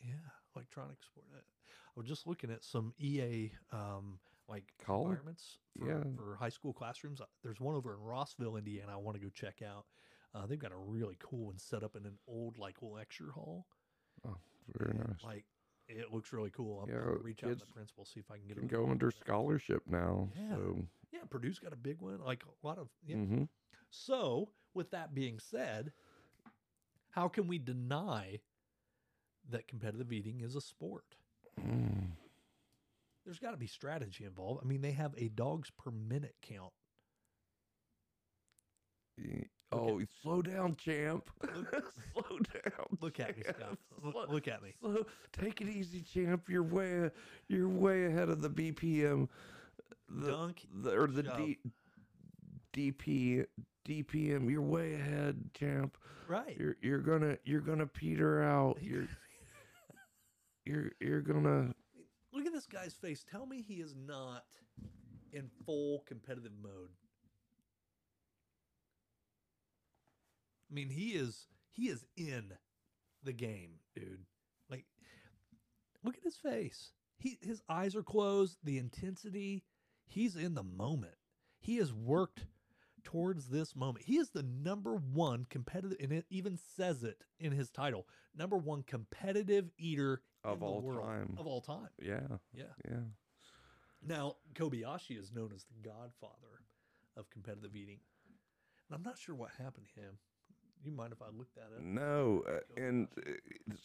yeah, 0.00 0.14
electronic 0.54 1.02
sport. 1.02 1.26
Uh, 1.34 1.38
I 1.38 2.00
was 2.00 2.06
just 2.06 2.26
looking 2.26 2.50
at 2.50 2.64
some 2.64 2.94
EA 2.98 3.52
um 3.72 4.18
like 4.48 4.72
College? 4.84 5.08
environments 5.10 5.58
for, 5.78 5.88
Yeah. 5.88 6.02
for 6.16 6.36
high 6.36 6.48
school 6.48 6.72
classrooms. 6.72 7.20
Uh, 7.20 7.26
There's 7.42 7.60
one 7.60 7.74
over 7.74 7.94
in 7.94 8.00
Rossville, 8.00 8.56
Indiana. 8.56 8.92
I 8.92 8.96
want 8.96 9.16
to 9.16 9.22
go 9.22 9.30
check 9.30 9.62
out. 9.62 9.86
Uh, 10.34 10.46
they've 10.46 10.58
got 10.58 10.72
a 10.72 10.76
really 10.76 11.16
cool 11.20 11.46
one 11.46 11.58
set 11.58 11.82
up 11.82 11.94
in 11.96 12.06
an 12.06 12.18
old 12.26 12.58
like 12.58 12.76
lecture 12.82 13.30
hall. 13.32 13.66
Oh, 14.26 14.36
very 14.76 14.90
and, 14.90 15.08
nice. 15.08 15.22
Like 15.24 15.44
it 15.88 16.12
looks 16.12 16.32
really 16.32 16.50
cool. 16.50 16.80
I'm 16.80 16.88
Yeah, 16.88 17.00
gonna 17.00 17.16
reach 17.18 17.44
out 17.44 17.50
to 17.58 17.66
the 17.66 17.66
principal 17.66 18.04
see 18.04 18.20
if 18.20 18.30
I 18.30 18.38
can 18.38 18.46
get 18.46 18.56
Can 18.56 18.66
go 18.66 18.88
under 18.88 19.10
scholarship 19.10 19.82
now. 19.86 20.28
Yeah. 20.36 20.56
So, 20.56 20.86
Yeah, 21.12 21.20
Purdue's 21.28 21.58
got 21.58 21.72
a 21.72 21.76
big 21.76 22.00
one. 22.00 22.18
Like 22.20 22.44
a 22.44 22.66
lot 22.66 22.78
of 22.78 22.88
yeah, 23.06 23.16
mhm. 23.16 23.48
So, 23.90 24.50
with 24.74 24.90
that 24.92 25.14
being 25.14 25.38
said, 25.38 25.92
how 27.10 27.28
can 27.28 27.46
we 27.46 27.58
deny 27.58 28.40
that 29.50 29.68
competitive 29.68 30.12
eating 30.12 30.40
is 30.40 30.54
a 30.56 30.60
sport? 30.60 31.04
Mm. 31.60 32.12
there's 33.24 33.38
got 33.38 33.50
to 33.50 33.56
be 33.58 33.66
strategy 33.66 34.24
involved. 34.24 34.60
I 34.64 34.66
mean, 34.66 34.80
they 34.80 34.92
have 34.92 35.14
a 35.18 35.28
dogs 35.28 35.70
per 35.70 35.90
minute 35.90 36.34
count. 36.40 36.72
Oh, 39.70 40.00
slow 40.22 40.42
down, 40.42 40.76
champ. 40.76 41.28
slow 42.12 42.38
down. 42.38 42.98
Look 43.00 43.20
at 43.20 43.36
me. 43.36 43.44
Scott. 43.44 43.78
Look, 44.02 44.28
look 44.28 44.48
at 44.48 44.62
me. 44.62 44.74
slow- 44.80 45.06
take 45.32 45.60
it 45.60 45.68
easy, 45.68 46.02
champ. 46.02 46.48
You're 46.48 46.62
way 46.62 47.10
you're 47.48 47.68
way 47.68 48.06
ahead 48.06 48.28
of 48.28 48.42
the 48.42 48.50
BPM. 48.50 49.28
The, 50.08 50.30
Dunk, 50.30 50.66
the, 50.82 50.90
or 50.98 51.06
the 51.06 51.24
shove. 51.24 51.36
D, 51.38 51.58
DP 52.74 53.46
DPM. 53.88 54.50
You're 54.50 54.60
way 54.62 54.94
ahead, 54.94 55.40
champ. 55.54 55.96
right. 56.28 56.56
You're 56.58 56.76
you're 56.82 56.98
gonna 56.98 57.38
you're 57.44 57.60
gonna 57.60 57.86
peter 57.86 58.42
out. 58.42 58.78
You're 58.82 59.08
you're 60.64 60.92
you're 61.00 61.20
gonna 61.20 61.74
Look 62.32 62.46
at 62.46 62.52
this 62.52 62.66
guy's 62.66 62.94
face. 62.94 63.24
Tell 63.30 63.44
me 63.44 63.60
he 63.60 63.74
is 63.74 63.94
not 63.94 64.44
in 65.32 65.50
full 65.66 66.02
competitive 66.06 66.52
mode. 66.62 66.88
I 70.70 70.74
mean, 70.74 70.88
he 70.88 71.10
is 71.10 71.46
he 71.70 71.88
is 71.88 72.04
in 72.16 72.52
the 73.22 73.34
game, 73.34 73.72
dude. 73.94 74.24
Like 74.70 74.86
look 76.02 76.16
at 76.16 76.24
his 76.24 76.36
face. 76.36 76.92
He 77.18 77.38
his 77.42 77.62
eyes 77.68 77.94
are 77.94 78.02
closed, 78.02 78.56
the 78.64 78.78
intensity, 78.78 79.64
he's 80.06 80.36
in 80.36 80.54
the 80.54 80.62
moment. 80.62 81.14
He 81.60 81.76
has 81.76 81.92
worked 81.92 82.46
towards 83.04 83.48
this 83.48 83.74
moment. 83.76 84.04
He 84.04 84.16
is 84.16 84.30
the 84.30 84.42
number 84.42 84.94
one 84.96 85.44
competitive 85.48 85.98
and 86.00 86.12
it 86.12 86.26
even 86.30 86.58
says 86.76 87.02
it 87.04 87.22
in 87.38 87.52
his 87.52 87.70
title. 87.70 88.06
Number 88.36 88.56
one 88.56 88.82
competitive 88.82 89.70
eater 89.78 90.22
Of 90.44 90.62
all 90.62 90.80
world. 90.80 91.06
time. 91.06 91.36
Of 91.38 91.46
all 91.46 91.60
time. 91.60 91.88
yeah 92.00 92.20
Yeah. 92.54 92.64
yeah. 92.88 92.96
Now, 94.04 94.36
Kobayashi 94.54 95.18
is 95.18 95.32
known 95.32 95.52
as 95.54 95.64
the 95.64 95.88
godfather 95.88 96.62
of 97.16 97.30
competitive 97.30 97.76
eating. 97.76 97.98
And 98.88 98.96
I'm 98.96 99.02
not 99.02 99.18
sure 99.18 99.34
what 99.34 99.50
happened 99.58 99.86
to 99.94 100.00
him. 100.00 100.18
You 100.84 100.90
mind 100.90 101.12
if 101.12 101.22
I 101.22 101.26
look 101.36 101.46
that 101.54 101.66
up? 101.76 101.80
No, 101.82 102.42
uh, 102.48 102.58
and 102.76 103.06
uh, 103.16 103.30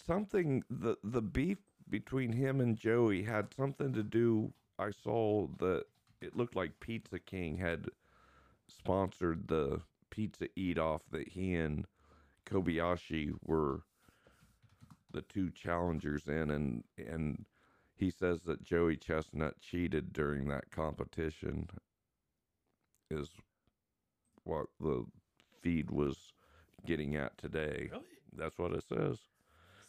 something 0.07 0.63
the 0.71 0.97
the 1.03 1.21
beef 1.21 1.59
between 1.89 2.31
him 2.31 2.59
and 2.59 2.75
Joey 2.75 3.21
had 3.21 3.53
something 3.53 3.93
to 3.93 4.01
do. 4.01 4.51
I 4.79 4.89
saw 4.89 5.47
that 5.59 5.83
it 6.21 6.35
looked 6.35 6.55
like 6.55 6.79
Pizza 6.79 7.19
King 7.19 7.55
had 7.57 7.85
sponsored 8.87 9.47
the 9.47 9.81
pizza 10.09 10.47
eat 10.55 10.79
off 10.79 11.01
that 11.11 11.27
he 11.27 11.55
and 11.55 11.85
Kobayashi 12.45 13.33
were 13.43 13.81
the 15.11 15.21
two 15.23 15.51
challengers 15.51 16.27
in, 16.27 16.49
and 16.51 16.83
and 16.97 17.45
he 17.95 18.09
says 18.09 18.41
that 18.43 18.63
Joey 18.63 18.95
Chestnut 18.95 19.59
cheated 19.59 20.13
during 20.13 20.47
that 20.47 20.71
competition. 20.71 21.69
Is 23.09 23.29
what 24.43 24.67
the 24.81 25.05
feed 25.61 25.91
was 25.91 26.17
getting 26.85 27.15
at 27.15 27.37
today. 27.37 27.87
Really? 27.91 28.03
That's 28.37 28.57
what 28.57 28.73
it 28.73 28.83
says. 28.87 29.17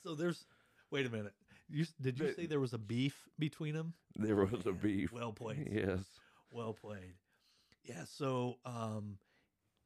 So 0.04 0.14
there's. 0.14 0.44
Wait 0.90 1.04
a 1.06 1.10
minute. 1.10 1.34
You, 1.68 1.84
did 2.00 2.18
you 2.18 2.26
But- 2.26 2.36
say 2.36 2.46
there 2.46 2.60
was 2.60 2.72
a 2.74 2.78
beef 2.78 3.28
between 3.38 3.74
them? 3.74 3.92
There 4.16 4.36
was 4.36 4.66
a 4.66 4.72
beef. 4.72 5.12
Well 5.12 5.32
played. 5.32 5.68
Yes. 5.72 6.00
Well 6.50 6.72
played. 6.72 7.14
Yeah. 7.88 8.04
So 8.04 8.58
um, 8.64 9.18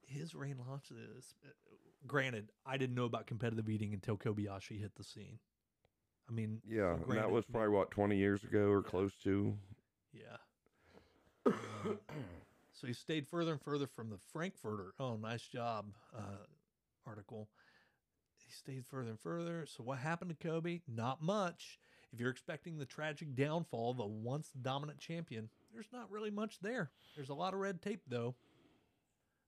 his 0.06 0.34
reign 0.34 0.56
launches. 0.66 1.34
uh, 1.44 1.50
Granted, 2.06 2.50
I 2.66 2.76
didn't 2.78 2.96
know 2.96 3.04
about 3.04 3.28
competitive 3.28 3.68
eating 3.68 3.94
until 3.94 4.16
Kobayashi 4.16 4.80
hit 4.80 4.96
the 4.96 5.04
scene. 5.04 5.38
I 6.28 6.32
mean, 6.32 6.60
so 6.64 6.72
Yeah. 6.74 6.94
and 6.94 7.12
that 7.12 7.30
was 7.30 7.44
probably 7.44 7.68
what 7.68 7.90
twenty 7.92 8.16
years 8.16 8.42
ago 8.42 8.70
or 8.70 8.82
Yeah. 8.84 8.90
close 8.90 9.14
to. 9.22 9.56
Yeah. 10.12 10.36
Um, 11.46 11.98
so 12.72 12.86
he 12.86 12.92
stayed 12.92 13.26
further 13.26 13.52
and 13.52 13.60
further 13.62 13.86
from 13.86 14.10
the 14.10 14.18
Frankfurter. 14.18 14.94
Oh, 14.98 15.16
nice 15.16 15.46
job. 15.46 15.94
Uh, 16.16 16.46
article. 17.06 17.48
He 18.44 18.50
stayed 18.50 18.84
further 18.86 19.10
and 19.10 19.20
further. 19.20 19.66
So 19.66 19.82
what 19.84 19.98
happened 19.98 20.30
to 20.30 20.36
Kobe? 20.48 20.80
Not 20.88 21.22
much. 21.22 21.78
If 22.12 22.20
you're 22.20 22.30
expecting 22.30 22.78
the 22.78 22.84
tragic 22.86 23.34
downfall 23.34 23.92
of 23.92 23.98
a 24.00 24.06
once 24.06 24.50
dominant 24.60 24.98
champion, 24.98 25.50
there's 25.72 25.92
not 25.92 26.10
really 26.10 26.30
much 26.30 26.58
there. 26.60 26.90
There's 27.16 27.28
a 27.28 27.34
lot 27.34 27.54
of 27.54 27.60
red 27.60 27.82
tape 27.82 28.02
though. 28.08 28.34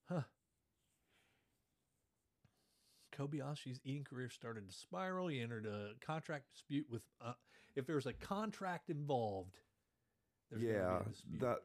Huh. 0.09 0.23
Kobayashi's 3.17 3.81
eating 3.85 4.05
career 4.05 4.29
started 4.29 4.69
to 4.69 4.75
spiral. 4.75 5.29
He 5.29 5.41
entered 5.41 5.67
a 5.67 5.91
contract 6.05 6.45
dispute 6.53 6.87
with. 6.91 7.03
Uh, 7.25 7.33
if 7.77 7.87
there's 7.87 8.07
a 8.07 8.13
contract 8.13 8.91
involved, 8.91 9.57
there's 10.51 10.63
gonna 10.63 10.75
be 10.75 10.81
a 10.81 10.83
yeah, 10.83 11.01
that 11.41 11.59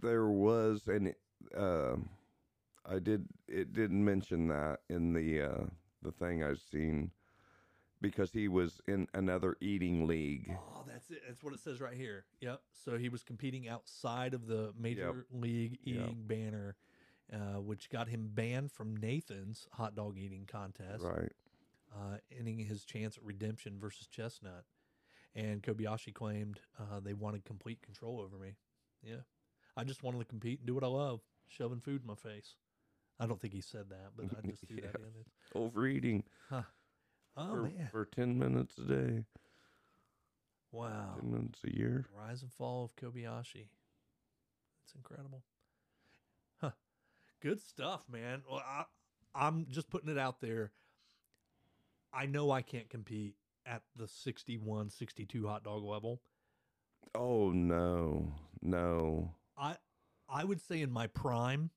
there 0.00 0.26
was, 0.26 0.82
and 0.86 1.14
um, 1.56 2.08
I 2.86 2.98
did. 2.98 3.26
It 3.48 3.72
didn't 3.72 4.04
mention 4.04 4.48
that 4.48 4.80
in 4.88 5.12
the 5.12 5.42
uh, 5.42 5.64
the 6.02 6.12
thing 6.12 6.42
I've 6.42 6.60
seen 6.60 7.10
because 8.04 8.30
he 8.32 8.48
was 8.48 8.82
in 8.86 9.08
another 9.14 9.56
eating 9.62 10.06
league. 10.06 10.50
Oh, 10.74 10.84
that's 10.86 11.10
it. 11.10 11.22
That's 11.26 11.42
what 11.42 11.54
it 11.54 11.60
says 11.60 11.80
right 11.80 11.96
here. 11.96 12.26
Yep. 12.42 12.60
So 12.84 12.98
he 12.98 13.08
was 13.08 13.22
competing 13.22 13.66
outside 13.66 14.34
of 14.34 14.46
the 14.46 14.74
major 14.78 15.24
league 15.32 15.78
Yep. 15.82 15.96
eating 15.96 16.24
banner, 16.26 16.76
uh, 17.32 17.60
which 17.62 17.88
got 17.88 18.08
him 18.08 18.28
banned 18.34 18.70
from 18.72 18.94
Nathan's 18.94 19.66
hot 19.72 19.94
dog 19.94 20.18
eating 20.18 20.44
contest, 20.46 21.02
Right. 21.04 21.32
uh, 21.96 22.18
ending 22.30 22.58
his 22.58 22.84
chance 22.84 23.16
at 23.16 23.24
redemption 23.24 23.78
versus 23.80 24.06
Chestnut. 24.06 24.66
And 25.34 25.62
Kobayashi 25.62 26.12
claimed 26.12 26.60
uh, 26.78 27.00
they 27.00 27.14
wanted 27.14 27.46
complete 27.46 27.80
control 27.80 28.20
over 28.20 28.36
me. 28.36 28.56
Yeah. 29.02 29.22
I 29.78 29.84
just 29.84 30.02
wanted 30.02 30.18
to 30.18 30.26
compete 30.26 30.58
and 30.60 30.66
do 30.66 30.74
what 30.74 30.84
I 30.84 30.88
love, 30.88 31.22
shoving 31.48 31.80
food 31.80 32.02
in 32.02 32.06
my 32.06 32.14
face. 32.14 32.56
I 33.18 33.26
don't 33.26 33.40
think 33.40 33.54
he 33.54 33.62
said 33.62 33.88
that, 33.88 34.10
but 34.14 34.26
I 34.36 34.46
just 34.46 34.66
threw 34.68 34.76
that 34.76 34.94
in. 34.98 35.06
It's, 35.20 35.30
Overeating 35.54 36.24
oh, 37.36 37.50
for, 37.50 37.62
man. 37.62 37.88
for 37.90 38.04
ten 38.04 38.38
minutes 38.38 38.78
a 38.78 38.82
day, 38.82 39.24
Wow. 40.72 41.14
ten 41.20 41.30
minutes 41.30 41.60
a 41.64 41.76
year. 41.76 42.06
Rise 42.16 42.42
and 42.42 42.52
fall 42.52 42.84
of 42.84 42.96
Kobayashi. 42.96 43.68
It's 44.84 44.94
incredible. 44.94 45.42
Huh. 46.60 46.70
Good 47.40 47.60
stuff, 47.60 48.04
man. 48.10 48.42
Well, 48.48 48.62
I, 48.66 48.84
I'm 49.34 49.66
just 49.70 49.90
putting 49.90 50.08
it 50.10 50.18
out 50.18 50.40
there. 50.40 50.72
I 52.12 52.26
know 52.26 52.50
I 52.50 52.62
can't 52.62 52.88
compete 52.88 53.34
at 53.66 53.82
the 53.96 54.06
61, 54.06 54.90
62 54.90 55.46
hot 55.46 55.64
dog 55.64 55.82
level. 55.82 56.20
Oh 57.14 57.50
no, 57.50 58.32
no. 58.62 59.30
I 59.56 59.76
I 60.28 60.44
would 60.44 60.60
say 60.60 60.80
in 60.80 60.90
my 60.90 61.06
prime, 61.06 61.70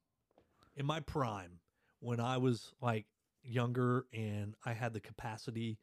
in 0.76 0.86
my 0.86 1.00
prime, 1.00 1.60
when 2.00 2.20
I 2.20 2.38
was 2.38 2.74
like 2.82 3.06
younger 3.44 4.06
and 4.14 4.56
I 4.66 4.74
had 4.74 4.94
the 4.94 5.00
capacity 5.00 5.80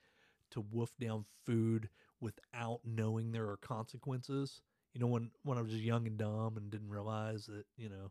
to 0.50 0.64
woof 0.70 0.90
down 1.00 1.24
food 1.44 1.88
without 2.20 2.80
knowing 2.84 3.32
there 3.32 3.48
are 3.48 3.56
consequences. 3.56 4.62
You 4.92 5.00
know, 5.00 5.06
when 5.06 5.30
when 5.42 5.58
I 5.58 5.62
was 5.62 5.70
just 5.70 5.82
young 5.82 6.06
and 6.06 6.16
dumb 6.16 6.56
and 6.56 6.70
didn't 6.70 6.88
realize 6.88 7.46
that 7.46 7.64
you 7.76 7.88
know 7.88 8.10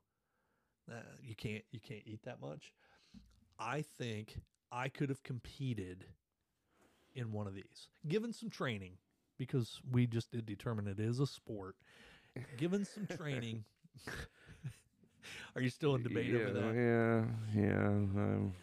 uh, 0.91 1.15
you 1.21 1.35
can't 1.35 1.63
you 1.71 1.79
can't 1.79 2.03
eat 2.05 2.21
that 2.23 2.41
much. 2.41 2.73
I 3.59 3.83
think 3.97 4.39
I 4.71 4.89
could 4.89 5.09
have 5.09 5.23
competed 5.23 6.05
in 7.15 7.31
one 7.31 7.47
of 7.47 7.53
these, 7.53 7.87
given 8.07 8.33
some 8.33 8.49
training, 8.49 8.93
because 9.37 9.79
we 9.91 10.07
just 10.07 10.31
did 10.31 10.45
determine 10.45 10.87
it 10.87 10.99
is 10.99 11.19
a 11.19 11.27
sport. 11.27 11.75
Given 12.57 12.83
some 12.83 13.07
training. 13.15 13.63
Are 15.55 15.61
you 15.61 15.69
still 15.69 15.95
in 15.95 16.03
debate 16.03 16.25
yeah, 16.27 16.39
over 16.39 16.51
that? 16.51 16.75
Yeah, 17.55 17.61
yeah. 17.61 17.87
Um, 17.87 18.53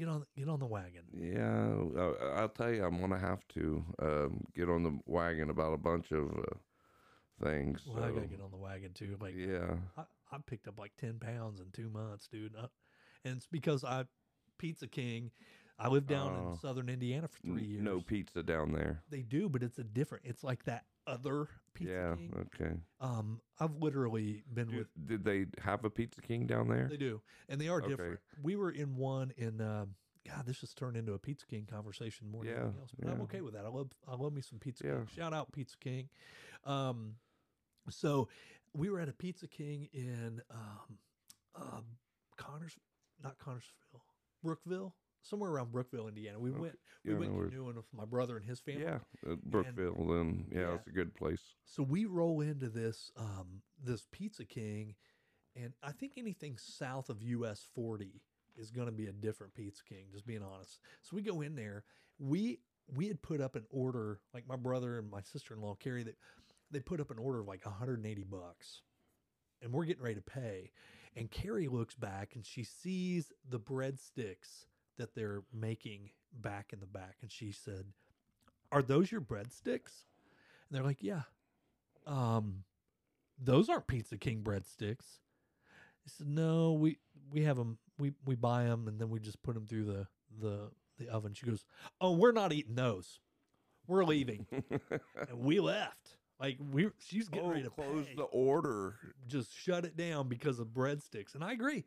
Get 0.00 0.08
on 0.08 0.24
get 0.34 0.48
on 0.48 0.58
the 0.60 0.66
wagon. 0.66 1.02
Yeah, 1.14 2.00
I- 2.02 2.40
I'll 2.40 2.48
tell 2.48 2.72
you, 2.72 2.82
I'm 2.84 2.98
gonna 3.00 3.18
have 3.18 3.46
to 3.54 3.84
um, 4.00 4.40
get 4.56 4.70
on 4.70 4.82
the 4.82 4.98
wagon 5.04 5.50
about 5.50 5.74
a 5.74 5.76
bunch 5.76 6.10
of 6.10 6.30
uh, 6.30 7.44
things. 7.44 7.82
Well, 7.86 8.02
I 8.02 8.08
gotta 8.10 8.26
get 8.26 8.40
on 8.40 8.50
the 8.50 8.56
wagon 8.56 8.92
too. 8.94 9.16
Like 9.20 9.34
yeah, 9.36 9.74
I, 9.98 10.04
I 10.32 10.38
picked 10.46 10.68
up 10.68 10.78
like 10.78 10.92
ten 10.98 11.18
pounds 11.18 11.60
in 11.60 11.66
two 11.72 11.90
months, 11.90 12.28
dude. 12.28 12.54
I, 12.58 12.66
and 13.26 13.36
it's 13.36 13.46
because 13.46 13.84
I 13.84 14.04
Pizza 14.58 14.88
King. 14.88 15.32
I 15.78 15.88
lived 15.88 16.06
down 16.08 16.34
in 16.34 16.40
Oh. 16.46 16.58
southern 16.62 16.88
Indiana 16.88 17.28
for 17.28 17.38
three 17.40 17.64
years. 17.64 17.82
no 17.82 18.00
pizza 18.00 18.42
down 18.42 18.72
there. 18.72 19.02
They 19.10 19.20
do, 19.22 19.50
but 19.50 19.62
it's 19.62 19.78
a 19.78 19.84
different. 19.84 20.24
It's 20.26 20.42
like 20.42 20.64
that 20.64 20.84
other 21.06 21.46
Pizza 21.74 21.92
yeah, 21.92 22.14
King. 22.16 22.46
okay. 22.54 22.74
Um, 23.00 23.40
I've 23.58 23.76
literally 23.76 24.42
been 24.52 24.68
Did, 24.68 24.76
with. 24.78 24.88
did 25.06 25.24
they 25.24 25.46
have 25.62 25.84
a 25.84 25.90
Pizza 25.90 26.20
King 26.20 26.46
down 26.46 26.68
there? 26.68 26.86
They 26.88 26.96
do, 26.96 27.20
and 27.48 27.60
they 27.60 27.68
are 27.68 27.78
Okay. 27.78 27.88
different. 27.90 28.20
We 28.42 28.56
were 28.56 28.70
in 28.70 28.96
one 28.96 29.32
in. 29.36 29.60
Um, 29.60 29.94
God, 30.28 30.44
this 30.46 30.60
has 30.60 30.74
turned 30.74 30.96
into 30.98 31.14
a 31.14 31.18
Pizza 31.18 31.46
King 31.46 31.66
conversation 31.70 32.30
more 32.30 32.44
than 32.44 32.52
Yeah, 32.52 32.60
anything 32.60 32.80
else. 32.80 32.90
But 32.98 33.10
I'm 33.10 33.22
okay 33.22 33.40
with 33.40 33.54
that. 33.54 33.64
I 33.64 33.68
love. 33.68 33.90
I 34.06 34.14
love 34.14 34.32
me 34.32 34.42
some 34.42 34.58
Pizza 34.58 34.84
Yeah. 34.86 34.94
King. 34.96 35.08
Shout 35.16 35.32
out 35.32 35.50
Pizza 35.52 35.76
King. 35.78 36.08
Um, 36.64 37.14
so 37.88 38.28
we 38.74 38.90
were 38.90 39.00
at 39.00 39.08
a 39.08 39.12
Pizza 39.14 39.48
King 39.48 39.88
in 39.92 40.42
um, 40.50 40.98
um, 41.56 41.84
Connors, 42.36 42.76
not 43.22 43.38
Connersville, 43.38 44.02
Brookville. 44.42 44.94
Somewhere 45.22 45.50
around 45.50 45.72
Brookville, 45.72 46.08
Indiana. 46.08 46.38
We 46.38 46.50
Okay. 46.50 46.60
went 46.60 46.78
we 47.04 47.12
Yeah, 47.12 47.18
went 47.18 47.32
no 47.32 47.42
canoeing 47.48 47.76
with 47.76 47.92
my 47.92 48.04
brother 48.04 48.36
and 48.36 48.44
his 48.44 48.60
family. 48.60 48.82
Yeah, 48.82 48.98
uh, 49.26 49.36
Brookville. 49.44 50.06
Then 50.06 50.46
yeah, 50.52 50.60
Yeah. 50.60 50.74
it's 50.74 50.86
a 50.86 50.92
good 50.92 51.14
place. 51.14 51.56
So 51.64 51.82
we 51.82 52.04
roll 52.04 52.40
into 52.40 52.68
this 52.68 53.10
um, 53.16 53.62
this 53.82 54.06
Pizza 54.10 54.44
King, 54.44 54.94
and 55.56 55.74
I 55.82 55.92
think 55.92 56.12
anything 56.16 56.56
south 56.58 57.08
of 57.08 57.22
US 57.22 57.64
40 57.74 58.22
is 58.56 58.70
going 58.70 58.86
to 58.86 58.92
be 58.92 59.06
a 59.06 59.12
different 59.12 59.54
Pizza 59.54 59.82
King. 59.84 60.06
Just 60.12 60.26
being 60.26 60.42
honest. 60.42 60.80
So 61.02 61.16
we 61.16 61.22
go 61.22 61.40
in 61.40 61.54
there. 61.54 61.84
We 62.18 62.60
we 62.94 63.08
had 63.08 63.22
put 63.22 63.40
up 63.40 63.54
an 63.56 63.66
order, 63.70 64.20
like 64.34 64.46
my 64.46 64.56
brother 64.56 64.98
and 64.98 65.10
my 65.10 65.20
sister 65.22 65.54
in 65.54 65.60
law 65.60 65.74
Carrie. 65.74 66.02
That 66.02 66.16
they 66.70 66.80
put 66.80 67.00
up 67.00 67.10
an 67.10 67.18
order 67.18 67.40
of 67.40 67.48
like 67.48 67.64
180 67.64 68.24
bucks, 68.24 68.82
and 69.62 69.72
we're 69.72 69.84
getting 69.84 70.02
ready 70.02 70.16
to 70.16 70.22
pay. 70.22 70.72
And 71.16 71.28
Carrie 71.30 71.66
looks 71.66 71.96
back 71.96 72.36
and 72.36 72.46
she 72.46 72.62
sees 72.62 73.32
the 73.48 73.58
breadsticks 73.58 74.66
that 75.00 75.14
they're 75.14 75.42
making 75.52 76.10
back 76.32 76.72
in 76.72 76.80
the 76.80 76.86
back, 76.86 77.16
and 77.22 77.30
she 77.30 77.52
said, 77.52 77.86
"Are 78.70 78.82
those 78.82 79.10
your 79.10 79.20
breadsticks?" 79.20 80.04
And 80.68 80.72
they're 80.72 80.84
like, 80.84 81.02
"Yeah." 81.02 81.22
um, 82.06 82.64
those 83.42 83.68
aren't 83.68 83.86
Pizza 83.86 84.16
King 84.18 84.42
breadsticks. 84.42 85.20
He 86.02 86.10
said, 86.10 86.28
no, 86.28 86.72
we 86.72 86.98
we 87.30 87.42
have 87.44 87.56
them. 87.56 87.78
We 87.98 88.12
we 88.24 88.34
buy 88.34 88.64
them 88.64 88.88
and 88.88 88.98
then 88.98 89.10
we 89.10 89.20
just 89.20 89.42
put 89.42 89.54
them 89.54 89.66
through 89.66 89.84
the 89.84 90.06
the 90.40 90.70
the 90.98 91.08
oven. 91.08 91.34
She 91.34 91.46
goes, 91.46 91.64
oh, 92.00 92.12
we're 92.12 92.32
not 92.32 92.52
eating 92.52 92.74
those. 92.74 93.20
We're 93.86 94.04
leaving, 94.04 94.46
and 94.52 95.38
we 95.38 95.58
left. 95.58 96.16
Like 96.38 96.58
we, 96.72 96.88
she's 96.98 97.28
getting 97.28 97.46
oh, 97.46 97.50
ready 97.50 97.64
to 97.64 97.70
close 97.70 98.06
pay. 98.06 98.14
the 98.14 98.22
order. 98.24 98.94
Just 99.26 99.54
shut 99.54 99.84
it 99.84 99.96
down 99.96 100.28
because 100.28 100.58
of 100.58 100.68
breadsticks. 100.68 101.34
And 101.34 101.42
I 101.42 101.52
agree, 101.52 101.84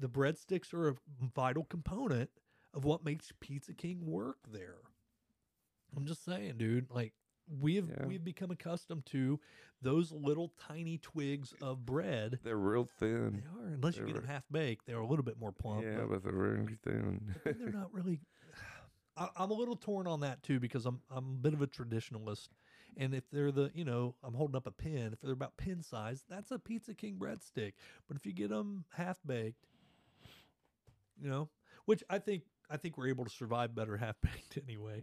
the 0.00 0.08
breadsticks 0.08 0.72
are 0.74 0.88
a 0.88 0.94
vital 1.34 1.64
component 1.64 2.30
of 2.74 2.84
what 2.84 3.04
makes 3.04 3.32
Pizza 3.40 3.74
King 3.74 4.06
work 4.06 4.38
there. 4.50 4.78
I'm 5.96 6.06
just 6.06 6.24
saying, 6.24 6.54
dude. 6.56 6.90
Like 6.90 7.12
we 7.60 7.76
have 7.76 7.88
Yeah. 7.88 8.06
we've 8.06 8.22
become 8.24 8.50
accustomed 8.50 9.06
to 9.06 9.40
those 9.82 10.12
little 10.12 10.52
tiny 10.68 10.98
twigs 10.98 11.52
of 11.60 11.84
bread. 11.84 12.38
They're 12.44 12.56
real 12.56 12.84
thin. 12.84 13.42
They 13.42 13.60
are, 13.60 13.74
unless 13.74 13.96
you 13.96 14.04
They're 14.04 14.14
get 14.14 14.20
them 14.22 14.30
half 14.30 14.44
baked, 14.50 14.86
they're 14.86 14.98
a 14.98 15.06
little 15.06 15.24
bit 15.24 15.38
more 15.38 15.52
plump. 15.52 15.82
yeah, 15.84 15.98
but 16.00 16.08
but 16.10 16.24
they're 16.24 16.32
really 16.32 16.76
thin. 16.84 17.34
they're 17.44 17.72
not 17.72 17.92
really. 17.92 18.20
I, 19.16 19.28
I'm 19.36 19.50
a 19.50 19.54
little 19.54 19.76
torn 19.76 20.06
on 20.06 20.20
that 20.20 20.42
too 20.42 20.60
because 20.60 20.86
I'm 20.86 21.00
I'm 21.10 21.24
a 21.24 21.42
bit 21.42 21.52
of 21.54 21.60
a 21.62 21.66
traditionalist, 21.66 22.48
and 22.96 23.12
if 23.14 23.28
they're 23.30 23.50
the 23.50 23.72
you 23.74 23.84
know 23.84 24.14
I'm 24.22 24.34
holding 24.34 24.54
up 24.56 24.66
a 24.68 24.70
pin, 24.70 25.12
if 25.12 25.20
they're 25.20 25.32
about 25.32 25.56
pin 25.56 25.82
size, 25.82 26.24
that's 26.28 26.52
a 26.52 26.58
Pizza 26.60 26.94
King 26.94 27.16
breadstick. 27.18 27.72
But 28.06 28.16
if 28.16 28.24
you 28.24 28.32
get 28.32 28.50
them 28.50 28.84
half 28.94 29.18
baked, 29.26 29.66
you 31.20 31.28
know, 31.28 31.48
which 31.86 32.02
I 32.10 32.18
think 32.18 32.42
I 32.70 32.76
think 32.76 32.96
we're 32.96 33.08
able 33.08 33.24
to 33.24 33.30
survive 33.30 33.74
better 33.74 33.96
half 33.98 34.16
baked 34.20 34.58
anyway. 34.66 35.02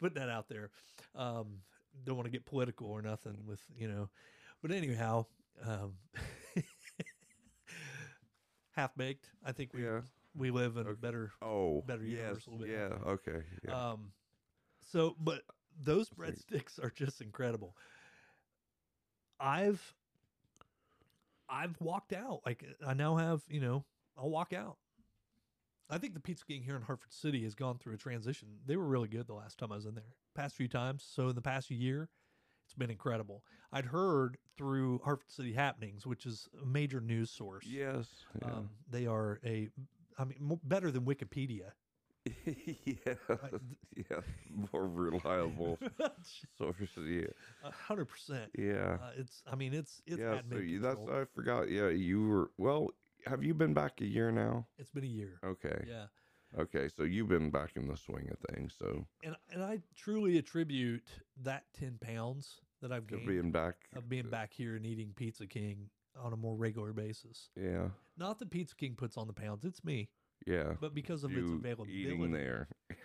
Put 0.00 0.14
that 0.14 0.28
out 0.28 0.48
there. 0.48 0.70
Um, 1.14 1.58
don't 2.04 2.16
want 2.16 2.26
to 2.26 2.30
get 2.30 2.44
political 2.44 2.88
or 2.88 3.00
nothing 3.02 3.38
with 3.46 3.60
you 3.74 3.88
know, 3.88 4.08
but 4.62 4.70
anyhow, 4.70 5.26
um, 5.64 5.94
half 8.72 8.94
baked. 8.96 9.30
I 9.44 9.52
think 9.52 9.72
we 9.74 9.82
yeah. 9.84 10.00
we 10.34 10.50
live 10.50 10.76
in 10.76 10.86
a 10.86 10.94
better 10.94 11.32
Oh, 11.42 11.82
better 11.86 12.04
yes. 12.04 12.18
universe 12.18 12.46
a 12.46 12.50
little 12.50 12.66
bit 12.66 12.72
Yeah. 12.74 12.88
healthier. 12.88 13.08
Okay. 13.12 13.42
Yeah. 13.66 13.90
um, 13.90 14.12
so, 14.92 15.16
but 15.18 15.42
those 15.82 16.08
breadsticks 16.10 16.82
are 16.82 16.90
just 16.90 17.20
incredible. 17.20 17.76
I've 19.40 19.94
I've 21.48 21.80
walked 21.80 22.12
out. 22.12 22.40
Like 22.44 22.64
I 22.86 22.94
now 22.94 23.16
have, 23.16 23.42
you 23.48 23.60
know, 23.60 23.84
I'll 24.16 24.30
walk 24.30 24.52
out. 24.52 24.76
I 25.88 25.98
think 25.98 26.14
the 26.14 26.20
Pizza 26.20 26.44
King 26.44 26.62
here 26.62 26.76
in 26.76 26.82
Hartford 26.82 27.12
City 27.12 27.44
has 27.44 27.54
gone 27.54 27.78
through 27.78 27.94
a 27.94 27.98
transition. 27.98 28.48
They 28.66 28.76
were 28.76 28.86
really 28.86 29.08
good 29.08 29.26
the 29.26 29.34
last 29.34 29.58
time 29.58 29.70
I 29.72 29.76
was 29.76 29.86
in 29.86 29.94
there. 29.94 30.14
Past 30.34 30.56
few 30.56 30.68
times. 30.68 31.06
So 31.08 31.28
in 31.28 31.34
the 31.34 31.42
past 31.42 31.70
year, 31.70 32.08
it's 32.64 32.74
been 32.74 32.90
incredible. 32.90 33.44
I'd 33.72 33.86
heard 33.86 34.38
through 34.56 35.00
Hartford 35.04 35.30
City 35.30 35.52
Happenings, 35.52 36.06
which 36.06 36.26
is 36.26 36.48
a 36.60 36.66
major 36.66 37.00
news 37.00 37.30
source. 37.30 37.64
yes. 37.66 38.08
Yeah. 38.42 38.52
Um, 38.52 38.70
they 38.90 39.06
are 39.06 39.38
a, 39.44 39.68
I 40.18 40.24
mean, 40.24 40.38
mo- 40.40 40.60
better 40.64 40.90
than 40.90 41.04
Wikipedia. 41.04 41.70
yeah. 42.44 43.14
yeah. 43.94 44.20
More 44.72 44.88
reliable 44.88 45.78
source. 46.58 46.74
Yeah. 46.96 47.26
A 47.62 47.70
hundred 47.70 48.06
percent. 48.06 48.50
Yeah. 48.58 48.98
Uh, 49.00 49.10
it's. 49.16 49.44
I 49.50 49.54
mean, 49.54 49.72
it's. 49.72 50.02
It's 50.06 50.18
yeah. 50.18 50.40
So 50.50 50.58
you, 50.58 50.80
that's. 50.80 50.98
I 51.08 51.24
forgot. 51.32 51.70
Yeah. 51.70 51.88
You 51.90 52.26
were 52.26 52.50
well. 52.58 52.88
Have 53.26 53.42
you 53.42 53.54
been 53.54 53.74
back 53.74 54.00
a 54.00 54.04
year 54.06 54.30
now? 54.30 54.66
It's 54.78 54.90
been 54.90 55.04
a 55.04 55.08
year. 55.08 55.40
Okay. 55.44 55.84
Yeah, 55.88 56.06
Okay. 56.58 56.88
So 56.88 57.02
you've 57.02 57.28
been 57.28 57.50
back 57.50 57.72
in 57.76 57.88
the 57.88 57.96
swing 57.96 58.28
of 58.30 58.38
things. 58.54 58.74
So 58.78 59.06
and 59.24 59.36
and 59.50 59.62
I 59.62 59.80
truly 59.96 60.38
attribute 60.38 61.08
that 61.42 61.64
ten 61.78 61.98
pounds 62.00 62.60
that 62.82 62.92
I've 62.92 63.06
gained 63.06 63.26
being 63.26 63.50
back. 63.50 63.74
of 63.96 64.08
being 64.08 64.26
uh, 64.26 64.30
back 64.30 64.52
here 64.52 64.76
and 64.76 64.86
eating 64.86 65.12
Pizza 65.16 65.46
King 65.46 65.90
on 66.22 66.32
a 66.32 66.36
more 66.36 66.54
regular 66.56 66.92
basis. 66.92 67.50
Yeah. 67.60 67.88
Not 68.16 68.38
that 68.38 68.50
Pizza 68.50 68.74
King 68.76 68.94
puts 68.96 69.16
on 69.16 69.26
the 69.26 69.32
pounds; 69.32 69.64
it's 69.64 69.82
me. 69.84 70.08
Yeah. 70.46 70.74
But 70.80 70.94
because 70.94 71.24
of 71.24 71.32
its 71.36 71.50
availability, 71.50 71.92
eating 71.94 72.30
there. 72.30 72.68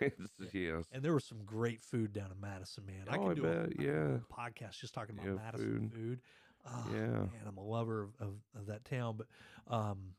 yes. 0.52 0.84
and 0.92 1.02
there 1.02 1.14
was 1.14 1.24
some 1.24 1.44
great 1.44 1.80
food 1.80 2.12
down 2.12 2.30
in 2.30 2.40
Madison, 2.40 2.84
man. 2.86 3.06
I 3.08 3.16
Oh, 3.16 3.30
I 3.30 3.34
do 3.34 3.44
a- 3.44 3.48
bet, 3.66 3.76
do 3.78 3.84
yeah. 3.84 3.90
a 4.16 4.32
podcast 4.32 4.78
just 4.78 4.94
talking 4.94 5.14
about 5.18 5.26
Yeah, 5.26 5.34
Madison 5.42 5.90
food. 5.90 5.92
food. 5.92 6.20
Oh, 6.64 6.86
Yeah. 6.92 6.98
man, 7.00 7.46
I'm 7.46 7.56
a 7.58 7.62
lover 7.62 8.02
of, 8.02 8.10
of, 8.20 8.34
of 8.56 8.66
that 8.66 8.84
town. 8.84 9.16
But 9.16 9.26
um, 9.72 10.14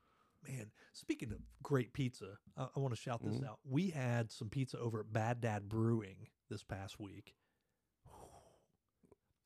man, 0.47 0.71
speaking 0.91 1.31
of 1.31 1.39
great 1.61 1.93
pizza, 1.93 2.37
I, 2.57 2.67
I 2.75 2.79
want 2.79 2.93
to 2.93 2.99
shout 2.99 3.21
this 3.23 3.39
Mhm. 3.39 3.47
out. 3.47 3.59
We 3.63 3.89
had 3.91 4.31
some 4.31 4.49
pizza 4.49 4.77
over 4.79 4.99
at 4.99 5.11
Bad 5.13 5.41
Dad 5.41 5.69
Brewing 5.69 6.27
this 6.49 6.63
past 6.63 6.99
week. 6.99 7.35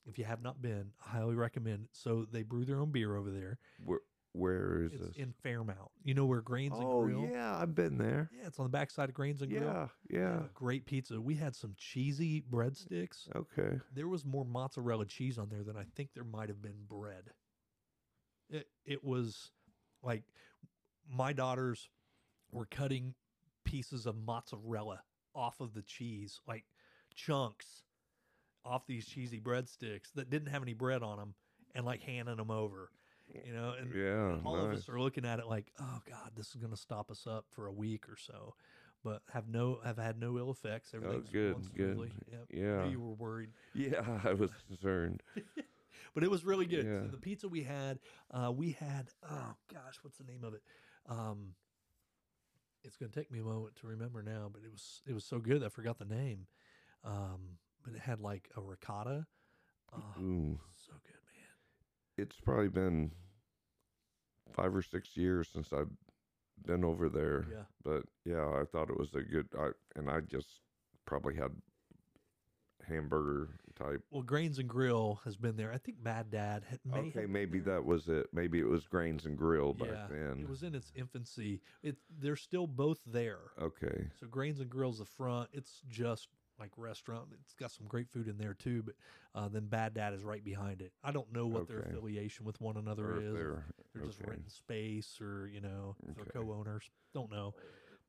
If 0.05 0.17
you 0.17 0.23
have 0.23 0.41
not 0.41 0.61
been, 0.61 0.91
I 1.05 1.09
highly 1.09 1.35
recommend. 1.35 1.89
So 1.91 2.25
they 2.31 2.41
brew 2.41 2.63
their 2.63 2.79
own 2.79 2.91
beer 2.91 3.15
over 3.17 3.29
there. 3.29 3.59
Where 4.33 4.83
is 4.83 4.93
It's 4.93 5.01
this? 5.07 5.15
in 5.15 5.33
Fairmount. 5.43 5.89
You 6.03 6.13
know 6.13 6.25
where 6.25 6.41
Grains 6.41 6.73
oh 6.75 6.81
and 6.81 7.15
Grill? 7.15 7.29
Oh 7.29 7.33
yeah, 7.33 7.57
I've 7.57 7.73
been 7.75 7.97
there. 7.97 8.29
Yeah, 8.37 8.47
it's 8.47 8.59
on 8.59 8.65
the 8.65 8.69
backside 8.69 9.09
of 9.09 9.15
Grains 9.15 9.41
and 9.41 9.51
Grill. 9.51 9.63
Yeah. 9.63 9.87
Yeah. 10.09 10.39
Great 10.53 10.85
pizza. 10.85 11.19
We 11.19 11.35
had 11.35 11.55
some 11.55 11.73
cheesy 11.77 12.41
breadsticks. 12.41 13.27
Okay. 13.35 13.79
There 13.93 14.07
was 14.07 14.25
more 14.25 14.45
mozzarella 14.45 15.05
cheese 15.05 15.37
on 15.37 15.49
there 15.49 15.63
than 15.63 15.75
I 15.77 15.85
think 15.95 16.09
there 16.13 16.23
might 16.23 16.49
have 16.49 16.61
been 16.61 16.85
bread. 16.87 17.31
It 18.49 18.67
it 18.85 19.03
was 19.03 19.51
like 20.03 20.23
my 21.09 21.33
daughters 21.33 21.89
were 22.51 22.65
cutting 22.65 23.13
pieces 23.65 24.05
of 24.05 24.15
mozzarella 24.15 25.01
off 25.35 25.59
of 25.59 25.73
the 25.73 25.81
cheese, 25.81 26.39
like 26.47 26.63
chunks 27.13 27.83
off 28.63 28.85
these 28.87 29.05
cheesy 29.05 29.39
breadsticks 29.39 30.13
that 30.15 30.29
didn't 30.29 30.49
have 30.49 30.61
any 30.61 30.73
bread 30.73 31.01
on 31.03 31.17
them, 31.17 31.33
and 31.75 31.85
like 31.85 32.01
handing 32.01 32.37
them 32.37 32.51
over. 32.51 32.91
You 33.45 33.53
know, 33.53 33.73
and 33.79 33.93
Yeah. 33.93 34.37
all 34.45 34.55
of 34.61 34.73
us 34.73 34.87
are 34.89 34.99
looking 34.99 35.25
at 35.25 35.39
it 35.39 35.47
like, 35.47 35.71
oh 35.79 35.99
God, 36.09 36.31
this 36.35 36.49
is 36.49 36.55
going 36.55 36.71
to 36.71 36.77
stop 36.77 37.11
us 37.11 37.27
up 37.27 37.45
for 37.49 37.67
a 37.67 37.71
week 37.71 38.07
or 38.09 38.15
so. 38.17 38.55
But 39.03 39.21
have 39.31 39.47
no, 39.47 39.79
have 39.83 39.97
had 39.97 40.19
no 40.19 40.37
ill 40.37 40.51
effects. 40.51 40.93
Everything's 40.93 41.29
Oh, 41.29 41.31
good, 41.31 41.53
going 41.53 41.69
good. 41.75 42.11
Yep. 42.31 42.45
Yeah. 42.49 42.89
you 42.89 42.99
were 42.99 43.13
worried, 43.13 43.51
Yeah, 43.73 44.19
I 44.23 44.33
was 44.33 44.51
concerned. 44.67 45.23
but 46.13 46.23
it 46.23 46.31
was 46.31 46.43
really 46.43 46.65
good. 46.65 46.85
So 47.01 47.07
the 47.11 47.17
pizza 47.17 47.47
we 47.47 47.63
had, 47.63 47.99
uh, 48.31 48.51
we 48.51 48.71
had, 48.71 49.09
oh 49.29 49.55
gosh, 49.71 49.99
what's 50.01 50.17
the 50.17 50.23
name 50.23 50.43
of 50.43 50.53
it? 50.53 50.61
Um, 51.07 51.53
it's 52.83 52.97
going 52.97 53.11
to 53.11 53.19
take 53.19 53.31
me 53.31 53.39
a 53.39 53.43
moment 53.43 53.75
to 53.77 53.87
remember 53.87 54.23
now, 54.23 54.49
but 54.51 54.61
it 54.63 54.71
was 54.71 55.01
it 55.07 55.13
was 55.13 55.25
so 55.25 55.39
good 55.39 55.63
I 55.63 55.69
forgot 55.69 55.99
the 55.99 56.05
name. 56.05 56.47
Um, 57.03 57.57
but 57.83 57.93
it 57.93 57.99
had 57.99 58.19
like 58.19 58.49
a 58.57 58.61
ricotta. 58.61 59.25
Oh, 59.95 60.01
so 60.75 60.93
good. 61.05 61.16
It's 62.17 62.39
probably 62.39 62.69
been 62.69 63.11
five 64.53 64.75
or 64.75 64.81
six 64.81 65.15
years 65.15 65.49
since 65.51 65.71
I've 65.71 65.91
been 66.65 66.83
over 66.83 67.09
there. 67.09 67.45
Yeah. 67.51 67.63
But 67.83 68.03
yeah, 68.25 68.45
I 68.45 68.63
thought 68.71 68.89
it 68.89 68.97
was 68.97 69.13
a 69.15 69.21
good. 69.21 69.47
I 69.57 69.69
and 69.95 70.09
I 70.09 70.21
just 70.21 70.61
probably 71.05 71.35
had 71.35 71.51
hamburger 72.87 73.49
type. 73.77 74.01
Well, 74.11 74.23
Grains 74.23 74.59
and 74.59 74.67
Grill 74.67 75.19
has 75.23 75.35
been 75.35 75.55
there. 75.55 75.71
I 75.71 75.77
think 75.77 76.03
Bad 76.03 76.31
Dad 76.31 76.63
had 76.69 76.79
may 76.85 77.09
okay, 77.09 77.25
maybe 77.27 77.59
that 77.59 77.83
was 77.83 78.07
it. 78.07 78.27
Maybe 78.33 78.59
it 78.59 78.67
was 78.67 78.87
Grains 78.87 79.25
and 79.25 79.37
Grill 79.37 79.73
back 79.73 79.89
yeah, 79.89 80.07
then. 80.09 80.39
It 80.41 80.49
was 80.49 80.63
in 80.63 80.75
its 80.75 80.91
infancy. 80.95 81.61
It 81.83 81.97
they're 82.19 82.35
still 82.35 82.67
both 82.67 82.99
there. 83.05 83.39
okay. 83.61 84.07
So 84.19 84.27
Grains 84.27 84.59
and 84.59 84.69
Grill's 84.69 84.99
the 84.99 85.05
front. 85.05 85.49
It's 85.53 85.81
just 85.89 86.29
like 86.59 86.71
restaurant. 86.77 87.27
It's 87.43 87.53
got 87.53 87.71
some 87.71 87.85
great 87.87 88.09
food 88.09 88.27
in 88.27 88.37
there 88.37 88.53
too. 88.53 88.83
But 88.83 88.95
uh, 89.35 89.47
then 89.49 89.67
Bad 89.67 89.93
Dad 89.93 90.13
is 90.13 90.23
right 90.23 90.43
behind 90.43 90.81
it. 90.81 90.91
I 91.03 91.11
don't 91.11 91.31
know 91.31 91.45
what 91.47 91.67
their 91.67 91.79
affiliation 91.79 92.45
with 92.45 92.59
one 92.61 92.77
another 92.77 93.13
Or 93.13 93.21
is. 93.21 93.33
they're- 93.33 93.65
They're 93.93 94.05
just 94.05 94.19
okay. 94.21 94.29
renting 94.31 94.49
space, 94.49 95.19
or 95.21 95.47
you 95.47 95.61
know, 95.61 95.95
if 96.07 96.15
they're 96.15 96.25
co-owners. 96.25 96.89
Don't 97.13 97.31
know. 97.31 97.53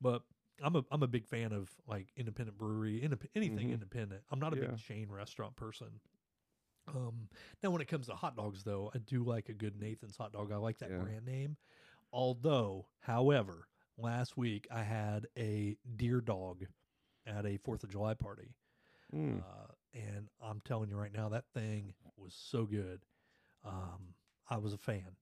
But 0.01 0.23
I'm 0.61 0.75
a 0.75 0.83
I'm 0.91 1.01
a 1.03 1.07
big 1.07 1.25
fan 1.25 1.51
of 1.53 1.69
like 1.87 2.11
independent 2.15 2.57
brewery, 2.57 3.01
indep- 3.01 3.29
anything 3.35 3.69
Mhm. 3.69 3.73
independent. 3.73 4.23
I'm 4.29 4.39
not 4.39 4.53
a 4.53 4.57
Yeah. 4.57 4.67
big 4.67 4.77
chain 4.77 5.09
restaurant 5.09 5.55
person. 5.55 5.99
Um, 6.87 7.29
now 7.63 7.69
when 7.69 7.81
it 7.81 7.87
comes 7.87 8.07
to 8.07 8.15
hot 8.15 8.35
dogs, 8.35 8.63
though, 8.63 8.91
I 8.93 8.97
do 8.97 9.23
like 9.23 9.49
a 9.49 9.53
good 9.53 9.79
Nathan's 9.79 10.17
hot 10.17 10.31
dog. 10.33 10.51
I 10.51 10.57
like 10.57 10.79
that 10.79 10.89
Yeah. 10.89 10.99
brand 10.99 11.25
name. 11.25 11.57
Although, 12.11 12.87
however, 12.99 13.67
last 13.97 14.37
week 14.37 14.67
I 14.71 14.83
had 14.83 15.27
a 15.37 15.77
deer 15.95 16.19
dog 16.21 16.65
at 17.29 17.45
a 17.45 17.57
Fourth 17.57 17.83
of 17.83 17.89
July 17.91 18.13
party, 18.15 18.53
Mm. 19.13 19.41
uh, 19.41 19.71
and 19.93 20.29
I'm 20.41 20.61
telling 20.61 20.89
you 20.89 20.95
right 20.97 21.13
now 21.13 21.29
that 21.29 21.45
thing 21.53 21.93
was 22.17 22.33
so 22.33 22.65
good. 22.65 23.01
Um, 23.65 24.13
I 24.49 24.57
was 24.57 24.73
a 24.73 24.77
fan. 24.77 25.15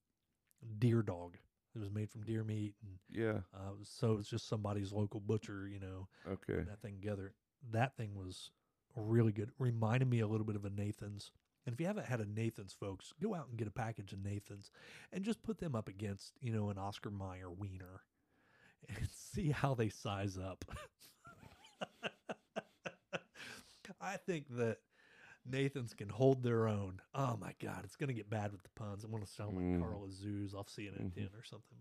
Deer 0.79 1.01
dog. 1.01 1.37
It 1.75 1.79
was 1.79 1.91
made 1.91 2.09
from 2.09 2.23
deer 2.23 2.43
meat, 2.43 2.73
and 2.81 2.97
yeah. 3.09 3.41
uh, 3.53 3.71
it 3.71 3.77
was- 3.79 3.89
so 3.89 4.17
it's 4.17 4.29
just 4.29 4.47
somebody's 4.47 4.91
local 4.91 5.19
butcher, 5.19 5.67
you 5.67 5.79
know, 5.79 6.07
Okay. 6.25 6.63
that 6.63 6.81
thing 6.81 6.95
together. 6.95 7.33
That 7.71 7.95
thing 7.95 8.15
was 8.15 8.51
really 8.95 9.31
good. 9.31 9.51
Reminded 9.59 10.07
me 10.09 10.19
a 10.21 10.27
little 10.27 10.45
bit 10.45 10.55
of 10.55 10.65
a 10.65 10.69
Nathan's. 10.69 11.31
And 11.65 11.73
if 11.73 11.79
you 11.81 11.85
haven't 11.87 12.05
had 12.07 12.19
a 12.21 12.25
Nathan's, 12.25 12.73
folks, 12.73 13.13
go 13.21 13.35
out 13.35 13.47
and 13.49 13.57
get 13.57 13.67
a 13.67 13.71
package 13.71 14.13
of 14.13 14.19
Nathan's 14.23 14.71
and 15.11 15.23
just 15.23 15.43
put 15.43 15.59
them 15.59 15.75
up 15.75 15.87
against, 15.87 16.33
you 16.41 16.51
know, 16.51 16.69
an 16.69 16.77
Oscar 16.77 17.11
Mayer 17.11 17.51
wiener 17.51 18.03
and 18.89 19.07
see 19.09 19.51
how 19.51 19.75
they 19.75 19.89
size 19.89 20.37
up. 20.37 20.65
I 24.01 24.17
think 24.17 24.45
that 24.57 24.77
Nathan's 25.45 25.93
can 25.93 26.09
hold 26.09 26.43
their 26.43 26.67
own. 26.67 27.01
Oh 27.15 27.37
my 27.39 27.53
God, 27.61 27.81
it's 27.83 27.95
going 27.95 28.09
to 28.09 28.13
get 28.13 28.29
bad 28.29 28.51
with 28.51 28.63
the 28.63 28.69
puns. 28.75 29.03
I'm 29.03 29.11
going 29.11 29.23
to 29.23 29.29
sound 29.29 29.55
like 29.55 29.65
Mm. 29.65 29.79
Carl 29.79 30.07
Azuz 30.07 30.53
off 30.53 30.67
CNN 30.67 31.11
Mhm. 31.11 31.15
10 31.15 31.29
or 31.35 31.43
something. 31.43 31.77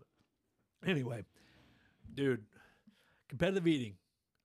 But 0.81 0.89
anyway, 0.89 1.25
dude, 2.13 2.45
competitive 3.27 3.67
eating. 3.67 3.97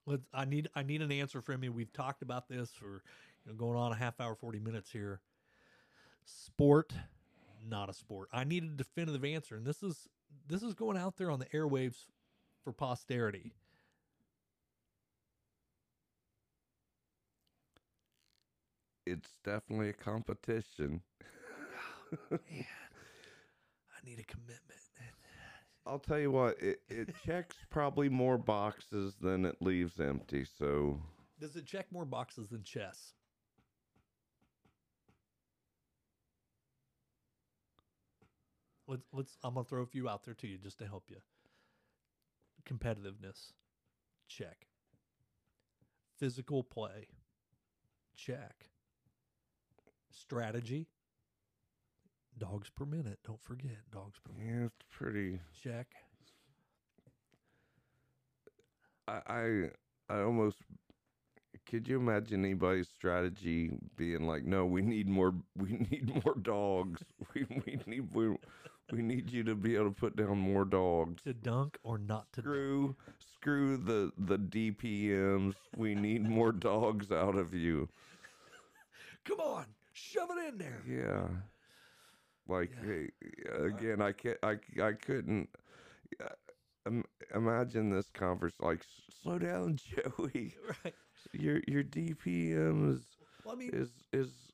Let's. 0.06 0.26
I 0.32 0.44
need. 0.44 0.68
I 0.74 0.82
need 0.82 1.00
an 1.02 1.12
answer 1.12 1.40
from 1.40 1.62
you. 1.62 1.72
We've 1.72 1.92
talked 1.92 2.22
about 2.22 2.48
this 2.48 2.72
for 2.72 3.04
you 3.44 3.52
know 3.52 3.54
going 3.54 3.76
on 3.76 3.92
a 3.92 3.96
half 3.96 4.20
hour, 4.20 4.34
forty 4.34 4.58
minutes 4.58 4.90
here. 4.90 5.20
Sport, 6.24 6.92
not 7.64 7.88
a 7.88 7.92
sport. 7.94 8.28
I 8.32 8.42
need 8.44 8.64
a 8.64 8.68
definitive 8.68 9.24
answer, 9.24 9.54
and 9.56 9.64
this 9.64 9.82
is 9.82 10.08
this 10.48 10.62
is 10.62 10.74
going 10.74 10.96
out 10.96 11.16
there 11.18 11.30
on 11.30 11.38
the 11.38 11.46
airwaves 11.46 12.06
for 12.64 12.72
posterity. 12.72 13.52
It's 19.12 19.38
definitely 19.44 19.90
a 19.90 19.92
competition. 19.92 21.02
Oh, 22.12 22.16
man, 22.30 22.64
I 23.90 24.06
need 24.06 24.18
a 24.18 24.24
commitment. 24.24 24.80
I'll 25.84 25.98
tell 25.98 26.18
you 26.18 26.30
what, 26.30 26.56
it, 26.62 26.80
it 26.88 27.10
checks 27.26 27.56
probably 27.68 28.08
more 28.08 28.38
boxes 28.38 29.16
than 29.20 29.44
it 29.44 29.56
leaves 29.60 30.00
empty. 30.00 30.44
So 30.46 31.00
Does 31.38 31.56
it 31.56 31.66
check 31.66 31.92
more 31.92 32.06
boxes 32.06 32.48
than 32.48 32.62
chess? 32.62 33.12
Let's 38.86 39.06
let's 39.12 39.36
I'm 39.44 39.54
gonna 39.54 39.64
throw 39.64 39.82
a 39.82 39.86
few 39.86 40.08
out 40.08 40.24
there 40.24 40.34
to 40.34 40.46
you 40.46 40.58
just 40.58 40.78
to 40.78 40.86
help 40.86 41.04
you. 41.10 41.16
Competitiveness, 42.64 43.52
check. 44.28 44.66
Physical 46.18 46.62
play, 46.62 47.08
check. 48.16 48.71
Strategy, 50.12 50.88
dogs 52.38 52.70
per 52.70 52.84
minute. 52.84 53.18
Don't 53.24 53.40
forget 53.42 53.78
dogs 53.90 54.18
per 54.24 54.32
minute. 54.32 54.58
yeah, 54.60 54.66
it's 54.66 54.84
pretty. 54.90 55.40
Check. 55.62 55.86
I 59.08 59.20
I, 59.26 59.70
I 60.08 60.20
almost 60.22 60.58
could 61.66 61.88
you 61.88 61.96
imagine 61.98 62.44
anybody's 62.44 62.88
strategy 62.88 63.70
being 63.96 64.26
like, 64.26 64.44
no, 64.44 64.66
we 64.66 64.82
need 64.82 65.08
more, 65.08 65.34
we 65.56 65.72
need 65.90 66.24
more 66.24 66.34
dogs. 66.40 67.02
We 67.34 67.44
we 67.66 67.80
need 67.86 68.14
we, 68.14 68.36
we 68.90 69.02
need 69.02 69.30
you 69.30 69.42
to 69.44 69.54
be 69.54 69.74
able 69.76 69.86
to 69.90 69.90
put 69.94 70.16
down 70.16 70.38
more 70.38 70.64
dogs. 70.64 71.22
To 71.24 71.32
dunk 71.34 71.78
or 71.82 71.98
not 71.98 72.32
to 72.34 72.42
dunk. 72.42 72.56
Screw 72.56 72.96
screw 73.18 73.76
the 73.78 74.12
the 74.18 74.38
DPMs. 74.38 75.54
We 75.76 75.94
need 75.94 76.28
more 76.28 76.52
dogs 76.70 77.10
out 77.12 77.36
of 77.36 77.54
you. 77.54 77.88
Come 79.24 79.40
on, 79.40 79.66
shove 80.02 80.30
it 80.30 80.48
in 80.52 80.58
there. 80.58 80.82
Yeah. 80.86 81.28
Like 82.48 82.72
Yeah. 82.72 82.84
hey, 82.84 83.10
again, 83.64 84.02
I 84.02 84.12
can't. 84.12 84.38
I 84.42 84.58
I 84.82 84.92
couldn't. 84.92 85.48
uh, 86.20 86.28
im- 86.86 87.04
imagine 87.34 87.90
this 87.90 88.10
conference. 88.10 88.56
Like, 88.60 88.84
slow 89.22 89.38
down, 89.38 89.76
Joey. 89.76 90.54
Right. 90.84 90.94
Your 91.32 91.60
your 91.68 91.82
DPM 91.82 92.90
is 92.92 93.18
Well, 93.44 93.54
I 93.54 93.58
mean, 93.58 93.70
is 93.72 93.90
is 94.12 94.52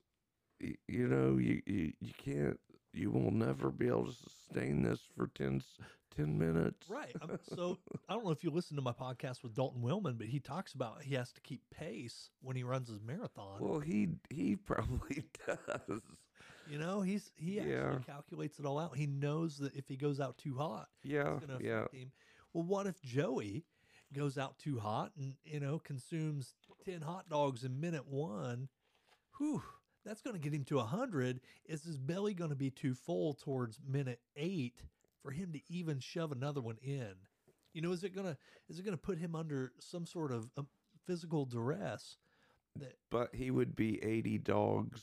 you 0.61 1.09
know 1.09 1.39
you, 1.39 1.63
you 1.67 1.93
you 2.01 2.13
can't 2.17 2.59
you 2.99 3.11
will 3.11 3.31
never 3.31 3.71
be 3.71 3.87
able 3.89 4.07
to 4.07 4.13
sustain 4.13 4.83
this 4.83 5.01
for 5.17 5.29
10, 5.29 5.57
s- 5.57 5.79
10 6.17 6.39
minutes. 6.39 6.87
Right. 6.89 7.15
I'm, 7.23 7.31
um, 7.31 7.39
so 7.55 7.79
I 8.09 8.15
don't 8.15 8.25
know 8.25 8.31
if 8.31 8.43
you 8.45 8.51
listen 8.51 8.77
to 8.77 8.83
my 8.83 8.93
podcast 8.93 9.43
with 9.43 9.55
Dalton 9.55 9.83
Willman, 9.83 10.19
but 10.19 10.27
he 10.29 10.41
talks 10.41 10.73
about 10.75 11.03
he 11.03 11.15
has 11.15 11.33
to 11.33 11.41
keep 11.41 11.63
pace 11.71 12.31
when 12.41 12.57
he 12.57 12.63
runs 12.63 12.89
his 12.89 13.01
marathon. 13.01 13.61
Well, 13.61 13.81
he 13.81 14.09
he 14.31 14.57
probably 14.67 15.25
does. 15.47 16.01
you 16.67 16.79
know, 16.79 17.01
he's 17.03 17.33
he 17.37 17.57
Yeah. 17.57 17.65
actually 17.65 18.05
calculates 18.05 18.59
it 18.59 18.67
all 18.67 18.79
out. 18.79 18.97
He 18.97 19.07
knows 19.07 19.59
that 19.59 19.75
if 19.75 19.89
he 19.89 19.97
goes 19.97 20.21
out 20.21 20.39
too 20.39 20.57
hot, 20.57 20.89
Yeah, 21.03 21.37
it's 21.37 21.47
going 21.47 21.59
to 21.61 21.65
yeah. 21.65 21.87
him. 21.93 22.13
Well, 22.53 22.65
what 22.65 22.87
if 22.87 23.01
Joey 23.03 23.65
goes 24.13 24.39
out 24.39 24.59
too 24.59 24.79
hot 24.79 25.13
and 25.19 25.35
you 25.45 25.61
know 25.61 25.79
consumes 25.79 26.55
ten 26.85 27.03
hot 27.03 27.29
dogs 27.29 27.65
in 27.65 27.81
minute 27.81 28.07
one? 28.07 28.69
Whew, 29.39 29.63
that's 30.09 30.23
going 30.23 30.35
to 30.35 30.41
get 30.41 30.55
him 30.55 30.65
to 30.65 30.79
hundred. 30.81 31.41
Is 31.67 31.85
his 31.85 31.99
belly 31.99 32.33
going 32.35 32.51
to 32.51 32.57
be 32.57 32.71
too 32.71 32.95
full 32.95 33.35
towards 33.35 33.79
minute 33.87 34.21
eight 34.37 34.83
for 35.23 35.31
him 35.31 35.53
to 35.53 35.61
even 35.69 36.01
shove 36.01 36.33
another 36.33 36.61
one 36.63 36.79
in? 36.83 37.13
You 37.75 37.83
know, 37.83 37.93
is 37.93 38.03
it 38.03 38.15
gonna 38.15 38.37
is 38.69 38.79
it 38.79 38.85
gonna 38.85 38.97
put 38.97 39.19
him 39.19 39.37
under 39.37 39.73
some 39.79 40.07
sort 40.07 40.33
of 40.33 40.51
um, 40.57 40.67
physical 41.07 41.45
duress? 41.45 42.17
That 42.77 42.97
But 43.11 43.35
he 43.35 43.51
would 43.51 43.77
be 43.77 44.03
eighty 44.03 44.39
dogs. 44.39 45.03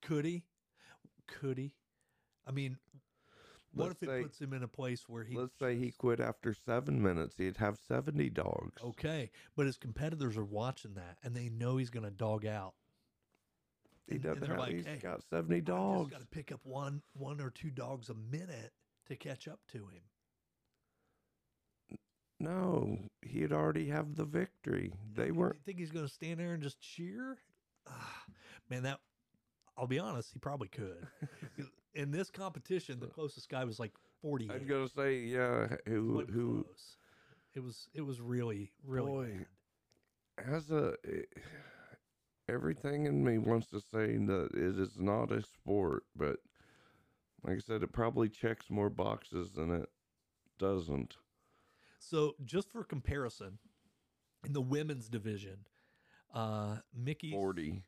could 0.00 0.24
he? 0.24 0.44
Could 1.26 1.58
he? 1.58 1.74
I 2.46 2.52
mean, 2.52 2.78
what 3.74 3.88
Let's 3.88 4.02
if 4.02 4.08
it 4.08 4.12
say- 4.12 4.22
puts 4.22 4.40
him 4.40 4.52
in 4.52 4.62
a 4.62 4.68
place 4.68 5.08
where 5.08 5.24
he? 5.24 5.36
Let's 5.36 5.58
say 5.58 5.76
he 5.76 5.90
quit 5.90 6.20
after 6.20 6.54
seven 6.54 7.02
minutes. 7.02 7.34
He'd 7.36 7.56
have 7.56 7.78
seventy 7.88 8.30
dogs. 8.30 8.80
Okay, 8.82 9.30
but 9.56 9.66
his 9.66 9.76
competitors 9.76 10.36
are 10.36 10.44
watching 10.44 10.94
that, 10.94 11.18
and 11.24 11.34
they 11.34 11.48
know 11.48 11.76
he's 11.76 11.90
going 11.90 12.04
to 12.04 12.10
dog 12.12 12.46
out. 12.46 12.74
He 14.08 14.18
doesn't 14.18 14.46
have. 14.46 14.58
like, 14.58 14.72
he's 14.74 14.86
"Hey, 14.86 14.98
got 15.02 15.22
seventy 15.30 15.56
I 15.56 15.60
just 15.60 15.66
dogs. 15.66 16.10
got 16.12 16.20
to 16.20 16.26
pick 16.26 16.52
up 16.52 16.60
one, 16.64 17.02
one 17.14 17.40
or 17.40 17.50
two 17.50 17.70
dogs 17.70 18.08
a 18.08 18.14
minute 18.14 18.72
to 19.08 19.16
catch 19.16 19.48
up 19.48 19.60
to 19.72 19.78
him. 19.78 20.02
No, 22.38 22.98
he'd 23.22 23.52
already 23.52 23.88
have 23.88 24.14
the 24.14 24.24
victory. 24.24 24.92
They 25.14 25.30
weren't. 25.30 25.56
think 25.64 25.78
he's 25.78 25.90
going 25.90 26.06
to 26.06 26.12
stand 26.12 26.38
there 26.38 26.52
and 26.52 26.62
just 26.62 26.80
cheer? 26.80 27.38
Ah, 27.88 28.22
man, 28.68 28.82
that. 28.82 29.00
I'll 29.78 29.86
be 29.86 29.98
honest, 29.98 30.32
he 30.32 30.38
probably 30.38 30.68
could. 30.68 31.06
In 31.94 32.10
this 32.10 32.30
competition, 32.30 33.00
the 33.00 33.06
closest 33.06 33.48
guy 33.48 33.64
was 33.64 33.78
like 33.80 33.92
forty. 34.20 34.48
I 34.50 34.54
was 34.54 34.64
gonna 34.64 34.88
say, 34.88 35.18
yeah. 35.20 35.66
Who 35.86 36.24
who 36.30 36.64
close. 36.64 36.96
It 37.54 37.60
was. 37.60 37.88
It 37.94 38.02
was 38.02 38.20
really, 38.20 38.72
really. 38.86 39.10
Boy. 39.10 39.46
bad. 40.36 40.46
has 40.46 40.70
a 40.70 40.94
eh, 41.06 41.22
everything 42.48 43.06
in 43.06 43.24
me 43.24 43.38
wants 43.38 43.66
to 43.68 43.80
say 43.80 44.16
that 44.16 44.50
it 44.54 44.78
is 44.78 44.98
not 44.98 45.32
a 45.32 45.42
sport, 45.42 46.04
but 46.14 46.36
like 47.42 47.56
I 47.56 47.60
said, 47.60 47.82
it 47.82 47.92
probably 47.92 48.28
checks 48.28 48.70
more 48.70 48.90
boxes 48.90 49.52
than 49.52 49.70
it 49.70 49.88
doesn't. 50.58 51.16
So, 51.98 52.34
just 52.44 52.70
for 52.70 52.84
comparison, 52.84 53.58
in 54.44 54.52
the 54.52 54.60
women's 54.60 55.08
division, 55.08 55.66
uh, 56.34 56.76
Mickey 56.94 57.32
Forty. 57.32 57.82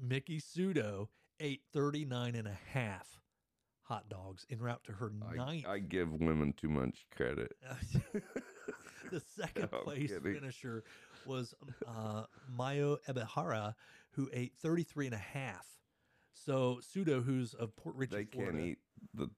Miki 0.00 0.40
Sudo 0.40 1.08
ate 1.40 1.62
39 1.72 2.36
and 2.36 2.46
a 2.46 2.58
half 2.72 3.18
hot 3.82 4.08
dogs 4.08 4.46
en 4.50 4.58
route 4.58 4.84
to 4.84 4.92
her 4.92 5.10
ninth. 5.10 5.64
I, 5.66 5.72
I 5.72 5.78
give 5.78 6.12
women 6.12 6.52
too 6.52 6.68
much 6.68 7.06
credit. 7.16 7.52
the 9.10 9.20
second 9.20 9.70
place 9.82 10.12
kidding. 10.12 10.34
finisher 10.34 10.84
was 11.26 11.54
uh, 11.86 12.24
Mayo 12.56 12.98
Ebihara, 13.08 13.74
who 14.12 14.28
ate 14.32 14.54
33 14.56 15.06
and 15.06 15.14
a 15.14 15.18
half. 15.18 15.66
So 16.34 16.80
Sudo, 16.82 17.24
who's 17.24 17.54
of 17.54 17.74
Port 17.76 17.96
Richey, 17.96 18.14
They 18.16 18.24
can't 18.24 18.60
eat 18.60 18.78
the, 19.14 19.28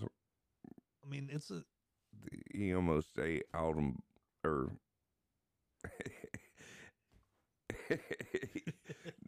I 0.00 1.08
mean, 1.08 1.28
it's 1.32 1.50
a 1.50 1.62
the. 2.24 2.42
He 2.52 2.74
almost 2.74 3.18
ate 3.18 3.44
out 3.54 3.76
out 3.76 3.76
'em- 3.76 4.02
or. 4.44 4.70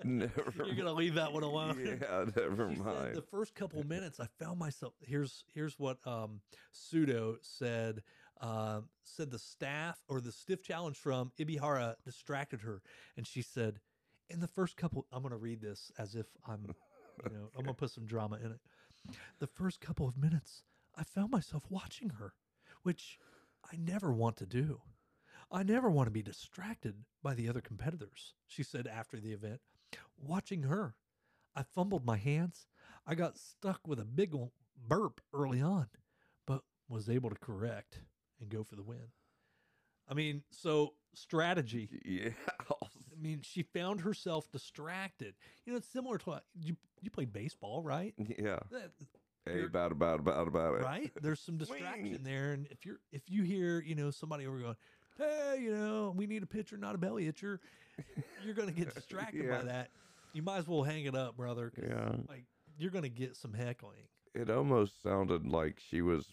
never. 0.05 0.53
you're 0.66 0.74
gonna 0.74 0.92
leave 0.92 1.14
that 1.14 1.32
one 1.32 1.42
alone. 1.42 1.78
Yeah, 2.00 2.24
never 2.36 2.72
She 2.72 2.80
mind. 2.80 3.14
the 3.16 3.22
first 3.22 3.55
couple 3.55 3.82
minutes, 3.84 4.20
I 4.20 4.26
found 4.38 4.59
myself. 4.59 4.94
Here's 5.00 5.44
here's 5.55 5.78
what 5.78 5.98
um, 6.07 6.40
Sudo 6.74 7.36
said. 7.42 8.03
Um, 8.43 8.88
said 9.05 9.30
the 9.30 9.38
staff 9.38 10.03
or 10.09 10.20
the 10.20 10.32
stiff 10.32 10.64
challenge 10.64 10.97
from 10.97 11.30
Ebihara 11.38 11.95
distracted 12.05 12.62
her, 12.62 12.82
and 13.16 13.24
she 13.24 13.40
said, 13.40 13.78
"In 14.28 14.40
the 14.40 14.49
first 14.49 14.76
couple, 14.76 15.07
I'm 15.12 15.22
going 15.22 15.30
to 15.30 15.36
read 15.36 15.61
this 15.61 15.93
as 15.97 16.16
if 16.16 16.26
I'm, 16.45 16.74
you 17.24 17.30
know, 17.30 17.51
I'm 17.57 17.62
going 17.62 17.66
to 17.74 17.74
put 17.74 17.93
some 17.93 18.05
drama 18.05 18.38
in 18.43 18.51
it. 18.51 18.61
The 19.38 19.47
first 19.47 19.80
couple 19.80 20.09
of 20.09 20.18
minutes, 20.18 20.64
I 20.97 21.05
found 21.05 21.30
myself 21.30 21.64
watching 21.70 22.11
her, 22.18 22.34
which 22.82 23.16
I 23.64 23.76
never 23.76 24.12
want 24.12 24.36
to 24.38 24.47
do. 24.47 24.80
I 25.51 25.62
never 25.62 25.88
want 25.88 26.09
to 26.09 26.12
be 26.12 26.22
distracted 26.22 27.05
by 27.22 27.34
the 27.34 27.49
other 27.49 27.61
competitors, 27.61 28.34
she 28.49 28.64
said 28.64 28.88
after 28.88 29.20
the 29.20 29.32
event. 29.32 29.61
Watching 30.18 30.62
her, 30.64 30.97
I 31.55 31.62
fumbled 31.62 32.05
my 32.05 32.16
hands. 32.16 32.66
I 33.07 33.14
got 33.14 33.38
stuck 33.38 33.86
with 33.86 34.01
a 34.01 34.05
big 34.05 34.34
burp 34.88 35.20
early 35.32 35.61
on, 35.61 35.88
but 36.47 36.62
was 36.88 37.09
able 37.09 37.30
to 37.30 37.36
correct 37.36 38.01
and 38.43 38.51
go 38.51 38.62
for 38.62 38.76
the 38.76 38.82
win. 38.82 38.99
I 40.09 40.14
mean, 40.14 40.43
so 40.51 40.93
strategy. 41.14 41.88
Yeah. 42.05 42.30
I 42.70 43.20
mean, 43.22 43.40
she 43.43 43.62
found 43.62 44.01
herself 44.01 44.51
distracted. 44.51 45.34
You 45.64 45.72
know, 45.72 45.78
it's 45.78 45.88
similar 45.88 46.18
to 46.18 46.43
you 46.61 46.76
you 47.01 47.11
play 47.11 47.24
baseball, 47.24 47.82
right? 47.82 48.12
yeah. 48.38 48.59
That- 48.70 48.93
Hey, 49.45 49.64
about 49.64 49.90
about 49.90 50.20
about 50.20 50.47
about 50.47 50.74
it. 50.76 50.84
right? 50.84 51.11
There's 51.20 51.40
some 51.40 51.57
distraction 51.59 52.20
there, 52.22 52.53
and 52.53 52.68
if 52.70 52.86
you're 52.86 53.01
if 53.11 53.22
you 53.28 53.43
hear 53.43 53.80
you 53.80 53.97
know 53.97 54.12
somebody 54.12 54.47
over 54.47 54.57
going, 54.57 54.76
hey, 55.18 55.59
you 55.61 55.74
know, 55.74 56.14
we 56.16 56.28
need 56.28 56.45
a 56.45 56.47
pitcher, 56.47 56.76
not 56.76 56.95
a 56.95 56.99
belly 56.99 57.24
itcher, 57.24 57.59
you're 58.45 58.55
gonna 58.55 58.70
get 58.70 58.95
distracted 58.95 59.45
Yeah. 59.45 59.57
by 59.59 59.62
that. 59.64 59.90
You 60.32 60.43
might 60.43 60.59
as 60.59 60.68
well 60.68 60.84
hang 60.84 61.07
it 61.07 61.16
up, 61.16 61.36
brother. 61.36 61.72
Yeah. 61.76 62.12
like 62.28 62.45
you're 62.78 62.93
gonna 62.93 63.09
get 63.09 63.34
some 63.36 63.53
heckling. 63.53 64.05
It 64.32 64.49
almost 64.49 65.03
sounded 65.03 65.45
like 65.45 65.80
she 65.90 66.03
was 66.03 66.24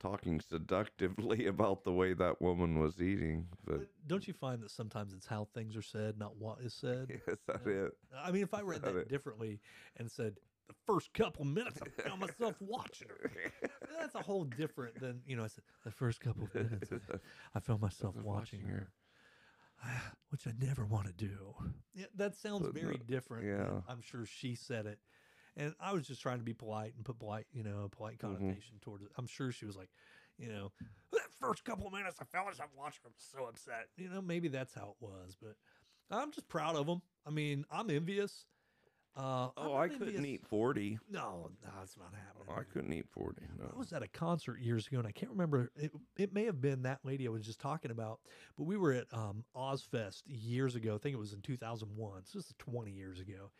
talking 0.00 0.40
seductively 0.40 1.46
about 1.54 1.84
the 1.84 1.92
way 1.92 2.12
that 2.14 2.40
woman 2.40 2.78
was 2.78 3.00
eating. 3.00 3.48
But 3.64 3.88
don't 4.06 4.26
you 4.26 4.34
find 4.34 4.62
that 4.62 4.70
sometimes 4.70 5.12
it's 5.14 5.26
how 5.26 5.48
things 5.54 5.76
are 5.76 5.82
said, 5.82 6.18
not 6.18 6.36
what 6.36 6.60
is 6.60 6.74
said? 6.74 7.08
is 7.28 7.38
that 7.46 7.60
Yeah. 7.66 7.72
it? 7.86 7.92
I 8.16 8.30
mean, 8.30 8.42
if 8.42 8.54
I 8.54 8.60
read 8.60 8.82
Got 8.82 8.94
that 8.94 9.08
differently 9.08 9.60
and 9.96 10.10
said 10.10 10.36
the 10.68 10.74
first 10.86 11.12
couple 11.14 11.44
minutes, 11.44 11.80
I 11.82 12.08
found 12.08 12.20
myself 12.20 12.56
watching 12.60 13.08
her. 13.08 13.30
That's 13.98 14.14
a 14.14 14.20
whole 14.20 14.44
different 14.44 15.00
than 15.00 15.22
you 15.26 15.36
know. 15.36 15.44
I 15.44 15.48
said 15.48 15.64
the 15.84 15.90
first 15.90 16.20
couple 16.20 16.44
of 16.44 16.54
minutes, 16.54 16.90
I, 16.92 17.18
I 17.54 17.60
found 17.60 17.80
myself 17.80 18.14
watching 18.16 18.60
her. 18.60 18.88
Ah, 19.82 20.12
which 20.30 20.46
I 20.46 20.52
never 20.58 20.86
want 20.86 21.06
to 21.06 21.12
do. 21.12 21.54
Yeah, 21.94 22.06
that 22.16 22.34
sounds 22.36 22.66
But 22.66 22.74
very 22.74 22.98
different. 22.98 23.46
yeah. 23.46 23.80
I'm 23.88 24.00
sure 24.00 24.24
she 24.24 24.54
said 24.54 24.86
it, 24.86 24.98
and 25.56 25.74
I 25.80 25.92
was 25.92 26.06
just 26.06 26.20
trying 26.22 26.38
to 26.38 26.44
be 26.44 26.54
polite 26.54 26.94
and 26.96 27.04
put 27.04 27.18
polite, 27.18 27.46
you 27.52 27.62
know, 27.62 27.88
polite 27.90 28.18
Mhm. 28.18 28.20
connotation 28.20 28.78
towards 28.80 29.04
it. 29.04 29.10
I'm 29.16 29.26
sure 29.26 29.52
she 29.52 29.66
was 29.66 29.76
like, 29.76 29.90
you 30.38 30.48
know, 30.48 30.72
that 31.12 31.30
first 31.40 31.64
couple 31.64 31.86
of 31.86 31.92
minutes, 31.92 32.16
I 32.20 32.24
felt 32.24 32.46
myself 32.46 32.70
watching 32.76 33.00
her. 33.04 33.08
I'm 33.08 33.14
so 33.18 33.46
upset. 33.46 33.88
You 33.96 34.08
know, 34.08 34.20
maybe 34.22 34.48
that's 34.48 34.74
how 34.74 34.96
it 35.00 35.04
was, 35.04 35.36
but 35.40 35.56
I'm 36.10 36.32
just 36.32 36.48
proud 36.48 36.76
of 36.76 36.86
them. 36.86 37.02
I 37.26 37.30
mean, 37.30 37.64
I'm 37.70 37.88
envious. 37.90 38.46
Uh, 39.16 39.50
Oh, 39.56 39.76
I 39.76 39.86
couldn't 39.88 40.08
envious- 40.08 40.24
eat 40.26 40.44
forty. 40.44 40.98
No, 41.08 41.52
no, 41.62 41.70
it's 41.84 41.96
not 41.96 42.12
happening. 42.14 42.48
I 42.52 42.64
couldn't 42.64 42.92
eat 42.92 43.08
forty. 43.08 43.44
I 43.72 43.76
was 43.78 43.92
at 43.92 44.02
a 44.02 44.08
concert 44.08 44.58
years 44.58 44.88
ago, 44.88 44.98
and 44.98 45.06
I 45.06 45.12
can't 45.12 45.30
remember. 45.30 45.70
It, 45.76 45.92
it 46.16 46.32
may 46.34 46.44
have 46.46 46.60
been 46.60 46.82
that 46.82 47.04
lady 47.04 47.28
I 47.28 47.30
was 47.30 47.46
just 47.46 47.60
talking 47.60 47.92
about, 47.92 48.18
but 48.56 48.64
we 48.64 48.76
were 48.76 48.92
at 48.92 49.06
um, 49.12 49.44
Ozzfest 49.54 50.24
years 50.26 50.74
ago. 50.74 50.96
I 50.96 50.98
think 50.98 51.14
it 51.14 51.18
was 51.20 51.32
in 51.32 51.42
2001. 51.42 52.24
So 52.24 52.38
this 52.40 52.46
is 52.48 52.54
20 52.58 52.90
years 52.90 53.20
ago. 53.20 53.52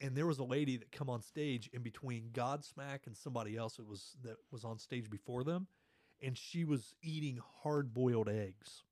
And 0.00 0.16
there 0.16 0.26
was 0.26 0.38
a 0.38 0.44
lady 0.44 0.76
that 0.78 0.92
come 0.92 1.10
on 1.10 1.20
stage 1.20 1.68
in 1.72 1.82
between 1.82 2.30
Godsmack 2.32 3.06
and 3.06 3.16
somebody 3.16 3.56
else 3.56 3.76
that 3.76 3.86
was 3.86 4.16
that 4.22 4.36
was 4.50 4.64
on 4.64 4.78
stage 4.78 5.10
before 5.10 5.44
them, 5.44 5.66
and 6.22 6.36
she 6.38 6.64
was 6.64 6.94
eating 7.02 7.38
hard 7.62 7.92
boiled 7.92 8.28
eggs. 8.28 8.82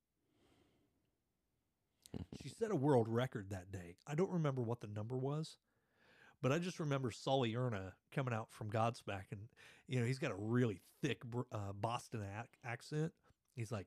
She 2.43 2.49
set 2.49 2.71
a 2.71 2.77
world 2.77 3.07
record 3.09 3.51
that 3.51 3.71
day. 3.71 3.97
I 4.07 4.15
don't 4.15 4.31
remember 4.31 4.63
what 4.63 4.81
the 4.81 4.87
number 4.87 5.19
was, 5.19 5.59
but 6.41 6.53
I 6.53 6.59
just 6.59 6.81
remember 6.81 7.11
Sully 7.11 7.55
Erna 7.55 7.93
coming 8.13 8.33
out 8.33 8.49
from 8.51 8.71
Godsmack, 8.71 9.25
and 9.31 9.43
you 9.87 10.01
know 10.01 10.07
he's 10.07 10.19
got 10.19 10.31
a 10.31 10.37
really 10.37 10.81
thick 11.03 11.23
uh, 11.53 11.73
Boston 11.75 12.23
ac- 12.23 12.49
accent. 12.65 13.13
He's 13.55 13.71
like, 13.71 13.87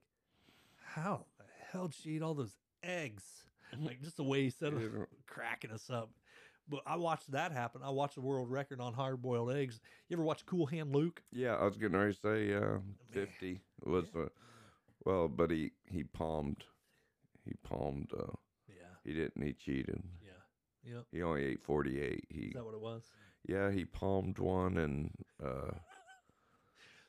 "How 0.83 1.25
the 1.39 1.45
hell 1.71 1.87
did 1.87 1.95
she 1.95 2.09
eat 2.11 2.21
all 2.21 2.33
those 2.33 2.57
eggs?" 2.83 3.23
Like 3.79 4.01
just 4.01 4.17
the 4.17 4.23
way 4.25 4.43
he 4.43 4.49
said 4.49 4.73
it, 4.73 4.91
cracking 5.27 5.71
us 5.71 5.89
up. 5.89 6.09
But 6.71 6.83
I 6.87 6.95
watched 6.95 7.29
that 7.33 7.51
happen. 7.51 7.81
I 7.83 7.89
watched 7.89 8.15
the 8.15 8.21
world 8.21 8.49
record 8.49 8.79
on 8.79 8.93
hard 8.93 9.21
boiled 9.21 9.51
eggs. 9.51 9.81
You 10.07 10.15
ever 10.15 10.23
watch 10.23 10.45
Cool 10.45 10.65
Hand 10.67 10.95
Luke? 10.95 11.21
Yeah, 11.31 11.55
I 11.55 11.65
was 11.65 11.75
getting 11.77 11.97
ready 11.97 12.13
to 12.13 12.19
say 12.19 12.49
yeah, 12.49 12.77
fifty 13.11 13.59
was 13.83 14.05
uh, 14.15 14.29
well, 15.05 15.27
but 15.27 15.51
he 15.51 15.73
he 15.91 16.03
palmed, 16.03 16.63
he 17.45 17.53
palmed. 17.61 18.09
Uh, 18.17 18.31
Yeah, 18.69 18.95
he 19.03 19.13
didn't. 19.13 19.43
He 19.43 19.51
cheated. 19.51 20.01
yeah, 20.25 20.89
yeah. 20.93 21.01
He 21.11 21.21
only 21.21 21.43
ate 21.43 21.61
forty 21.61 21.99
eight. 22.01 22.25
He 22.29 22.47
Is 22.47 22.53
that 22.53 22.63
what 22.63 22.73
it 22.73 22.79
was? 22.81 23.03
yeah, 23.45 23.69
he 23.69 23.83
palmed 23.83 24.39
one 24.39 24.77
and 24.77 25.11
uh, 25.43 25.71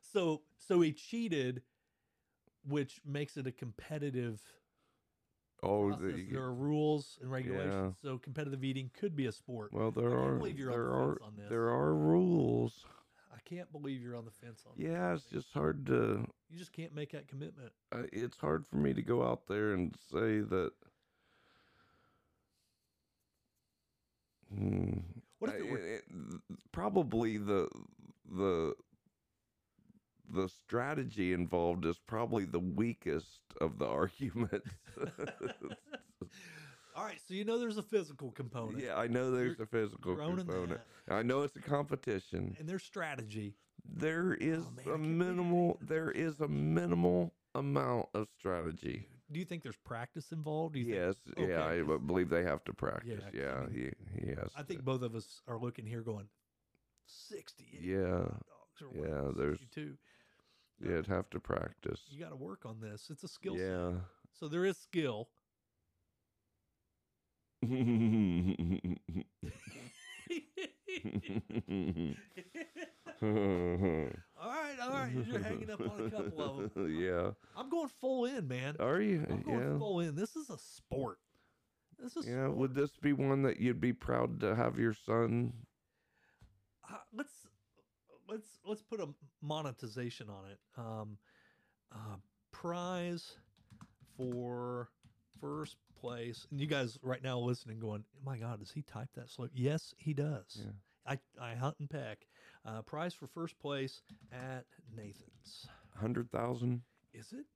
So 0.00 0.42
so 0.58 0.80
he 0.80 0.92
cheated, 0.92 1.62
which 2.66 3.00
makes 3.06 3.36
it 3.36 3.46
a 3.46 3.52
competitive 3.52 4.40
oh, 5.62 5.88
process. 5.88 6.14
the, 6.16 6.26
there 6.32 6.42
are 6.42 6.54
rules 6.54 7.18
and 7.20 7.30
regulations. 7.30 7.96
So 8.02 8.18
competitive 8.18 8.62
eating 8.64 8.90
could 8.98 9.14
be 9.16 9.26
a 9.26 9.32
sport. 9.32 9.72
well, 9.72 9.90
there 9.90 10.08
I 10.08 10.10
can't 10.12 10.30
are 10.30 10.34
believe 10.38 10.58
you're 10.58 10.70
on 10.72 10.78
there 10.78 10.84
the 10.88 10.92
are 10.94 11.08
fence 11.14 11.22
on 11.26 11.36
this. 11.36 11.48
there 11.48 11.68
are 11.70 11.94
rules. 11.94 12.84
I 13.34 13.38
can't 13.44 13.70
believe 13.72 14.00
you're 14.00 14.16
on 14.16 14.24
the 14.24 14.30
fence 14.30 14.64
on. 14.66 14.72
this. 14.76 14.86
Yeah, 14.88 15.14
it's 15.14 15.24
just 15.24 15.52
hard 15.52 15.84
to. 15.86 16.26
you 16.48 16.58
just 16.58 16.72
can't 16.72 16.94
make 16.94 17.12
that 17.12 17.28
commitment. 17.28 17.72
Uh, 17.90 18.02
it's 18.12 18.36
hard 18.38 18.66
for 18.66 18.76
me 18.76 18.94
to 18.94 19.02
go 19.02 19.22
out 19.22 19.46
there 19.46 19.72
and 19.72 19.94
say 20.10 20.40
that. 20.40 20.72
Hmm. 24.54 24.98
What 25.38 25.50
if 25.50 25.60
Uh, 25.60 25.64
it 25.64 25.70
were? 25.70 25.78
it- 25.78 26.04
it- 26.08 26.58
probably 26.72 27.38
the 27.38 27.68
the 28.24 28.74
the 30.32 30.48
strategy 30.48 31.32
involved 31.32 31.84
is 31.84 31.98
probably 31.98 32.44
the 32.44 32.58
weakest 32.60 33.40
of 33.60 33.78
the 33.78 33.86
arguments. 34.00 34.68
All 36.94 37.04
right, 37.04 37.18
so 37.26 37.32
you 37.32 37.44
know 37.44 37.58
there's 37.58 37.78
a 37.78 37.82
physical 37.82 38.30
component. 38.30 38.78
yeah, 38.84 38.96
I 38.96 39.06
know 39.06 39.30
there's 39.30 39.58
a 39.60 39.66
physical 39.66 40.14
You're 40.14 40.36
component. 40.36 40.80
that. 41.08 41.14
I 41.14 41.22
know 41.22 41.42
it's 41.42 41.56
a 41.56 41.60
competition. 41.60 42.54
And 42.58 42.68
there's 42.68 42.82
strategy. 42.82 43.54
There 43.84 44.34
is 44.34 44.64
Oh, 44.66 44.70
man, 44.70 44.78
I 44.78 44.82
a 44.82 44.84
you're 44.86 44.98
minimal. 44.98 45.78
There 45.80 46.10
is 46.10 46.40
a 46.40 46.48
minimal 46.48 47.32
amount 47.54 48.06
of 48.14 48.28
strategy. 48.38 49.08
Do 49.30 49.38
you 49.38 49.46
think 49.46 49.62
there's 49.62 49.76
practice 49.78 50.32
involved? 50.32 50.74
Do 50.74 50.80
you 50.80 50.94
Yes, 50.94 51.16
think, 51.34 51.48
yeah, 51.48 51.64
Okay, 51.64 51.80
I 51.80 51.82
'cause 51.82 51.98
b- 52.00 52.06
believe 52.06 52.28
they 52.28 52.42
have 52.44 52.62
to 52.64 52.74
practice. 52.74 53.22
I 53.26 53.30
Yeah, 53.36 53.64
mean, 53.70 53.94
he 54.14 54.20
he 54.20 54.26
has. 54.34 54.50
I 54.54 54.62
think 54.62 54.80
to. 54.80 54.84
both 54.84 55.00
of 55.02 55.14
us 55.14 55.40
are 55.48 55.58
looking 55.58 55.86
here 55.86 56.02
going, 56.02 56.28
60. 57.06 57.64
Yeah, 57.80 57.96
dogs 58.28 58.82
or 58.82 58.90
yeah, 58.94 59.32
there's- 59.34 59.58
62. 59.60 59.96
Yeah, 60.82 60.92
it'd 60.92 61.06
have 61.06 61.30
to 61.30 61.40
practice. 61.40 62.00
You 62.10 62.18
got 62.20 62.30
to 62.30 62.36
work 62.36 62.64
on 62.66 62.80
this. 62.80 63.08
It's 63.10 63.24
a 63.24 63.28
skill 63.28 63.56
set. 63.56 63.64
Yeah. 63.66 63.92
So 64.38 64.48
there 64.48 64.64
is 64.64 64.76
skill. 64.78 65.28
all 73.22 74.50
right, 74.50 74.76
all 74.82 74.90
right. 74.90 75.12
You're 75.26 75.42
hanging 75.42 75.70
up 75.70 75.80
on 75.80 76.06
a 76.06 76.10
couple 76.10 76.42
of 76.42 76.74
them. 76.74 76.96
yeah. 77.00 77.30
I'm 77.56 77.68
going 77.68 77.88
full 78.00 78.24
in, 78.24 78.48
man. 78.48 78.76
Are 78.80 79.00
you? 79.00 79.24
I'm 79.30 79.42
going 79.42 79.60
Yeah. 79.72 79.78
full 79.78 80.00
in. 80.00 80.16
This 80.16 80.34
is 80.36 80.50
a 80.50 80.58
sport. 80.58 81.18
This 81.98 82.16
is 82.16 82.26
Yeah. 82.26 82.44
sport. 82.46 82.56
Would 82.56 82.74
this 82.74 82.96
be 82.96 83.12
one 83.12 83.42
that 83.42 83.60
you'd 83.60 83.80
be 83.80 83.92
proud 83.92 84.40
to 84.40 84.54
have 84.56 84.78
your 84.78 84.94
son? 84.94 85.52
uh, 86.90 86.96
let's 87.12 87.46
let's 88.32 88.58
let's 88.64 88.82
put 88.82 89.00
a 89.00 89.08
monetization 89.40 90.28
on 90.28 90.50
it. 90.50 90.58
Um, 90.76 91.18
uh, 91.92 92.16
prize 92.50 93.36
for 94.16 94.88
first 95.40 95.76
place. 96.00 96.46
And 96.50 96.60
you 96.60 96.66
guys 96.66 96.98
right 97.02 97.22
now 97.22 97.38
listening, 97.38 97.78
going, 97.78 98.04
"Oh 98.16 98.20
my 98.24 98.38
God, 98.38 98.60
does 98.60 98.70
he 98.70 98.82
type 98.82 99.08
that 99.14 99.30
slow?" 99.30 99.48
Yes, 99.52 99.94
he 99.98 100.14
does. 100.14 100.58
Yeah. 100.58 100.72
I 101.06 101.18
I 101.40 101.54
hunt 101.54 101.76
and 101.78 101.90
peck. 101.90 102.26
Uh, 102.64 102.82
prize 102.82 103.14
for 103.14 103.26
first 103.26 103.58
place 103.58 104.02
at 104.32 104.64
Nathan's. 104.94 105.66
Hundred 105.96 106.30
thousand? 106.30 106.82
Is 107.12 107.32
it? 107.32 107.46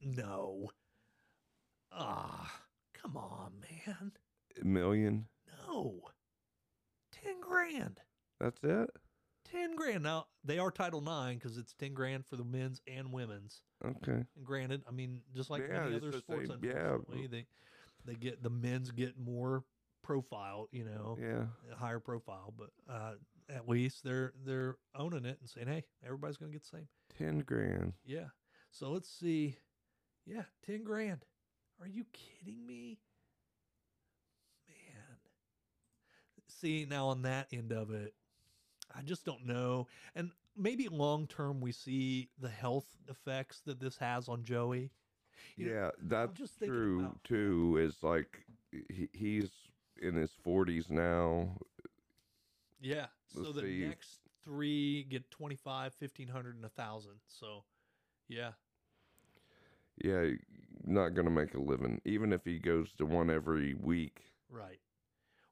No. 0.00 0.70
Ah, 1.92 2.60
come 2.94 3.16
on, 3.16 3.52
man. 3.60 4.12
A 4.60 4.64
Million? 4.64 5.26
No. 5.66 6.00
Ten 7.12 7.40
grand. 7.40 8.00
That's 8.40 8.62
it? 8.64 8.90
Ten 9.52 9.76
grand. 9.76 10.02
Now 10.02 10.26
they 10.44 10.58
are 10.58 10.70
Title 10.70 11.00
Nine 11.02 11.36
because 11.36 11.58
it's 11.58 11.74
ten 11.74 11.92
grand 11.94 12.24
for 12.26 12.36
the 12.36 12.44
men's 12.44 12.80
and 12.88 13.12
women's. 13.12 13.60
Okay. 13.84 14.24
And 14.36 14.44
granted, 14.44 14.82
I 14.88 14.90
mean, 14.92 15.20
just 15.36 15.50
like 15.50 15.62
Yeah, 15.68 15.80
many 15.84 15.96
other 15.96 16.10
the 16.10 16.18
sports, 16.18 16.48
same- 16.48 16.60
yeah, 16.64 16.96
they 17.30 17.46
they 18.04 18.14
get 18.14 18.42
the 18.42 18.50
men's 18.50 18.90
get 18.90 19.18
more 19.18 19.62
profile, 20.02 20.68
you 20.72 20.84
know, 20.84 21.16
Yeah. 21.20 21.44
higher 21.76 22.00
profile. 22.00 22.52
But 22.56 22.70
uh, 22.92 23.14
at 23.48 23.68
least 23.68 24.02
they're 24.02 24.32
they're 24.44 24.76
owning 24.94 25.24
it 25.26 25.38
and 25.40 25.48
saying, 25.48 25.66
hey, 25.68 25.84
everybody's 26.04 26.38
gonna 26.38 26.50
get 26.52 26.62
the 26.62 26.76
same. 26.78 26.88
Ten 27.18 27.40
grand. 27.40 27.92
Yeah. 28.04 28.28
So 28.70 28.90
let's 28.90 29.08
see. 29.10 29.58
Yeah, 30.24 30.44
ten 30.64 30.82
grand. 30.82 31.24
Are 31.80 31.86
you 31.88 32.04
kidding 32.12 32.64
me? 32.66 33.00
Man. 34.68 35.16
See 36.48 36.86
now 36.88 37.08
on 37.08 37.22
that 37.22 37.48
end 37.52 37.72
of 37.72 37.90
it, 37.90 38.14
I 38.96 39.02
just 39.02 39.24
don't 39.24 39.46
know. 39.46 39.86
And 40.14 40.30
maybe 40.56 40.88
long 40.88 41.26
term 41.26 41.60
we 41.60 41.72
see 41.72 42.28
the 42.38 42.48
health 42.48 42.86
effects 43.08 43.60
that 43.66 43.80
this 43.80 43.96
has 43.98 44.28
on 44.28 44.44
Joey. 44.44 44.90
You 45.56 45.66
know, 45.66 45.72
yeah, 45.72 45.90
that's 46.02 46.38
just 46.38 46.54
thinking 46.54 46.74
true 46.74 47.00
about- 47.00 47.24
too. 47.24 47.78
Is 47.80 48.02
like 48.02 48.44
he, 48.88 49.08
he's 49.12 49.50
in 50.00 50.14
his 50.14 50.32
forties 50.42 50.90
now. 50.90 51.48
Yeah. 52.80 53.06
So 53.26 53.40
Let's 53.42 53.54
the 53.56 53.60
see. 53.62 53.84
next 53.86 54.20
three 54.44 55.04
get 55.04 55.30
25, 55.30 55.94
1500 55.98 56.56
and 56.56 56.64
a 56.64 56.68
thousand. 56.68 57.20
So 57.28 57.64
yeah. 58.28 58.52
Yeah, 60.02 60.30
not 60.84 61.10
gonna 61.10 61.30
make 61.30 61.54
a 61.54 61.60
living, 61.60 62.00
even 62.04 62.32
if 62.32 62.44
he 62.44 62.58
goes 62.58 62.92
to 62.94 63.06
one 63.06 63.30
every 63.30 63.74
week. 63.74 64.22
Right. 64.50 64.80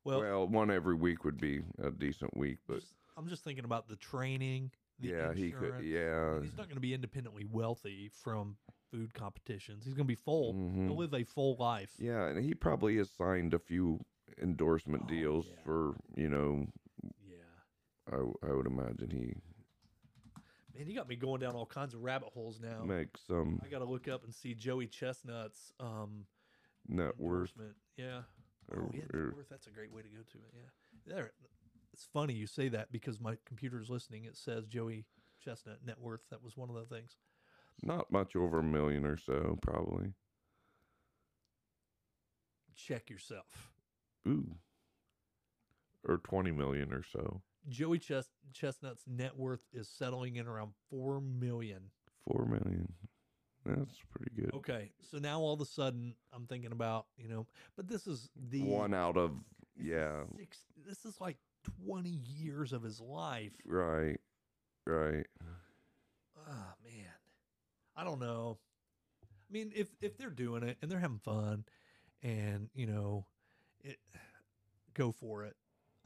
Well, 0.02 0.20
Well, 0.20 0.48
one 0.48 0.70
every 0.70 0.94
week 0.94 1.24
would 1.24 1.38
be 1.40 1.62
a 1.82 1.90
decent 1.90 2.36
week, 2.36 2.58
but 2.66 2.82
I'm 3.16 3.28
just 3.28 3.44
thinking 3.44 3.64
about 3.64 3.88
the 3.88 3.96
training. 3.96 4.70
The 4.98 5.08
yeah, 5.08 5.32
he 5.34 5.50
could. 5.50 5.82
Yeah, 5.82 6.40
He's 6.42 6.56
not 6.56 6.66
going 6.66 6.76
to 6.76 6.80
be 6.80 6.92
independently 6.94 7.44
wealthy 7.50 8.10
from 8.22 8.56
food 8.90 9.14
competitions. 9.14 9.84
He's 9.84 9.94
going 9.94 10.06
to 10.06 10.08
be 10.12 10.14
full. 10.14 10.54
Mhm. 10.54 10.86
He'll 10.86 10.96
live 10.96 11.14
a 11.14 11.24
full 11.24 11.56
life. 11.56 11.90
yeah, 11.98 12.26
and 12.26 12.44
he 12.44 12.54
probably 12.54 12.96
has 12.96 13.10
signed 13.10 13.54
a 13.54 13.58
few 13.58 14.00
endorsement 14.42 15.04
Oh, 15.06 15.08
deals 15.08 15.46
yeah. 15.48 15.56
for 15.64 15.94
you 16.16 16.28
know. 16.28 16.66
Yeah. 17.26 18.12
I 18.12 18.16
I 18.48 18.52
would 18.54 18.66
imagine 18.66 19.10
he 19.10 19.34
Man, 20.76 20.86
you 20.88 20.94
got 20.94 21.08
me 21.08 21.16
going 21.16 21.40
down 21.40 21.54
all 21.54 21.66
kinds 21.66 21.94
of 21.94 22.02
rabbit 22.02 22.28
holes 22.32 22.58
now. 22.60 22.82
makes 22.84 23.20
some 23.26 23.60
I 23.64 23.68
got 23.68 23.80
to 23.80 23.84
look 23.84 24.08
up 24.08 24.24
and 24.24 24.32
see 24.34 24.54
Joey 24.54 24.86
Chestnut's 24.86 25.72
um, 25.80 26.26
net 26.88 27.18
worth. 27.18 27.52
Yeah. 27.96 28.22
Or, 28.70 28.82
oh, 28.84 28.90
yeah, 28.94 29.00
net 29.12 29.34
worth. 29.34 29.48
That's 29.50 29.66
a 29.66 29.70
great 29.70 29.92
way 29.92 30.02
to 30.02 30.08
go 30.08 30.22
to 30.32 30.38
it. 30.38 30.54
Yeah. 30.54 31.14
There. 31.14 31.32
It's 32.00 32.08
funny 32.14 32.32
you 32.32 32.46
say 32.46 32.70
that 32.70 32.90
because 32.90 33.20
my 33.20 33.36
computer's 33.44 33.90
listening. 33.90 34.24
It 34.24 34.34
says 34.34 34.64
Joey 34.64 35.04
Chestnut 35.38 35.80
net 35.84 36.00
worth. 36.00 36.22
That 36.30 36.42
was 36.42 36.56
one 36.56 36.70
of 36.70 36.74
the 36.74 36.86
things. 36.86 37.16
not 37.82 38.10
much 38.10 38.34
over 38.34 38.60
a 38.60 38.62
million 38.62 39.04
or 39.04 39.18
so, 39.18 39.58
probably. 39.60 40.14
Check 42.74 43.10
yourself. 43.10 43.70
Ooh, 44.26 44.56
or 46.08 46.16
twenty 46.16 46.52
million 46.52 46.90
or 46.90 47.02
so. 47.02 47.42
Joey 47.68 47.98
Chest- 47.98 48.30
Chestnut's 48.54 49.02
net 49.06 49.36
worth 49.36 49.60
is 49.70 49.86
settling 49.86 50.36
in 50.36 50.46
around 50.46 50.72
four 50.88 51.20
million. 51.20 51.90
Four 52.26 52.46
million. 52.46 52.94
That's 53.66 53.98
pretty 54.08 54.40
good. 54.40 54.54
Okay, 54.54 54.92
so 55.02 55.18
now 55.18 55.40
all 55.40 55.52
of 55.52 55.60
a 55.60 55.66
sudden 55.66 56.14
I'm 56.32 56.46
thinking 56.46 56.72
about 56.72 57.08
you 57.18 57.28
know, 57.28 57.46
but 57.76 57.88
this 57.88 58.06
is 58.06 58.30
the 58.48 58.62
One 58.62 58.94
out 58.94 59.18
of 59.18 59.32
yeah, 59.78 60.22
six, 60.38 60.60
this 60.86 61.04
is 61.04 61.20
like 61.20 61.36
twenty 61.84 62.20
years 62.26 62.72
of 62.72 62.82
his 62.82 63.00
life. 63.00 63.52
right, 63.64 64.18
right. 64.86 65.26
Oh 66.36 66.72
man, 66.84 67.12
I 67.96 68.04
don't 68.04 68.20
know. 68.20 68.58
I 69.22 69.52
mean, 69.52 69.72
if 69.74 69.88
if 70.00 70.16
they're 70.16 70.30
doing 70.30 70.62
it 70.62 70.78
and 70.80 70.90
they're 70.90 70.98
having 70.98 71.18
fun, 71.18 71.64
and 72.22 72.68
you 72.74 72.86
know, 72.86 73.26
it 73.82 73.98
go 74.94 75.12
for 75.12 75.44
it. 75.44 75.56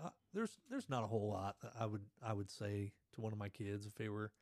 Uh, 0.02 0.10
there's 0.32 0.58
there's 0.70 0.88
not 0.88 1.04
a 1.04 1.06
whole 1.06 1.28
lot 1.30 1.56
that 1.62 1.72
I 1.78 1.86
would 1.86 2.02
I 2.22 2.32
would 2.32 2.50
say 2.50 2.92
to 3.14 3.20
one 3.20 3.32
of 3.32 3.38
my 3.38 3.48
kids 3.48 3.86
if 3.86 3.94
they 3.94 4.08
were 4.08 4.32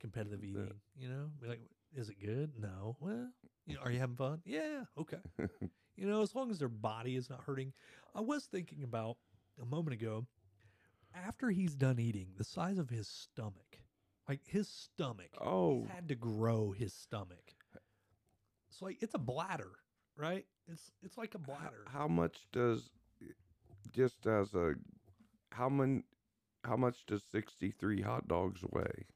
competitive 0.00 0.42
eating. 0.44 0.74
You 0.98 1.08
know, 1.08 1.30
be 1.40 1.48
like, 1.48 1.60
is 1.94 2.08
it 2.08 2.16
good? 2.20 2.52
No. 2.58 2.96
Well, 3.00 3.28
you 3.66 3.74
know, 3.74 3.80
are 3.82 3.90
you 3.90 3.98
having 3.98 4.16
fun? 4.16 4.40
Yeah. 4.44 4.84
Okay. 4.98 5.18
you 5.96 6.06
know, 6.06 6.22
as 6.22 6.34
long 6.34 6.50
as 6.50 6.58
their 6.58 6.68
body 6.68 7.16
is 7.16 7.30
not 7.30 7.42
hurting. 7.44 7.72
I 8.14 8.20
was 8.20 8.44
thinking 8.44 8.82
about 8.82 9.16
a 9.60 9.64
moment 9.64 9.94
ago. 9.94 10.26
After 11.24 11.50
he's 11.50 11.74
done 11.74 11.98
eating, 11.98 12.28
the 12.36 12.44
size 12.44 12.78
of 12.78 12.90
his 12.90 13.08
stomach, 13.08 13.78
like 14.28 14.40
his 14.44 14.68
stomach, 14.68 15.30
Oh, 15.40 15.80
he's 15.80 15.90
had 15.90 16.08
to 16.08 16.14
grow 16.14 16.72
his 16.72 16.92
stomach. 16.92 17.54
It's 18.68 18.82
like 18.82 18.98
it's 19.00 19.14
a 19.14 19.18
bladder, 19.18 19.72
right? 20.16 20.44
It's 20.68 20.90
it's 21.02 21.16
like 21.16 21.34
a 21.34 21.38
bladder. 21.38 21.84
How 21.86 22.06
much 22.06 22.46
does 22.52 22.90
just 23.92 24.26
as 24.26 24.52
a 24.54 24.74
how 25.52 25.68
many 25.70 26.02
how 26.64 26.76
much 26.76 27.06
does 27.06 27.22
sixty 27.32 27.70
three 27.70 28.02
hot 28.02 28.28
dogs 28.28 28.60
weigh? 28.70 29.06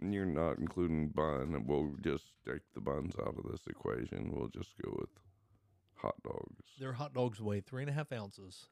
You're 0.00 0.26
not 0.26 0.58
including 0.58 1.08
bun, 1.08 1.54
and 1.54 1.66
we'll 1.66 1.94
just 2.02 2.24
take 2.46 2.62
the 2.74 2.80
buns 2.80 3.14
out 3.20 3.36
of 3.38 3.50
this 3.50 3.66
equation. 3.68 4.32
We'll 4.34 4.48
just 4.48 4.70
go 4.82 4.94
with 4.98 5.08
hot 6.04 6.22
dogs. 6.22 6.64
Their 6.78 6.92
hot 6.92 7.14
dogs 7.14 7.40
weigh 7.40 7.60
three 7.60 7.82
and 7.82 7.90
a 7.90 7.94
half 7.94 8.12
ounces. 8.12 8.66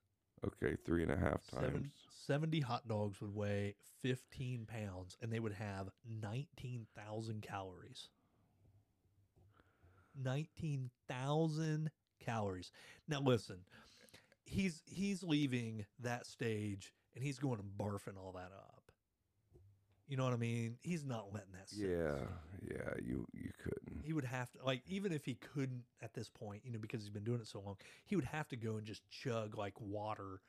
Okay, 0.45 0.77
three 0.85 1.03
and 1.03 1.13
a 1.13 1.17
half 1.17 1.47
times. 1.47 1.65
Seven, 1.65 1.91
70 2.27 2.61
hot 2.61 2.89
dogs 2.89 3.21
would 3.21 3.35
weigh 3.35 3.77
15 4.03 4.67
pounds 4.67 5.17
and 5.23 5.33
they 5.33 5.39
would 5.41 5.53
have 5.53 5.89
19,000 6.09 7.43
calories. 7.43 8.09
19,000 10.21 11.91
calories. 12.21 12.71
Now 13.09 13.21
listen, 13.21 13.59
he's 14.45 14.83
he's 14.87 15.23
leaving 15.23 15.87
that 16.01 16.27
stage 16.27 16.93
and 17.15 17.25
he's 17.25 17.39
going 17.39 17.57
to 17.57 17.63
barfing 17.63 18.19
all 18.19 18.33
that 18.33 18.53
up. 18.55 18.82
You 20.13 20.19
know 20.19 20.25
what 20.25 20.35
I 20.35 20.37
mean? 20.37 20.77
He's 20.83 21.07
not 21.07 21.33
letting 21.33 21.53
that 21.55 21.71
sit. 21.71 21.89
Yeah, 21.89 22.27
yeah, 22.61 22.95
you 23.03 23.27
you 23.33 23.51
couldn't. 23.63 24.05
He 24.05 24.13
would 24.13 24.25
have 24.25 24.51
to 24.53 24.63
like 24.65 24.83
even 24.87 25.13
if 25.13 25.25
he 25.25 25.35
couldn't 25.37 25.85
at 26.03 26.13
this 26.13 26.29
point, 26.29 26.63
you 26.65 26.73
know, 26.73 26.79
because 26.79 27.01
he's 27.01 27.11
been 27.11 27.25
doing 27.25 27.41
it 27.41 27.47
so 27.47 27.61
long, 27.61 27.77
he 28.05 28.17
would 28.17 28.27
have 28.27 28.49
to 28.49 28.57
go 28.57 28.77
and 28.77 28.87
just 28.87 29.09
chug 29.09 29.57
like 29.57 29.81
water 29.81 30.43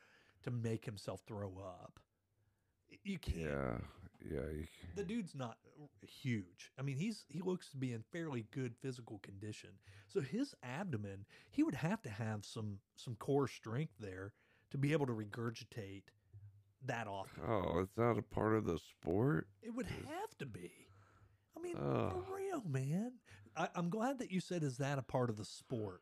to 0.43 0.51
make 0.51 0.85
himself 0.85 1.21
throw 1.25 1.57
up. 1.59 1.99
You 3.03 3.19
can't. 3.19 3.47
Yeah, 3.47 3.77
yeah. 4.21 4.49
You, 4.51 4.63
c- 4.65 4.87
The 4.95 5.03
dude's 5.03 5.35
not 5.35 5.57
huge. 6.01 6.71
I 6.77 6.81
mean, 6.83 6.97
he's 6.97 7.25
he 7.29 7.41
looks 7.41 7.69
to 7.71 7.77
be 7.77 7.93
in 7.93 8.03
fairly 8.03 8.45
good 8.51 8.75
physical 8.75 9.19
condition. 9.19 9.79
So 10.07 10.21
his 10.21 10.53
abdomen, 10.63 11.25
he 11.51 11.63
would 11.63 11.75
have 11.75 12.01
to 12.03 12.09
have 12.09 12.45
some 12.45 12.79
some 12.95 13.15
core 13.15 13.47
strength 13.47 13.93
there 13.99 14.33
to 14.71 14.77
be 14.77 14.93
able 14.93 15.05
to 15.07 15.13
regurgitate 15.13 16.03
that 16.87 17.07
often. 17.07 17.43
oh, 17.47 17.79
is 17.81 17.89
that 17.97 18.17
a 18.17 18.21
part 18.21 18.55
of 18.55 18.65
the 18.65 18.77
sport? 18.79 19.47
It 19.61 19.73
would 19.73 19.85
have 19.87 20.37
to 20.39 20.45
be. 20.45 20.71
I 21.57 21.61
mean, 21.61 21.75
Ugh. 21.77 22.11
for 22.11 22.35
real, 22.35 22.63
man. 22.67 23.13
I, 23.55 23.67
I'm 23.75 23.89
glad 23.89 24.17
that 24.19 24.31
you 24.31 24.39
said, 24.39 24.63
"Is 24.63 24.77
that 24.77 24.97
a 24.97 25.03
part 25.03 25.29
of 25.29 25.37
the 25.37 25.45
sport?" 25.45 26.01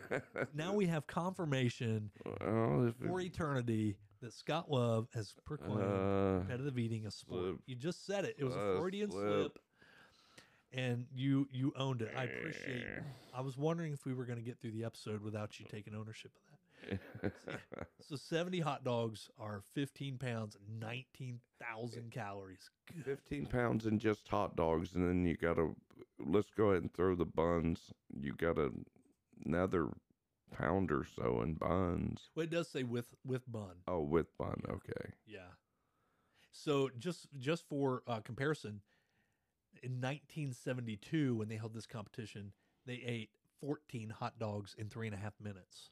Now 0.54 0.72
we 0.74 0.86
have 0.86 1.06
confirmation 1.06 2.10
well, 2.24 2.86
if 2.88 3.00
it- 3.00 3.06
for 3.08 3.20
eternity 3.20 3.96
that 4.22 4.32
Scott 4.32 4.70
Love 4.70 5.08
has 5.14 5.34
proclaimed 5.44 5.82
uh, 5.82 6.38
competitive 6.38 6.78
eating 6.78 7.06
a 7.06 7.10
sport. 7.10 7.40
slip. 7.42 7.56
You 7.66 7.74
just 7.76 8.06
said 8.06 8.24
it. 8.24 8.36
It 8.38 8.44
was 8.44 8.54
a 8.54 8.60
Uh, 8.74 8.78
Freudian 8.78 9.10
slip. 9.10 9.24
slip. 9.24 9.58
and 10.72 11.06
you 11.12 11.48
you 11.52 11.72
owned 11.76 12.00
it. 12.02 12.12
I 12.16 12.24
appreciate. 12.24 12.82
it. 12.82 13.02
I 13.34 13.40
was 13.40 13.56
wondering 13.58 13.92
if 13.92 14.04
we 14.06 14.14
were 14.14 14.24
going 14.24 14.38
to 14.38 14.44
get 14.44 14.60
through 14.60 14.70
the 14.72 14.84
episode 14.84 15.20
without 15.22 15.58
you 15.58 15.66
taking 15.68 15.94
ownership 15.94 16.30
of. 16.36 16.42
So 18.06 18.16
70 18.16 18.60
hot 18.60 18.84
dogs 18.84 19.30
are 19.38 19.62
15 19.74 20.18
pounds, 20.18 20.58
19,000 20.78 22.10
calories. 22.10 22.68
Good. 22.94 23.04
15 23.04 23.46
pounds 23.46 23.86
in 23.86 23.98
just 23.98 24.28
hot 24.28 24.56
dogs, 24.56 24.94
and 24.94 25.08
then 25.08 25.24
you 25.24 25.36
gotta 25.36 25.70
let's 26.18 26.50
go 26.50 26.70
ahead 26.70 26.82
and 26.82 26.92
throw 26.92 27.14
the 27.14 27.24
buns. 27.24 27.80
You 28.20 28.34
got 28.34 28.58
a, 28.58 28.70
another 29.46 29.88
pound 30.52 30.92
or 30.92 31.06
so 31.16 31.40
in 31.42 31.54
buns. 31.54 32.28
Well, 32.34 32.44
it 32.44 32.50
does 32.50 32.68
say 32.68 32.82
with 32.82 33.06
with 33.24 33.50
bun. 33.50 33.76
Oh, 33.88 34.00
with 34.02 34.36
bun. 34.36 34.60
Okay. 34.68 35.12
Yeah. 35.26 35.52
So 36.52 36.90
just 36.98 37.28
just 37.38 37.66
for 37.68 38.02
uh, 38.06 38.20
comparison, 38.20 38.82
in 39.82 39.92
1972, 39.92 41.34
when 41.36 41.48
they 41.48 41.56
held 41.56 41.74
this 41.74 41.86
competition, 41.86 42.52
they 42.86 43.02
ate 43.04 43.30
14 43.60 44.10
hot 44.10 44.38
dogs 44.38 44.74
in 44.78 44.88
three 44.88 45.06
and 45.06 45.16
a 45.16 45.18
half 45.18 45.34
minutes. 45.40 45.90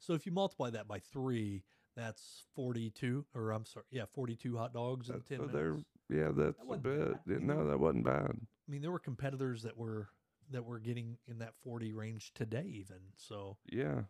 So 0.00 0.14
if 0.14 0.26
you 0.26 0.32
multiply 0.32 0.70
that 0.70 0.88
by 0.88 0.98
three, 0.98 1.62
that's 1.94 2.44
42, 2.54 3.26
or 3.34 3.50
I'm 3.52 3.64
sorry, 3.66 3.84
yeah, 3.90 4.04
42 4.12 4.56
hot 4.56 4.72
dogs 4.72 5.08
in 5.10 5.16
That- 5.16 5.26
10 5.26 5.38
so 5.38 5.46
minutes. 5.46 5.84
yeah, 6.08 6.30
that's 6.34 6.58
a 6.58 6.76
bit. 6.78 6.82
bad, 7.26 7.42
no, 7.42 7.66
that 7.68 7.78
wasn't 7.78 8.04
bad. 8.04 8.30
I 8.32 8.70
mean, 8.70 8.80
there 8.82 8.90
were 8.90 8.98
competitors 8.98 9.62
that 9.62 9.76
were 9.76 10.08
that 10.50 10.64
were 10.64 10.80
getting 10.80 11.16
in 11.28 11.38
that 11.38 11.54
40 11.54 11.92
range 11.92 12.32
today, 12.34 12.64
even. 12.66 12.98
So 13.16 13.56
Yeah. 13.66 14.04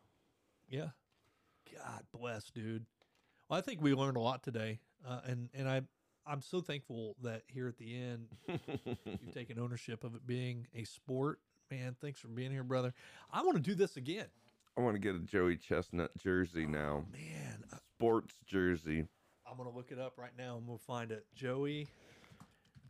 yeah, 0.69 0.91
God 1.71 2.07
bless, 2.13 2.51
dude. 2.51 2.87
Well, 3.49 3.59
I 3.59 3.61
think 3.63 3.83
we 3.83 3.93
learned 3.95 4.17
a 4.17 4.21
lot 4.21 4.43
today, 4.43 4.81
uh, 5.05 5.21
and 5.25 5.51
and 5.53 5.69
I 5.69 5.83
I'm 6.27 6.41
so 6.43 6.61
thankful 6.61 7.17
that 7.23 7.43
here 7.49 7.67
at 7.67 7.77
the 7.79 7.95
end 7.95 8.29
you've 8.47 9.33
taken 9.35 9.59
ownership 9.59 10.05
of 10.05 10.15
it 10.15 10.27
being 10.27 10.67
a 10.75 10.85
sport. 10.85 11.41
Man, 11.71 11.97
thanks 12.01 12.21
for 12.21 12.29
being 12.29 12.53
here, 12.53 12.63
brother. 12.65 12.95
I 13.31 13.43
want 13.43 13.57
to 13.57 13.63
do 13.63 13.75
this 13.75 13.97
again. 13.97 14.27
I 14.81 14.83
want 14.83 14.95
to 14.97 14.99
get 15.01 15.15
a 15.15 15.19
Joey 15.19 15.59
Chestnut 15.59 16.11
jersey 16.17 16.65
now. 16.65 17.05
Man, 17.13 17.63
I- 17.71 17.77
Sports 17.99 18.35
jersey. 18.47 19.05
I'm 19.47 19.59
gonna 19.59 19.69
look 19.69 19.91
it 19.93 19.99
up 19.99 20.15
right 20.17 20.31
now 20.39 20.57
and 20.57 20.67
we'll 20.67 20.79
find 20.79 21.13
it. 21.13 21.27
Joey 21.35 21.87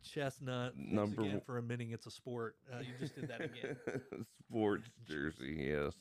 Chestnut. 0.01 0.77
Number 0.77 1.23
again 1.23 1.41
for 1.45 1.57
admitting 1.57 1.91
it's 1.91 2.05
a 2.07 2.11
sport. 2.11 2.55
Uh, 2.71 2.79
you 2.79 2.93
just 2.97 3.15
did 3.15 3.27
that 3.27 3.41
again. 3.41 3.75
Sports 4.47 4.89
jersey, 5.05 5.65
yes. 5.67 5.93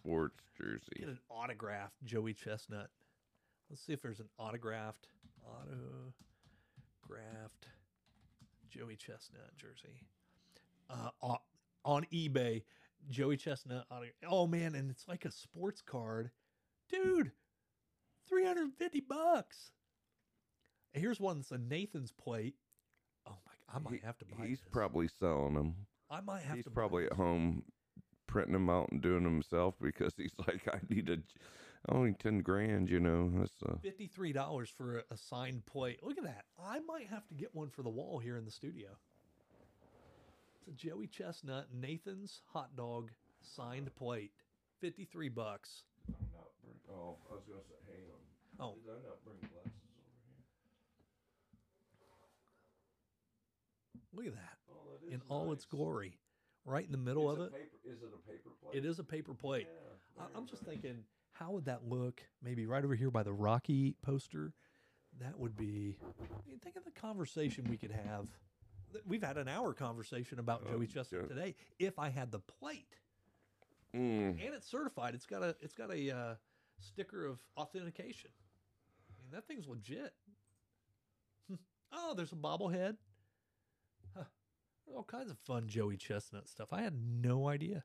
Sports 0.00 0.42
jersey. 0.58 0.96
Get 0.98 1.08
an 1.10 1.20
autographed 1.28 1.94
Joey 2.04 2.34
Chestnut. 2.34 2.90
Let's 3.70 3.82
see 3.86 3.92
if 3.92 4.02
there's 4.02 4.18
an 4.18 4.28
autographed 4.38 5.06
autographed 7.04 7.68
Joey 8.68 8.96
Chestnut 8.96 9.56
jersey. 9.56 10.08
Uh, 10.90 11.10
on 11.84 12.04
eBay, 12.12 12.62
Joey 13.10 13.36
Chestnut. 13.36 13.86
Oh 14.28 14.46
man, 14.46 14.74
and 14.74 14.90
it's 14.90 15.06
like 15.08 15.24
a 15.24 15.30
sports 15.30 15.80
card, 15.82 16.30
dude. 16.90 17.32
Three 18.28 18.44
hundred 18.44 18.72
fifty 18.78 19.00
bucks. 19.00 19.70
And 20.94 21.02
here's 21.02 21.20
one 21.20 21.38
that's 21.38 21.50
a 21.52 21.58
Nathan's 21.58 22.10
plate. 22.12 22.54
Oh 23.28 23.36
my! 23.46 23.74
I 23.74 23.78
might 23.78 24.00
He- 24.00 24.06
have 24.06 24.18
to 24.18 24.24
buy. 24.24 24.46
He's 24.46 24.60
this. 24.60 24.68
probably 24.72 25.08
selling 25.08 25.54
them. 25.54 25.74
I 26.10 26.20
might 26.20 26.42
have 26.42 26.56
He's 26.56 26.64
to. 26.64 26.70
probably 26.70 27.06
at 27.06 27.12
home 27.12 27.62
printing 28.26 28.52
them 28.54 28.68
out 28.70 28.88
and 28.90 29.00
doing 29.00 29.22
them 29.24 29.34
himself 29.34 29.74
because 29.80 30.14
he's 30.16 30.34
like, 30.46 30.66
I 30.72 30.78
need 30.88 31.08
a 31.10 31.18
only 31.88 32.14
ten 32.14 32.40
grand. 32.40 32.88
You 32.88 32.98
know, 33.00 33.30
that's 33.38 33.54
uh, 33.64 33.76
Fifty-three 33.82 34.32
dollars 34.32 34.70
for 34.70 34.98
a, 34.98 35.02
a 35.12 35.16
signed 35.16 35.64
plate. 35.66 36.00
Look 36.02 36.18
at 36.18 36.24
that. 36.24 36.46
I 36.58 36.80
might 36.80 37.06
have 37.08 37.26
to 37.28 37.34
get 37.34 37.54
one 37.54 37.68
for 37.70 37.82
the 37.82 37.90
wall 37.90 38.18
here 38.18 38.36
in 38.36 38.44
the 38.44 38.50
studio. 38.50 38.88
It's 40.66 40.82
a 40.82 40.86
Joey 40.88 41.06
Chestnut 41.06 41.68
Nathan's 41.72 42.40
hot 42.52 42.74
dog 42.76 43.12
signed 43.40 43.94
plate. 43.94 44.32
Fifty-three 44.80 45.28
bucks. 45.28 45.84
Oh, 46.90 47.16
I 47.30 47.34
was 47.34 47.44
gonna 47.48 47.60
say, 47.62 47.74
hang 47.86 48.04
on. 48.10 48.70
Oh. 48.70 48.74
Did 48.84 48.90
I 48.90 49.08
not 49.08 49.24
bring 49.24 49.36
glasses 49.38 49.70
over 49.94 50.10
here? 54.22 54.24
Look 54.24 54.26
at 54.26 54.34
that 54.34 54.58
Oh, 54.70 54.98
that 55.04 55.12
in 55.14 55.20
all 55.28 55.52
its 55.52 55.64
glory, 55.64 56.18
right 56.64 56.84
in 56.84 56.90
the 56.92 56.98
middle 56.98 57.30
of 57.30 57.40
it. 57.40 57.52
is 57.84 58.02
it 58.02 58.08
a 58.12 58.28
paper 58.28 58.50
plate? 58.62 58.76
It 58.76 58.84
is 58.84 58.98
a 58.98 59.04
paper 59.04 59.34
plate. 59.34 59.68
Yeah, 60.16 60.24
I, 60.24 60.38
I'm 60.38 60.46
just 60.46 60.62
nice. 60.66 60.72
thinking, 60.72 61.04
how 61.32 61.52
would 61.52 61.66
that 61.66 61.86
look? 61.88 62.22
Maybe 62.42 62.66
right 62.66 62.82
over 62.84 62.94
here 62.94 63.10
by 63.10 63.22
the 63.22 63.32
Rocky 63.32 63.94
poster. 64.02 64.52
That 65.20 65.38
would 65.38 65.56
be. 65.56 65.96
I 66.02 66.48
mean, 66.48 66.58
think 66.62 66.76
of 66.76 66.84
the 66.84 66.90
conversation 66.90 67.66
we 67.70 67.76
could 67.76 67.92
have. 67.92 68.26
We've 69.06 69.22
had 69.22 69.36
an 69.36 69.48
hour 69.48 69.72
conversation 69.74 70.38
about 70.38 70.62
Oh, 70.66 70.72
Joey 70.72 70.86
Chestnut 70.86 71.22
yeah. 71.22 71.28
today. 71.28 71.54
If 71.78 71.98
I 71.98 72.08
had 72.08 72.30
the 72.30 72.40
plate 72.40 72.96
Mm, 73.94 74.44
and 74.44 74.54
it's 74.54 74.66
certified, 74.68 75.14
it's 75.14 75.24
got 75.26 75.42
a 75.42 75.56
it's 75.60 75.72
got 75.74 75.90
a 75.90 76.10
uh, 76.10 76.34
sticker 76.80 77.24
of 77.24 77.38
authentication. 77.56 78.30
I 79.08 79.22
mean, 79.22 79.30
that 79.32 79.46
thing's 79.46 79.66
legit. 79.68 80.12
oh, 81.92 82.12
there's 82.14 82.32
a 82.32 82.36
bobblehead. 82.36 82.96
Huh. 84.14 84.24
All 84.94 85.04
kinds 85.04 85.30
of 85.30 85.38
fun 85.38 85.68
Joey 85.68 85.96
Chestnut 85.96 86.48
stuff. 86.48 86.72
I 86.72 86.82
had 86.82 86.94
no 86.94 87.48
idea. 87.48 87.84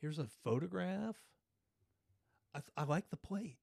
Here's 0.00 0.18
a 0.20 0.26
photograph. 0.44 1.16
I, 2.54 2.58
th- 2.60 2.70
I 2.76 2.84
like 2.84 3.10
the 3.10 3.16
plate. 3.16 3.56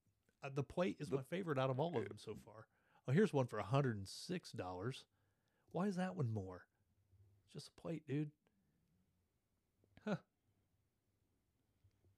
Uh, 0.43 0.49
the 0.53 0.64
plate 0.64 0.97
is 0.99 1.09
The- 1.09 1.18
my 1.18 1.24
favorite 1.24 1.59
out 1.59 1.70
of 1.70 1.80
all 1.80 1.95
of 1.97 2.03
them 2.07 2.18
so 2.18 2.36
far. 2.43 2.66
Oh, 3.07 3.12
here's 3.14 3.32
one 3.32 3.45
for 3.47 3.62
$106. 3.62 5.03
Why 5.72 5.88
is 5.88 5.96
that 5.96 6.16
one 6.16 6.32
more? 6.34 6.64
It's 7.46 7.54
just 7.54 7.72
a 7.78 7.82
plate, 7.82 8.04
dude. 8.08 8.32
Huh. 10.06 10.16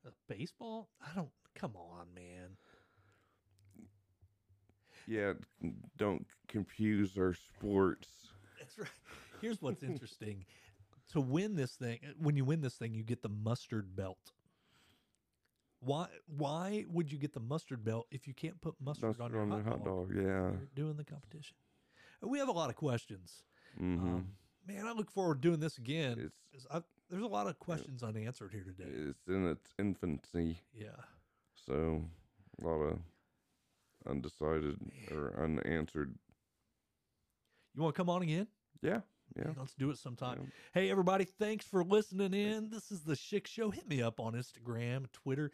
A 0.06 0.10
baseball? 0.28 0.89
I 1.01 1.14
don't. 1.16 1.30
Come 1.56 1.76
on, 1.76 2.08
man. 2.16 2.58
yeah, 5.08 5.34
don't 5.97 6.26
confuse 6.47 7.18
our 7.18 7.34
sports. 7.34 8.08
That's 8.60 8.78
right. 8.80 8.88
Here's 9.41 9.62
what's 9.62 9.84
interesting. 9.84 10.45
To 11.12 11.22
win 11.22 11.56
this 11.56 11.74
thing, 11.74 11.99
when 12.18 12.36
you 12.36 12.43
win 12.45 12.62
this 12.62 12.74
thing, 12.76 12.93
you 12.95 13.04
get 13.04 13.22
the 13.22 13.30
mustard 13.30 13.95
belt. 13.95 14.32
Why? 15.80 16.08
Why 16.26 16.86
would 16.89 17.12
you 17.12 17.18
get 17.20 17.34
the 17.34 17.39
mustard 17.41 17.84
belt 17.84 18.08
if 18.10 18.26
you 18.28 18.34
can't 18.34 18.60
put 18.62 18.76
mustard 18.80 19.10
That's 19.12 19.20
on 19.20 19.32
your 19.32 19.41
on 19.41 19.49
hot, 19.51 19.64
the 19.64 19.70
hot 19.70 19.84
dog? 19.86 20.10
dog. 20.10 20.16
Yeah. 20.26 20.51
doing 20.76 20.95
the 20.95 21.04
competition. 21.04 21.56
We 22.24 22.39
have 22.39 22.47
a 22.49 22.53
lot 22.53 22.69
of 22.69 22.76
questions. 22.76 23.43
hmm 23.78 23.93
Um, 23.99 24.28
man, 24.67 24.86
I 24.88 24.91
look 24.93 25.11
forward 25.11 25.41
to 25.41 25.47
doing 25.49 25.59
this 25.59 25.78
again. 25.78 26.32
It's 26.53 26.65
I, 26.71 26.82
there's 27.09 27.24
a 27.24 27.28
lot 27.28 27.47
of 27.47 27.59
questions 27.59 28.01
unanswered 28.03 28.51
here 28.51 28.63
today. 28.63 28.89
it's 28.89 29.28
in 29.28 29.47
its 29.47 29.74
infancy, 29.78 30.59
Yeah. 30.74 30.95
so 31.55 32.03
a 32.61 32.67
lot 32.67 32.80
of 32.82 32.99
undecided 34.07 34.78
or 35.11 35.34
unanswered. 35.43 36.15
You 37.76 37.82
want 37.82 37.95
to 37.95 37.97
come 37.99 38.09
on 38.09 38.21
again? 38.21 38.47
Yeah, 38.82 39.01
yeah. 39.36 39.45
Man, 39.45 39.55
let's 39.59 39.74
do 39.74 39.89
it 39.89 39.97
sometime. 39.97 40.38
yeah. 40.41 40.49
Hey, 40.74 40.91
everybody, 40.91 41.26
thanks 41.26 41.65
for 41.65 41.84
listening 41.84 42.34
in. 42.34 42.69
This 42.69 42.91
is 42.91 43.01
the 43.01 43.13
Schick 43.15 43.47
Show. 43.47 43.71
Hit 43.71 43.88
me 43.88 44.01
up 44.01 44.19
on 44.19 44.34
Instagram, 44.34 45.05
Twitter. 45.11 45.51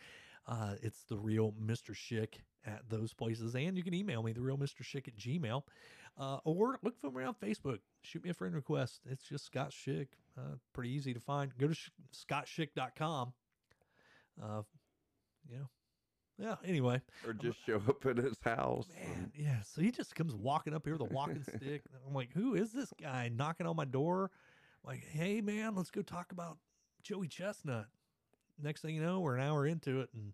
Uh, 0.47 0.75
it's 0.81 1.03
the 1.03 1.17
real 1.17 1.53
Mr. 1.63 1.91
Schick 1.93 2.39
at 2.65 2.89
those 2.89 3.13
places. 3.13 3.55
And 3.55 3.77
you 3.77 3.83
can 3.83 3.93
email 3.93 4.23
me, 4.23 4.33
the 4.33 4.41
real 4.41 4.57
Mr. 4.57 4.81
Schick 4.81 5.07
at 5.07 5.15
Gmail. 5.15 5.63
Uh, 6.17 6.37
or 6.43 6.79
look 6.81 6.99
for 6.99 7.11
me 7.11 7.23
on 7.23 7.35
Facebook. 7.35 7.79
Shoot 8.01 8.23
me 8.23 8.29
a 8.29 8.33
friend 8.33 8.53
request. 8.53 9.01
It's 9.09 9.23
just 9.23 9.45
Scott 9.45 9.71
Schick. 9.71 10.07
Uh, 10.37 10.55
pretty 10.73 10.91
easy 10.91 11.13
to 11.13 11.19
find. 11.19 11.51
Go 11.57 11.67
to 11.67 11.73
sh- 11.73 11.89
scottschick.com. 12.13 13.33
Uh, 14.41 14.61
yeah. 15.49 15.57
Yeah, 16.37 16.55
anyway. 16.63 17.01
Or 17.27 17.33
just 17.33 17.57
show 17.65 17.81
up 17.87 18.05
at 18.05 18.17
his 18.17 18.37
house. 18.43 18.87
Man, 18.95 19.31
yeah. 19.35 19.61
So 19.61 19.81
he 19.81 19.91
just 19.91 20.15
comes 20.15 20.33
walking 20.33 20.73
up 20.73 20.85
here 20.85 20.93
with 20.93 21.09
a 21.09 21.13
walking 21.13 21.43
stick. 21.57 21.83
I'm 22.07 22.13
like, 22.13 22.31
who 22.33 22.55
is 22.55 22.71
this 22.71 22.93
guy 23.01 23.29
knocking 23.33 23.67
on 23.67 23.75
my 23.75 23.85
door? 23.85 24.31
like, 24.83 25.03
hey 25.11 25.41
man, 25.41 25.75
let's 25.75 25.91
go 25.91 26.01
talk 26.01 26.31
about 26.31 26.57
Joey 27.03 27.27
Chestnut. 27.27 27.87
Next 28.61 28.81
thing 28.81 28.95
you 28.95 29.01
know, 29.01 29.19
we're 29.19 29.35
an 29.35 29.43
hour 29.45 29.65
into 29.65 30.01
it 30.01 30.09
and 30.13 30.33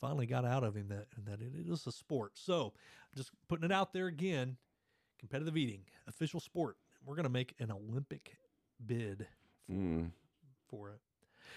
finally 0.00 0.26
got 0.26 0.44
out 0.44 0.64
of 0.64 0.76
him 0.76 0.88
that 0.88 1.06
that 1.26 1.40
it 1.40 1.52
is 1.54 1.86
a 1.86 1.92
sport. 1.92 2.32
So 2.34 2.72
just 3.16 3.30
putting 3.48 3.64
it 3.64 3.72
out 3.72 3.92
there 3.92 4.06
again, 4.06 4.56
competitive 5.20 5.56
eating, 5.56 5.82
official 6.08 6.40
sport. 6.40 6.76
We're 7.04 7.14
gonna 7.14 7.28
make 7.28 7.54
an 7.60 7.70
Olympic 7.70 8.36
bid 8.84 9.26
Mm. 9.70 10.10
for 10.66 10.90
it. 10.90 11.00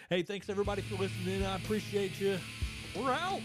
Hey, 0.10 0.22
thanks 0.22 0.50
everybody 0.50 0.82
for 0.84 0.96
listening. 0.96 1.44
I 1.44 1.56
appreciate 1.56 2.20
you. 2.20 2.38
We're 2.96 3.12
out. 3.14 3.42